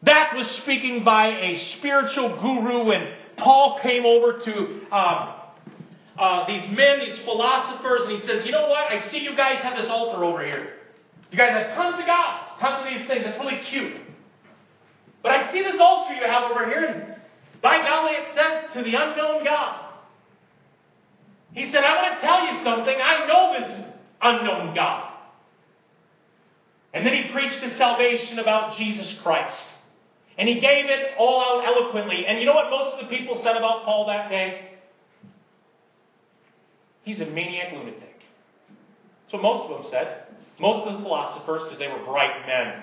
That 0.04 0.32
was 0.34 0.46
speaking 0.62 1.04
by 1.04 1.26
a 1.26 1.76
spiritual 1.78 2.40
guru, 2.40 2.92
and 2.92 3.12
Paul 3.36 3.78
came 3.82 4.06
over 4.06 4.38
to 4.42 4.80
um, 4.90 5.34
uh, 6.18 6.46
these 6.46 6.74
men, 6.74 7.00
these 7.04 7.18
philosophers, 7.26 8.00
and 8.04 8.22
he 8.22 8.26
says, 8.26 8.46
You 8.46 8.52
know 8.52 8.68
what? 8.68 8.90
I 8.90 9.10
see 9.10 9.18
you 9.18 9.36
guys 9.36 9.58
have 9.62 9.76
this 9.76 9.90
altar 9.90 10.24
over 10.24 10.42
here. 10.46 10.78
You 11.30 11.38
guys 11.38 11.50
have 11.50 11.76
tons 11.76 12.00
of 12.00 12.06
gods, 12.06 12.60
tons 12.60 12.86
of 12.86 12.92
these 12.92 13.06
things. 13.06 13.24
That's 13.24 13.38
really 13.38 13.60
cute. 13.68 14.00
But 15.22 15.32
I 15.32 15.52
see 15.52 15.62
this 15.62 15.76
altar 15.80 16.14
you 16.14 16.24
have 16.26 16.50
over 16.50 16.64
here, 16.64 16.84
and 16.84 17.16
by 17.62 17.78
golly, 17.78 18.12
it 18.12 18.28
says 18.34 18.72
to 18.74 18.82
the 18.82 18.96
unknown 18.96 19.44
God. 19.44 19.84
He 21.52 21.70
said, 21.72 21.82
I 21.82 21.96
want 21.96 22.20
to 22.20 22.26
tell 22.26 22.46
you 22.46 22.64
something. 22.64 22.96
I 23.02 23.26
know 23.26 23.56
this 23.58 23.94
unknown 24.22 24.74
God. 24.74 25.12
And 26.94 27.06
then 27.06 27.14
he 27.14 27.32
preached 27.32 27.62
his 27.62 27.76
salvation 27.76 28.38
about 28.38 28.78
Jesus 28.78 29.14
Christ. 29.22 29.56
And 30.38 30.48
he 30.48 30.54
gave 30.54 30.86
it 30.86 31.14
all 31.18 31.42
out 31.42 31.64
eloquently. 31.66 32.26
And 32.26 32.38
you 32.38 32.46
know 32.46 32.54
what 32.54 32.70
most 32.70 32.94
of 32.94 33.08
the 33.08 33.16
people 33.16 33.40
said 33.42 33.56
about 33.56 33.84
Paul 33.84 34.06
that 34.06 34.30
day? 34.30 34.70
He's 37.02 37.20
a 37.20 37.26
maniac 37.26 37.72
lunatic. 37.72 38.02
That's 39.24 39.32
what 39.32 39.42
most 39.42 39.70
of 39.70 39.82
them 39.82 39.90
said. 39.90 40.27
Most 40.60 40.86
of 40.86 40.98
the 40.98 41.02
philosophers, 41.02 41.62
because 41.64 41.78
they 41.78 41.88
were 41.88 42.04
bright 42.04 42.46
men. 42.46 42.82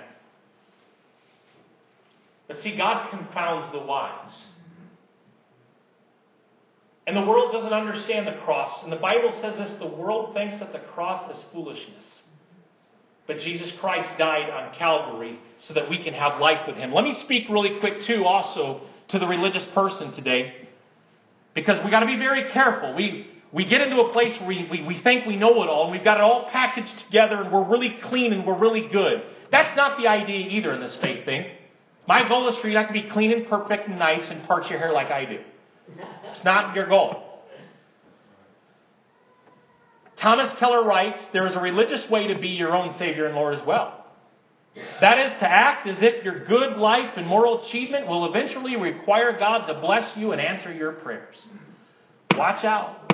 But 2.48 2.58
see, 2.62 2.78
God 2.78 3.10
confounds 3.10 3.72
the 3.74 3.80
wise. 3.80 4.32
And 7.08 7.16
the 7.16 7.22
world 7.22 7.52
doesn't 7.52 7.74
understand 7.74 8.28
the 8.28 8.40
cross. 8.44 8.84
And 8.84 8.92
the 8.92 8.98
Bible 8.98 9.38
says 9.42 9.56
this 9.58 9.80
the 9.80 9.88
world 9.88 10.34
thinks 10.34 10.60
that 10.60 10.74
the 10.74 10.80
cross 10.80 11.36
is 11.36 11.44
foolishness. 11.52 12.04
But 13.28 13.40
Jesus 13.40 13.72
Christ 13.80 14.18
died 14.20 14.50
on 14.50 14.76
Calvary 14.76 15.40
so 15.68 15.74
that 15.74 15.90
we 15.90 16.04
can 16.04 16.14
have 16.14 16.40
life 16.40 16.68
with 16.68 16.78
Him. 16.78 16.94
Let 16.94 17.04
me 17.04 17.18
speak 17.24 17.44
really 17.50 17.80
quick, 17.80 18.06
too, 18.06 18.24
also 18.26 18.82
to 19.10 19.20
the 19.20 19.26
religious 19.26 19.64
person 19.74 20.14
today. 20.14 20.68
Because 21.54 21.80
we've 21.84 21.92
got 21.92 22.02
to 22.02 22.06
be 22.06 22.18
very 22.18 22.52
careful. 22.52 22.94
We, 22.96 23.28
we 23.56 23.64
get 23.64 23.80
into 23.80 23.96
a 24.02 24.12
place 24.12 24.38
where 24.42 24.50
we, 24.50 24.68
we, 24.70 24.84
we 24.84 25.02
think 25.02 25.26
we 25.26 25.38
know 25.38 25.64
it 25.64 25.70
all, 25.70 25.84
and 25.84 25.92
we've 25.94 26.04
got 26.04 26.18
it 26.18 26.24
all 26.24 26.50
packaged 26.52 27.06
together, 27.06 27.42
and 27.42 27.54
we're 27.54 27.64
really 27.64 27.96
clean 28.04 28.34
and 28.34 28.46
we're 28.46 28.60
really 28.60 28.90
good. 28.90 29.24
That's 29.50 29.78
not 29.78 29.98
the 29.98 30.10
idea 30.10 30.50
either 30.50 30.74
in 30.74 30.82
this 30.82 30.94
faith 31.02 31.24
thing. 31.24 31.46
My 32.06 32.28
goal 32.28 32.50
is 32.50 32.56
for 32.62 32.68
you 32.68 32.74
not 32.74 32.88
to 32.88 32.94
be 32.94 33.04
clean 33.14 33.32
and 33.32 33.48
perfect 33.48 33.88
and 33.88 33.98
nice 33.98 34.30
and 34.30 34.46
part 34.46 34.70
your 34.70 34.78
hair 34.78 34.92
like 34.92 35.08
I 35.08 35.24
do. 35.24 35.40
It's 36.34 36.44
not 36.44 36.76
your 36.76 36.88
goal. 36.88 37.24
Thomas 40.22 40.52
Keller 40.60 40.84
writes 40.84 41.20
there 41.32 41.48
is 41.48 41.56
a 41.56 41.60
religious 41.60 42.10
way 42.10 42.28
to 42.28 42.38
be 42.38 42.50
your 42.50 42.76
own 42.76 42.96
Savior 43.00 43.26
and 43.28 43.36
Lord 43.36 43.58
as 43.58 43.66
well. 43.66 44.06
That 45.00 45.18
is 45.18 45.32
to 45.40 45.50
act 45.50 45.88
as 45.88 45.96
if 46.02 46.26
your 46.26 46.44
good 46.44 46.78
life 46.78 47.14
and 47.16 47.26
moral 47.26 47.66
achievement 47.66 48.06
will 48.06 48.26
eventually 48.26 48.76
require 48.76 49.40
God 49.40 49.66
to 49.68 49.80
bless 49.80 50.18
you 50.18 50.34
and 50.34 50.42
answer 50.42 50.74
your 50.74 50.92
prayers. 50.92 51.36
Watch 52.36 52.66
out. 52.66 53.05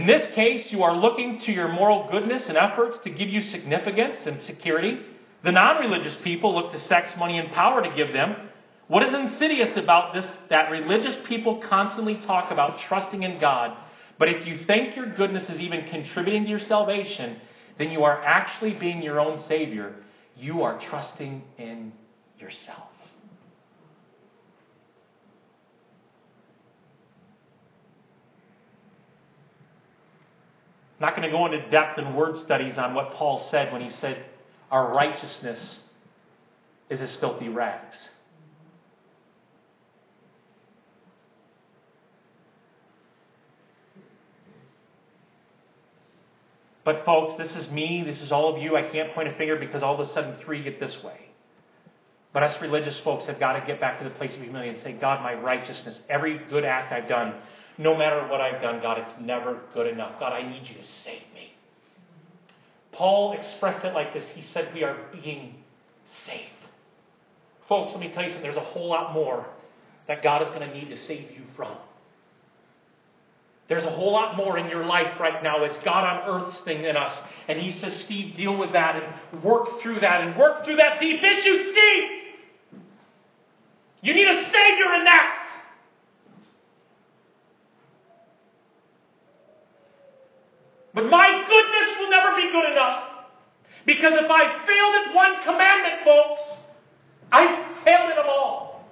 In 0.00 0.06
this 0.06 0.34
case, 0.34 0.68
you 0.70 0.82
are 0.82 0.96
looking 0.96 1.42
to 1.44 1.52
your 1.52 1.68
moral 1.68 2.08
goodness 2.10 2.44
and 2.48 2.56
efforts 2.56 2.96
to 3.04 3.10
give 3.10 3.28
you 3.28 3.42
significance 3.42 4.16
and 4.24 4.40
security. 4.44 4.98
The 5.44 5.52
non 5.52 5.76
religious 5.76 6.16
people 6.24 6.54
look 6.54 6.72
to 6.72 6.80
sex, 6.88 7.12
money, 7.18 7.36
and 7.36 7.52
power 7.52 7.82
to 7.82 7.94
give 7.94 8.14
them. 8.14 8.34
What 8.88 9.02
is 9.02 9.12
insidious 9.12 9.76
about 9.76 10.14
this 10.14 10.24
that 10.48 10.70
religious 10.70 11.16
people 11.28 11.62
constantly 11.68 12.18
talk 12.26 12.50
about 12.50 12.78
trusting 12.88 13.22
in 13.22 13.38
God, 13.42 13.76
but 14.18 14.30
if 14.30 14.46
you 14.46 14.64
think 14.66 14.96
your 14.96 15.14
goodness 15.14 15.50
is 15.50 15.60
even 15.60 15.86
contributing 15.90 16.44
to 16.44 16.48
your 16.48 16.60
salvation, 16.60 17.36
then 17.76 17.90
you 17.90 18.02
are 18.04 18.24
actually 18.24 18.72
being 18.72 19.02
your 19.02 19.20
own 19.20 19.44
Savior. 19.48 19.96
You 20.34 20.62
are 20.62 20.80
trusting 20.88 21.42
in 21.58 21.92
yourself. 22.38 22.89
I'm 31.00 31.06
not 31.06 31.16
going 31.16 31.30
to 31.30 31.34
go 31.34 31.46
into 31.46 31.70
depth 31.70 31.98
in 31.98 32.14
word 32.14 32.36
studies 32.44 32.76
on 32.76 32.92
what 32.92 33.14
Paul 33.14 33.48
said 33.50 33.72
when 33.72 33.80
he 33.80 33.88
said, 33.88 34.22
Our 34.70 34.92
righteousness 34.92 35.78
is 36.90 37.00
as 37.00 37.16
filthy 37.20 37.48
rags. 37.48 37.96
But, 46.84 47.04
folks, 47.06 47.38
this 47.38 47.52
is 47.52 47.70
me, 47.70 48.02
this 48.04 48.20
is 48.20 48.30
all 48.30 48.54
of 48.54 48.60
you. 48.60 48.76
I 48.76 48.90
can't 48.90 49.14
point 49.14 49.28
a 49.28 49.34
finger 49.36 49.56
because 49.56 49.82
all 49.82 49.98
of 49.98 50.06
a 50.06 50.12
sudden 50.12 50.36
three 50.44 50.62
get 50.62 50.80
this 50.80 50.96
way. 51.02 51.28
But 52.32 52.42
us 52.42 52.60
religious 52.60 52.98
folks 53.04 53.26
have 53.26 53.40
got 53.40 53.58
to 53.58 53.66
get 53.66 53.80
back 53.80 53.98
to 53.98 54.04
the 54.04 54.14
place 54.14 54.34
of 54.34 54.40
humility 54.40 54.70
and 54.70 54.82
say, 54.82 54.92
God, 54.92 55.22
my 55.22 55.34
righteousness, 55.34 55.98
every 56.08 56.40
good 56.50 56.64
act 56.64 56.92
I've 56.92 57.08
done, 57.08 57.34
no 57.78 57.96
matter 57.96 58.26
what 58.28 58.40
I've 58.40 58.60
done, 58.60 58.80
God, 58.80 58.98
it's 58.98 59.20
never 59.20 59.60
good 59.74 59.86
enough. 59.86 60.18
God, 60.20 60.32
I 60.32 60.42
need 60.42 60.62
you 60.68 60.74
to 60.74 60.88
save 61.04 61.22
me. 61.34 61.54
Paul 62.92 63.32
expressed 63.32 63.84
it 63.84 63.94
like 63.94 64.12
this. 64.12 64.24
He 64.34 64.44
said, 64.52 64.72
We 64.74 64.82
are 64.82 64.96
being 65.12 65.54
saved. 66.26 66.44
Folks, 67.68 67.92
let 67.92 68.00
me 68.00 68.10
tell 68.12 68.24
you 68.24 68.30
something. 68.30 68.42
There's 68.42 68.56
a 68.56 68.72
whole 68.72 68.88
lot 68.88 69.14
more 69.14 69.46
that 70.08 70.22
God 70.22 70.42
is 70.42 70.48
going 70.48 70.68
to 70.68 70.74
need 70.74 70.90
to 70.90 70.96
save 71.06 71.30
you 71.30 71.44
from. 71.56 71.76
There's 73.68 73.84
a 73.84 73.90
whole 73.90 74.12
lot 74.12 74.36
more 74.36 74.58
in 74.58 74.68
your 74.68 74.84
life 74.84 75.20
right 75.20 75.44
now 75.44 75.62
as 75.62 75.70
God 75.84 76.02
on 76.02 76.42
earth's 76.42 76.58
thing 76.64 76.84
in 76.84 76.96
us. 76.96 77.16
And 77.46 77.60
He 77.60 77.78
says, 77.80 78.02
Steve, 78.04 78.34
deal 78.34 78.58
with 78.58 78.72
that 78.72 79.00
and 79.00 79.44
work 79.44 79.80
through 79.80 80.00
that 80.00 80.22
and 80.22 80.36
work 80.36 80.64
through 80.64 80.76
that 80.76 80.98
deep 80.98 81.20
issue, 81.22 81.72
Steve. 81.72 82.82
You 84.02 84.14
need 84.14 84.26
a 84.26 84.44
Savior 84.46 84.94
in 84.98 85.04
that. 85.04 85.39
But 90.94 91.06
my 91.06 91.44
goodness 91.46 91.88
will 91.98 92.10
never 92.10 92.36
be 92.36 92.50
good 92.50 92.72
enough. 92.72 93.10
Because 93.86 94.12
if 94.14 94.30
I 94.30 94.42
failed 94.66 94.94
at 95.06 95.14
one 95.14 95.34
commandment, 95.44 96.04
folks, 96.04 96.42
I 97.32 97.80
failed 97.84 98.10
at 98.10 98.16
them 98.16 98.28
all. 98.28 98.84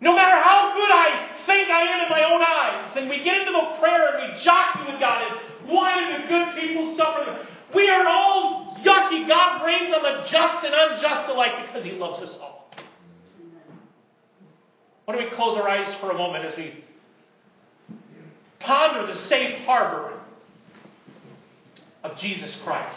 No 0.00 0.16
matter 0.16 0.40
how 0.42 0.72
good 0.74 0.90
I 0.90 1.44
think 1.46 1.68
I 1.68 1.82
am 1.82 2.04
in 2.04 2.08
my 2.08 2.24
own 2.24 2.40
eyes, 2.40 2.96
and 2.96 3.10
we 3.10 3.22
get 3.22 3.36
into 3.36 3.52
the 3.52 3.78
prayer 3.78 4.16
and 4.16 4.32
we 4.32 4.44
jockey 4.44 4.90
with 4.90 4.98
God, 4.98 5.22
and 5.28 5.70
why 5.70 5.94
do 6.00 6.22
the 6.22 6.28
good 6.28 6.56
people 6.58 6.96
suffer? 6.96 7.46
We 7.74 7.88
are 7.90 8.08
all 8.08 8.76
yucky. 8.80 9.28
God 9.28 9.64
rains 9.64 9.94
on 9.94 10.02
the 10.02 10.24
just 10.30 10.64
and 10.64 10.74
unjust 10.74 11.28
alike 11.30 11.66
because 11.66 11.84
He 11.84 11.92
loves 11.92 12.22
us 12.22 12.34
all. 12.40 12.72
Why 15.04 15.16
don't 15.16 15.24
we 15.24 15.36
close 15.36 15.58
our 15.58 15.68
eyes 15.68 15.94
for 16.00 16.10
a 16.10 16.14
moment 16.16 16.46
as 16.46 16.56
we 16.56 16.84
ponder 18.60 19.12
the 19.12 19.28
safe 19.28 19.64
harbor 19.66 20.19
of 22.02 22.18
Jesus 22.18 22.50
Christ. 22.64 22.96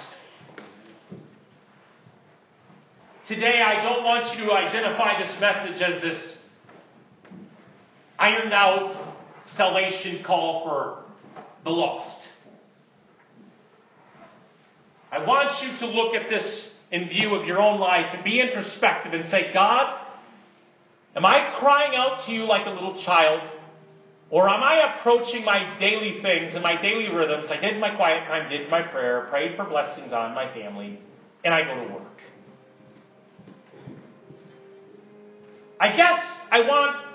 Today, 3.27 3.61
I 3.65 3.83
don't 3.83 4.03
want 4.03 4.37
you 4.37 4.45
to 4.45 4.51
identify 4.51 5.21
this 5.21 5.39
message 5.39 5.81
as 5.81 6.01
this 6.01 6.33
ironed 8.19 8.53
out 8.53 9.15
salvation 9.57 10.23
call 10.25 10.63
for 10.65 11.03
the 11.63 11.69
lost. 11.69 12.17
I 15.11 15.25
want 15.25 15.63
you 15.63 15.77
to 15.79 15.93
look 15.93 16.15
at 16.15 16.29
this 16.29 16.43
in 16.91 17.07
view 17.09 17.35
of 17.35 17.45
your 17.45 17.59
own 17.59 17.79
life 17.79 18.07
and 18.13 18.23
be 18.23 18.39
introspective 18.39 19.13
and 19.13 19.29
say, 19.31 19.51
God, 19.53 19.99
am 21.15 21.25
I 21.25 21.55
crying 21.59 21.95
out 21.95 22.25
to 22.25 22.31
you 22.31 22.45
like 22.45 22.65
a 22.67 22.71
little 22.71 23.03
child? 23.05 23.41
Or 24.33 24.49
am 24.49 24.63
I 24.63 24.97
approaching 24.97 25.45
my 25.45 25.77
daily 25.79 26.19
things 26.23 26.55
and 26.55 26.63
my 26.63 26.81
daily 26.81 27.07
rhythms? 27.07 27.49
I 27.51 27.57
did 27.57 27.79
my 27.79 27.95
quiet 27.95 28.25
time, 28.25 28.49
did 28.49 28.67
my 28.67 28.81
prayer, 28.81 29.27
prayed 29.29 29.55
for 29.55 29.63
blessings 29.63 30.11
on 30.11 30.33
my 30.33 30.51
family, 30.55 30.99
and 31.45 31.53
I 31.53 31.61
go 31.61 31.75
to 31.75 31.93
work. 31.93 32.17
I 35.79 35.95
guess 35.95 36.19
I 36.51 36.61
want 36.61 37.05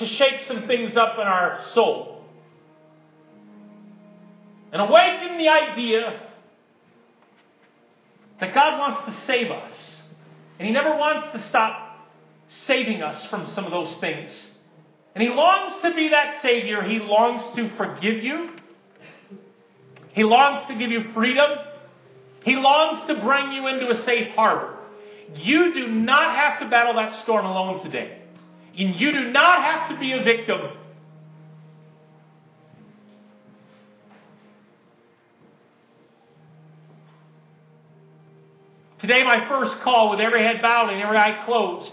to 0.00 0.06
shake 0.16 0.48
some 0.48 0.66
things 0.66 0.96
up 0.96 1.14
in 1.14 1.28
our 1.28 1.64
soul 1.74 2.24
and 4.72 4.82
awaken 4.82 5.38
the 5.38 5.48
idea 5.48 6.22
that 8.40 8.52
God 8.52 8.78
wants 8.80 9.06
to 9.06 9.26
save 9.28 9.52
us. 9.52 9.72
And 10.58 10.66
He 10.66 10.74
never 10.74 10.96
wants 10.96 11.38
to 11.38 11.48
stop 11.50 12.00
saving 12.66 13.00
us 13.00 13.28
from 13.30 13.52
some 13.54 13.64
of 13.64 13.70
those 13.70 13.94
things. 14.00 14.32
And 15.18 15.26
He 15.26 15.34
longs 15.34 15.82
to 15.82 15.92
be 15.96 16.10
that 16.10 16.40
Savior. 16.42 16.80
He 16.84 17.00
longs 17.00 17.56
to 17.56 17.76
forgive 17.76 18.22
you. 18.22 18.50
He 20.12 20.22
longs 20.22 20.68
to 20.68 20.78
give 20.78 20.92
you 20.92 21.10
freedom. 21.12 21.58
He 22.44 22.54
longs 22.54 23.08
to 23.08 23.20
bring 23.20 23.50
you 23.50 23.66
into 23.66 23.90
a 23.90 24.04
safe 24.04 24.28
harbor. 24.36 24.76
You 25.34 25.74
do 25.74 25.88
not 25.88 26.36
have 26.36 26.60
to 26.60 26.70
battle 26.70 26.94
that 26.94 27.20
storm 27.24 27.46
alone 27.46 27.82
today. 27.82 28.22
And 28.78 28.94
you 28.94 29.10
do 29.10 29.32
not 29.32 29.60
have 29.60 29.90
to 29.90 29.98
be 29.98 30.12
a 30.12 30.22
victim. 30.22 30.60
Today, 39.00 39.24
my 39.24 39.48
first 39.48 39.82
call 39.82 40.10
with 40.10 40.20
every 40.20 40.44
head 40.44 40.62
bowed 40.62 40.90
and 40.90 41.02
every 41.02 41.18
eye 41.18 41.42
closed 41.44 41.90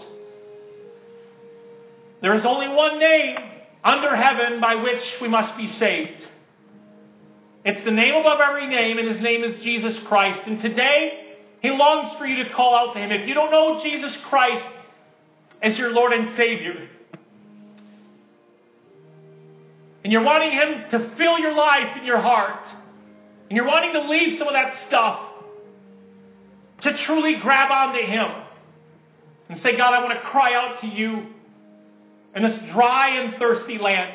there 2.26 2.34
is 2.34 2.42
only 2.44 2.66
one 2.68 2.98
name 2.98 3.36
under 3.84 4.16
heaven 4.16 4.60
by 4.60 4.74
which 4.74 5.00
we 5.22 5.28
must 5.28 5.56
be 5.56 5.68
saved. 5.78 6.26
It's 7.64 7.84
the 7.84 7.92
name 7.92 8.16
above 8.16 8.40
every 8.40 8.66
name, 8.66 8.98
and 8.98 9.14
his 9.14 9.22
name 9.22 9.44
is 9.44 9.62
Jesus 9.62 9.96
Christ. 10.08 10.40
And 10.44 10.60
today, 10.60 11.36
he 11.62 11.70
longs 11.70 12.18
for 12.18 12.26
you 12.26 12.42
to 12.42 12.50
call 12.52 12.74
out 12.74 12.94
to 12.94 12.98
him. 12.98 13.12
If 13.12 13.28
you 13.28 13.34
don't 13.34 13.52
know 13.52 13.80
Jesus 13.80 14.12
Christ 14.28 14.66
as 15.62 15.78
your 15.78 15.92
Lord 15.92 16.12
and 16.14 16.36
Savior, 16.36 16.88
and 20.02 20.12
you're 20.12 20.24
wanting 20.24 20.50
him 20.50 20.90
to 20.90 21.16
fill 21.16 21.38
your 21.38 21.54
life 21.54 21.94
and 21.94 22.04
your 22.04 22.20
heart, 22.20 22.66
and 23.48 23.56
you're 23.56 23.68
wanting 23.68 23.92
to 23.92 24.10
leave 24.10 24.36
some 24.36 24.48
of 24.48 24.54
that 24.54 24.74
stuff 24.88 25.20
to 26.82 26.90
truly 27.06 27.36
grab 27.40 27.70
onto 27.70 28.04
him 28.04 28.26
and 29.48 29.60
say, 29.62 29.76
God, 29.76 29.94
I 29.94 30.02
want 30.02 30.20
to 30.20 30.26
cry 30.28 30.54
out 30.54 30.80
to 30.80 30.88
you 30.88 31.35
in 32.36 32.42
this 32.42 32.58
dry 32.74 33.18
and 33.18 33.38
thirsty 33.38 33.78
land. 33.78 34.12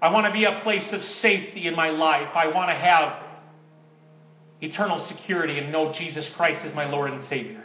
I 0.00 0.12
want 0.12 0.26
to 0.26 0.32
be 0.32 0.44
a 0.44 0.60
place 0.62 0.86
of 0.92 1.00
safety 1.22 1.66
in 1.66 1.74
my 1.74 1.88
life. 1.88 2.28
I 2.34 2.48
want 2.48 2.68
to 2.68 2.74
have 2.74 3.22
eternal 4.60 5.06
security 5.08 5.58
and 5.58 5.72
know 5.72 5.94
Jesus 5.98 6.26
Christ 6.36 6.66
is 6.66 6.74
my 6.74 6.84
Lord 6.84 7.10
and 7.12 7.26
Savior. 7.28 7.64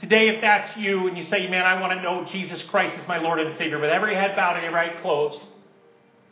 Today, 0.00 0.30
if 0.30 0.40
that's 0.40 0.78
you 0.78 1.08
and 1.08 1.18
you 1.18 1.24
say, 1.24 1.46
man, 1.48 1.66
I 1.66 1.78
want 1.78 1.92
to 1.92 2.02
know 2.02 2.26
Jesus 2.32 2.64
Christ 2.70 2.98
is 2.98 3.06
my 3.06 3.18
Lord 3.18 3.38
and 3.38 3.56
Savior, 3.58 3.78
with 3.78 3.90
every 3.90 4.14
head 4.14 4.34
bowed 4.34 4.56
and 4.56 4.64
every 4.64 4.80
eye 4.80 5.02
closed, 5.02 5.38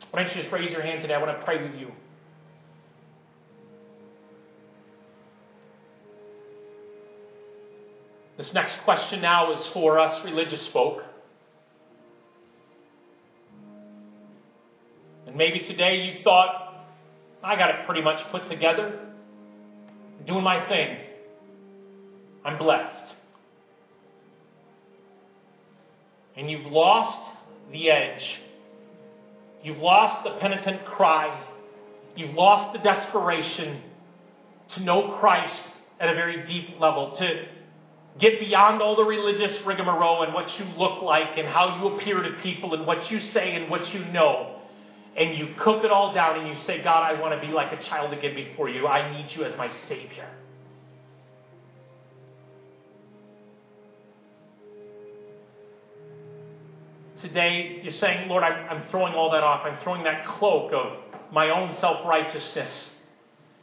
why 0.09 0.23
don't 0.23 0.35
you 0.35 0.41
just 0.41 0.51
raise 0.51 0.71
your 0.71 0.81
hand 0.81 1.03
today? 1.03 1.13
I 1.13 1.23
want 1.23 1.37
to 1.37 1.45
pray 1.45 1.61
with 1.61 1.79
you. 1.79 1.91
This 8.39 8.53
next 8.53 8.77
question 8.85 9.19
now 9.21 9.51
is 9.51 9.67
for 9.73 9.99
us 9.99 10.23
religious 10.23 10.65
folk. 10.71 11.03
And 15.27 15.35
maybe 15.35 15.59
today 15.67 15.95
you 16.05 16.23
thought, 16.23 16.85
I 17.43 17.57
got 17.57 17.69
it 17.69 17.85
pretty 17.85 18.01
much 18.01 18.25
put 18.31 18.49
together. 18.49 18.97
I'm 20.17 20.25
doing 20.25 20.43
my 20.45 20.65
thing. 20.69 20.99
I'm 22.45 22.57
blessed. 22.57 23.13
And 26.37 26.49
you've 26.49 26.71
lost 26.71 27.37
the 27.73 27.89
edge. 27.89 28.23
You've 29.63 29.79
lost 29.79 30.23
the 30.23 30.39
penitent 30.39 30.85
cry. 30.85 31.43
You've 32.15 32.35
lost 32.35 32.71
the 32.71 32.79
desperation 32.79 33.81
to 34.75 34.81
know 34.81 35.17
Christ 35.19 35.61
at 35.99 36.07
a 36.07 36.13
very 36.13 36.47
deep 36.47 36.79
level, 36.79 37.17
to 37.19 37.58
Get 38.19 38.39
beyond 38.41 38.81
all 38.81 38.97
the 38.97 39.03
religious 39.03 39.65
rigmarole 39.65 40.23
and 40.23 40.33
what 40.33 40.47
you 40.59 40.65
look 40.77 41.01
like 41.01 41.37
and 41.37 41.47
how 41.47 41.79
you 41.79 41.95
appear 41.95 42.21
to 42.21 42.31
people 42.43 42.73
and 42.73 42.85
what 42.85 43.09
you 43.09 43.19
say 43.33 43.55
and 43.55 43.69
what 43.69 43.93
you 43.93 44.03
know. 44.11 44.57
And 45.15 45.37
you 45.37 45.55
cook 45.59 45.85
it 45.85 45.91
all 45.91 46.13
down 46.13 46.39
and 46.39 46.47
you 46.47 46.55
say, 46.65 46.83
God, 46.83 47.03
I 47.03 47.19
want 47.19 47.39
to 47.39 47.45
be 47.45 47.53
like 47.53 47.71
a 47.71 47.81
child 47.85 48.13
again 48.13 48.35
before 48.35 48.67
you. 48.69 48.87
I 48.87 49.15
need 49.15 49.35
you 49.35 49.45
as 49.45 49.57
my 49.57 49.71
Savior. 49.87 50.29
Today, 57.21 57.81
you're 57.83 57.93
saying, 57.93 58.29
Lord, 58.29 58.43
I'm, 58.43 58.89
throwing 58.89 59.13
all 59.13 59.31
that 59.31 59.43
off. 59.43 59.65
I'm 59.65 59.81
throwing 59.83 60.03
that 60.03 60.25
cloak 60.25 60.71
of 60.73 61.33
my 61.33 61.49
own 61.49 61.75
self 61.79 62.05
righteousness. 62.05 62.71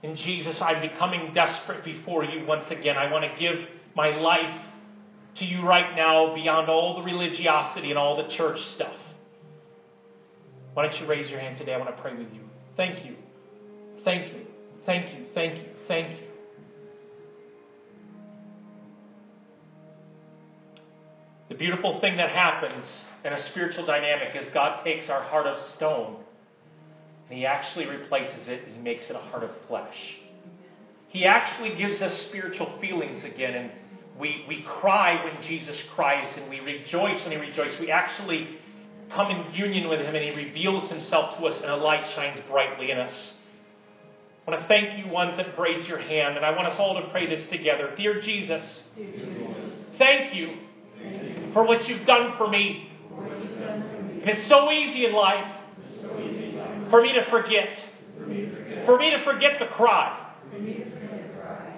And 0.03 0.17
Jesus, 0.17 0.59
I'm 0.61 0.81
becoming 0.81 1.33
desperate 1.35 1.85
before 1.85 2.25
you 2.25 2.47
once 2.47 2.67
again. 2.71 2.97
I 2.97 3.11
want 3.11 3.25
to 3.25 3.41
give 3.41 3.57
my 3.97 4.11
life 4.11 4.61
to 5.39 5.45
you 5.45 5.67
right 5.67 5.97
now 5.97 6.35
beyond 6.35 6.69
all 6.69 6.97
the 6.97 7.03
religiosity 7.03 7.91
and 7.91 7.99
all 7.99 8.17
the 8.17 8.37
church 8.37 8.59
stuff. 8.77 8.95
Why 10.75 10.87
don't 10.87 11.01
you 11.01 11.07
raise 11.07 11.31
your 11.31 11.41
hand 11.41 11.59
today? 11.59 11.73
I 11.73 11.79
want 11.79 11.95
to 11.97 12.03
pray 12.03 12.13
with 12.13 12.33
you. 12.33 12.43
Thank 12.77 13.05
you. 13.07 13.17
Thank 14.05 14.35
you. 14.35 14.43
Thank 14.85 15.19
you. 15.19 15.27
Thank 15.35 15.59
you. 15.59 15.65
Thank 15.89 16.11
you. 16.21 16.27
The 21.49 21.55
beautiful 21.55 22.01
thing 22.01 22.19
that 22.19 22.31
happens 22.31 22.85
in 23.25 23.33
a 23.33 23.51
spiritual 23.51 23.87
dynamic 23.87 24.37
is 24.37 24.47
God 24.53 24.85
takes 24.85 25.09
our 25.09 25.23
heart 25.23 25.47
of 25.47 25.57
stone 25.77 26.17
and 27.29 27.39
He 27.39 27.47
actually 27.47 27.87
replaces 27.87 28.47
it 28.47 28.65
and 28.67 28.77
He 28.77 28.83
makes 28.83 29.05
it 29.09 29.17
a 29.17 29.21
heart 29.21 29.43
of 29.43 29.51
flesh. 29.69 29.95
He 31.09 31.25
actually 31.25 31.77
gives 31.79 32.03
us 32.03 32.27
spiritual 32.29 32.79
feelings 32.81 33.25
again, 33.25 33.55
and 33.55 33.71
we, 34.19 34.45
we 34.49 34.65
cry 34.81 35.25
when 35.25 35.43
Jesus 35.43 35.77
cries, 35.95 36.27
and 36.39 36.49
we 36.49 36.61
rejoice 36.61 37.23
when 37.23 37.33
He 37.33 37.37
rejoices. 37.37 37.79
We 37.79 37.91
actually 37.91 38.49
come 39.15 39.31
in 39.31 39.55
union 39.55 39.89
with 39.89 40.01
Him, 40.01 40.15
and 40.15 40.25
He 40.25 40.31
reveals 40.31 40.91
Himself 40.91 41.39
to 41.39 41.47
us, 41.47 41.61
and 41.61 41.71
a 41.71 41.77
light 41.77 42.05
shines 42.15 42.41
brightly 42.49 42.91
in 42.91 42.99
us. 42.99 43.13
I 44.47 44.51
want 44.51 44.63
to 44.63 44.69
thank 44.69 44.99
you, 44.99 45.13
ones 45.13 45.37
that 45.37 45.59
raised 45.59 45.89
your 45.89 45.99
hand, 45.99 46.37
and 46.37 46.47
I 46.47 46.51
want 46.53 46.69
us 46.69 46.77
all 46.79 47.01
to 47.01 47.09
pray 47.09 47.29
this 47.29 47.49
together. 47.51 47.91
Dear 47.97 48.21
Jesus, 48.23 48.65
thank 49.99 50.35
you 50.35 50.55
for 51.53 51.65
what 51.67 51.87
you've 51.89 52.07
done 52.07 52.35
for 52.39 52.49
me. 52.49 52.91
And 53.19 54.23
it's 54.25 54.49
so 54.49 54.71
easy 54.71 55.05
in 55.05 55.13
life 55.13 55.53
for 56.91 57.03
me 57.03 57.13
to 57.13 57.29
forget, 57.29 57.69
for 58.87 58.99
me 58.99 59.11
to 59.11 59.25
forget 59.25 59.59
the 59.59 59.67
cry, 59.67 60.33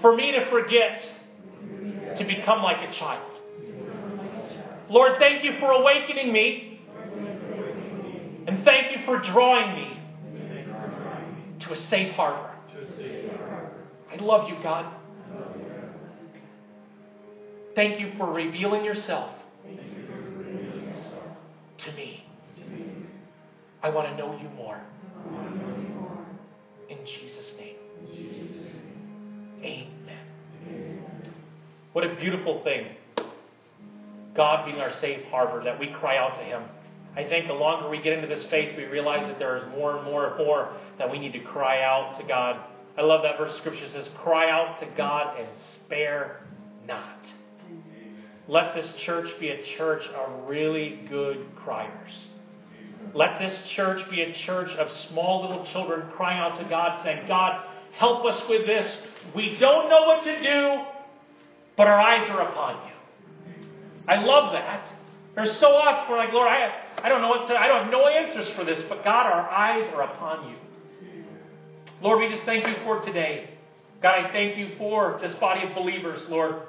for 0.00 0.14
me 0.14 0.32
to 0.32 0.50
forget 0.50 1.02
to 2.18 2.24
become 2.24 2.62
like 2.62 2.78
a 2.78 2.92
child. 2.98 3.32
Lord, 4.90 5.18
thank 5.18 5.44
you 5.44 5.52
for 5.60 5.70
awakening 5.70 6.32
me, 6.32 6.80
and 8.46 8.64
thank 8.64 8.96
you 8.96 9.04
for 9.04 9.20
drawing 9.32 9.74
me 9.74 10.00
to 11.60 11.72
a 11.72 11.76
safe 11.90 12.12
harbor. 12.14 12.54
I 14.10 14.16
love 14.22 14.48
you, 14.48 14.56
God. 14.62 14.94
Thank 17.74 18.00
you 18.00 18.12
for 18.16 18.32
revealing 18.32 18.84
yourself 18.84 19.30
to 21.84 21.92
me. 21.92 22.24
I 23.82 23.90
want 23.90 24.08
to 24.08 24.16
know 24.16 24.36
you 24.40 24.48
more. 24.50 24.80
In 26.88 26.98
Jesus' 27.06 27.52
name. 27.58 27.76
Amen. 29.62 29.97
What 31.98 32.06
a 32.08 32.14
beautiful 32.14 32.62
thing. 32.62 32.86
God 34.36 34.66
being 34.66 34.78
our 34.78 34.92
safe 35.00 35.18
harbor, 35.32 35.64
that 35.64 35.80
we 35.80 35.88
cry 35.98 36.16
out 36.16 36.38
to 36.38 36.44
Him. 36.44 36.62
I 37.16 37.28
think 37.28 37.48
the 37.48 37.54
longer 37.54 37.88
we 37.88 38.00
get 38.00 38.12
into 38.12 38.28
this 38.28 38.46
faith, 38.50 38.76
we 38.76 38.84
realize 38.84 39.26
that 39.26 39.40
there 39.40 39.56
is 39.56 39.64
more 39.76 39.96
and 39.96 40.04
more 40.04 40.28
and 40.28 40.46
more 40.46 40.76
that 40.98 41.10
we 41.10 41.18
need 41.18 41.32
to 41.32 41.40
cry 41.40 41.82
out 41.82 42.16
to 42.20 42.24
God. 42.24 42.60
I 42.96 43.02
love 43.02 43.22
that 43.24 43.36
verse 43.36 43.50
of 43.52 43.58
Scripture 43.58 43.88
says, 43.92 44.06
Cry 44.22 44.48
out 44.48 44.78
to 44.78 44.86
God 44.96 45.40
and 45.40 45.48
spare 45.74 46.46
not. 46.86 47.18
Let 48.46 48.76
this 48.76 48.88
church 49.04 49.26
be 49.40 49.48
a 49.48 49.76
church 49.76 50.04
of 50.14 50.48
really 50.48 51.00
good 51.10 51.48
criers. 51.64 52.12
Let 53.12 53.40
this 53.40 53.58
church 53.74 54.08
be 54.08 54.22
a 54.22 54.32
church 54.46 54.70
of 54.78 54.86
small 55.10 55.40
little 55.40 55.66
children 55.72 56.12
crying 56.16 56.38
out 56.38 56.62
to 56.62 56.68
God, 56.70 57.02
saying, 57.02 57.26
God, 57.26 57.60
help 57.96 58.24
us 58.24 58.40
with 58.48 58.68
this. 58.68 58.86
We 59.34 59.56
don't 59.58 59.90
know 59.90 60.02
what 60.04 60.22
to 60.22 60.42
do, 60.44 60.97
but 61.78 61.86
our 61.86 61.98
eyes 61.98 62.28
are 62.28 62.42
upon 62.50 62.86
you. 62.86 62.92
I 64.06 64.16
love 64.16 64.52
that. 64.52 64.86
There's 65.34 65.58
so 65.60 65.68
often 65.68 66.10
we're 66.10 66.18
like, 66.18 66.32
Lord, 66.32 66.48
I, 66.48 66.70
I 67.02 67.08
don't 67.08 67.22
know 67.22 67.28
what 67.28 67.42
to, 67.42 67.48
say. 67.48 67.56
I 67.56 67.68
don't 67.68 67.84
have 67.84 67.92
no 67.92 68.06
answers 68.06 68.48
for 68.56 68.64
this, 68.64 68.80
but 68.90 69.04
God, 69.04 69.24
our 69.24 69.48
eyes 69.48 69.90
are 69.94 70.02
upon 70.02 70.50
you. 70.50 70.56
Lord, 72.02 72.20
we 72.20 72.34
just 72.34 72.44
thank 72.44 72.66
you 72.66 72.74
for 72.84 73.00
today. 73.02 73.50
God, 74.02 74.26
I 74.26 74.32
thank 74.32 74.58
you 74.58 74.72
for 74.76 75.18
this 75.22 75.34
body 75.40 75.66
of 75.66 75.74
believers, 75.74 76.20
Lord. 76.28 76.62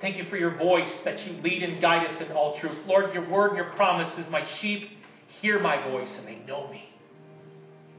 Thank 0.00 0.16
you 0.16 0.24
for 0.30 0.36
your 0.36 0.56
voice 0.56 0.90
that 1.04 1.20
you 1.26 1.42
lead 1.42 1.62
and 1.62 1.82
guide 1.82 2.06
us 2.06 2.22
in 2.22 2.32
all 2.32 2.58
truth. 2.60 2.78
Lord, 2.86 3.12
your 3.12 3.28
word 3.28 3.48
and 3.48 3.56
your 3.56 3.70
promise 3.74 4.12
is 4.18 4.26
my 4.30 4.46
sheep 4.60 4.88
hear 5.40 5.60
my 5.60 5.82
voice 5.90 6.08
and 6.16 6.26
they 6.26 6.36
know 6.46 6.70
me. 6.70 6.88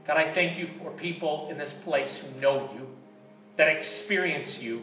God, 0.06 0.16
I 0.16 0.34
thank 0.34 0.58
you 0.58 0.68
for 0.82 0.90
people 0.92 1.48
in 1.50 1.58
this 1.58 1.72
place 1.84 2.10
who 2.22 2.40
know 2.40 2.70
you, 2.74 2.86
that 3.58 3.68
experience 3.68 4.56
you, 4.60 4.82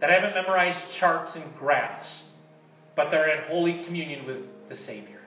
that 0.00 0.10
I 0.10 0.14
haven't 0.14 0.34
memorized 0.34 0.78
charts 1.00 1.32
and 1.34 1.44
graphs, 1.58 2.08
but 2.94 3.10
they're 3.10 3.28
in 3.28 3.48
holy 3.48 3.84
communion 3.84 4.26
with 4.26 4.38
the 4.68 4.76
Savior. 4.86 5.20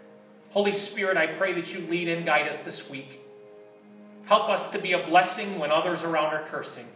Holy 0.51 0.73
Spirit, 0.91 1.17
I 1.17 1.37
pray 1.37 1.53
that 1.59 1.67
you 1.67 1.87
lead 1.89 2.07
and 2.07 2.25
guide 2.25 2.47
us 2.49 2.65
this 2.65 2.81
week. 2.89 3.21
Help 4.27 4.49
us 4.49 4.73
to 4.73 4.81
be 4.81 4.93
a 4.93 5.07
blessing 5.07 5.59
when 5.59 5.71
others 5.71 5.99
around 6.03 6.33
are 6.33 6.47
cursing. 6.49 6.87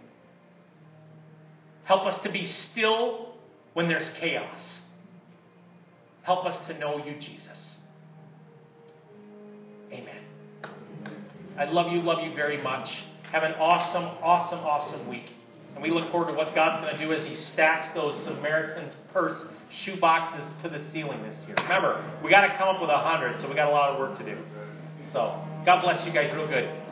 Help 1.86 2.06
us 2.06 2.20
to 2.24 2.32
be 2.32 2.52
still 2.72 3.34
when 3.74 3.88
there's 3.88 4.08
chaos. 4.20 4.60
Help 6.24 6.46
us 6.46 6.68
to 6.68 6.78
know 6.78 7.04
you, 7.04 7.16
Jesus. 7.20 7.58
Amen. 9.92 10.22
I 11.58 11.66
love 11.66 11.92
you, 11.92 12.02
love 12.02 12.24
you 12.24 12.34
very 12.34 12.62
much. 12.62 12.88
Have 13.32 13.44
an 13.44 13.54
awesome, 13.54 14.18
awesome, 14.24 14.60
awesome 14.60 15.08
week. 15.08 15.26
And 15.74 15.82
we 15.82 15.90
look 15.90 16.12
forward 16.12 16.32
to 16.32 16.38
what 16.38 16.54
God's 16.54 16.86
going 16.86 16.98
to 16.98 17.06
do 17.06 17.14
as 17.14 17.26
He 17.28 17.36
stacks 17.54 17.94
those 17.96 18.16
Samaritan's 18.26 18.94
purse 19.12 19.38
shoe 19.86 20.00
boxes 20.00 20.46
to 20.64 20.70
the 20.70 20.82
ceiling 20.92 21.22
this 21.24 21.38
year. 21.48 21.56
Remember, 21.58 22.04
we 22.24 22.30
got 22.30 22.42
to 22.48 22.58
come 22.58 22.76
up 22.76 22.82
with 22.82 22.90
a 22.90 22.98
hundred, 22.98 23.42
so 23.42 23.50
we 23.50 23.56
got 23.56 23.70
a 23.70 23.72
lot 23.72 23.92
of 23.92 24.00
work 24.00 24.18
to 24.20 24.26
do. 24.26 24.38
So, 25.14 25.42
God 25.66 25.82
bless 25.82 26.06
you 26.06 26.14
guys 26.14 26.32
real 26.36 26.48
good. 26.48 26.83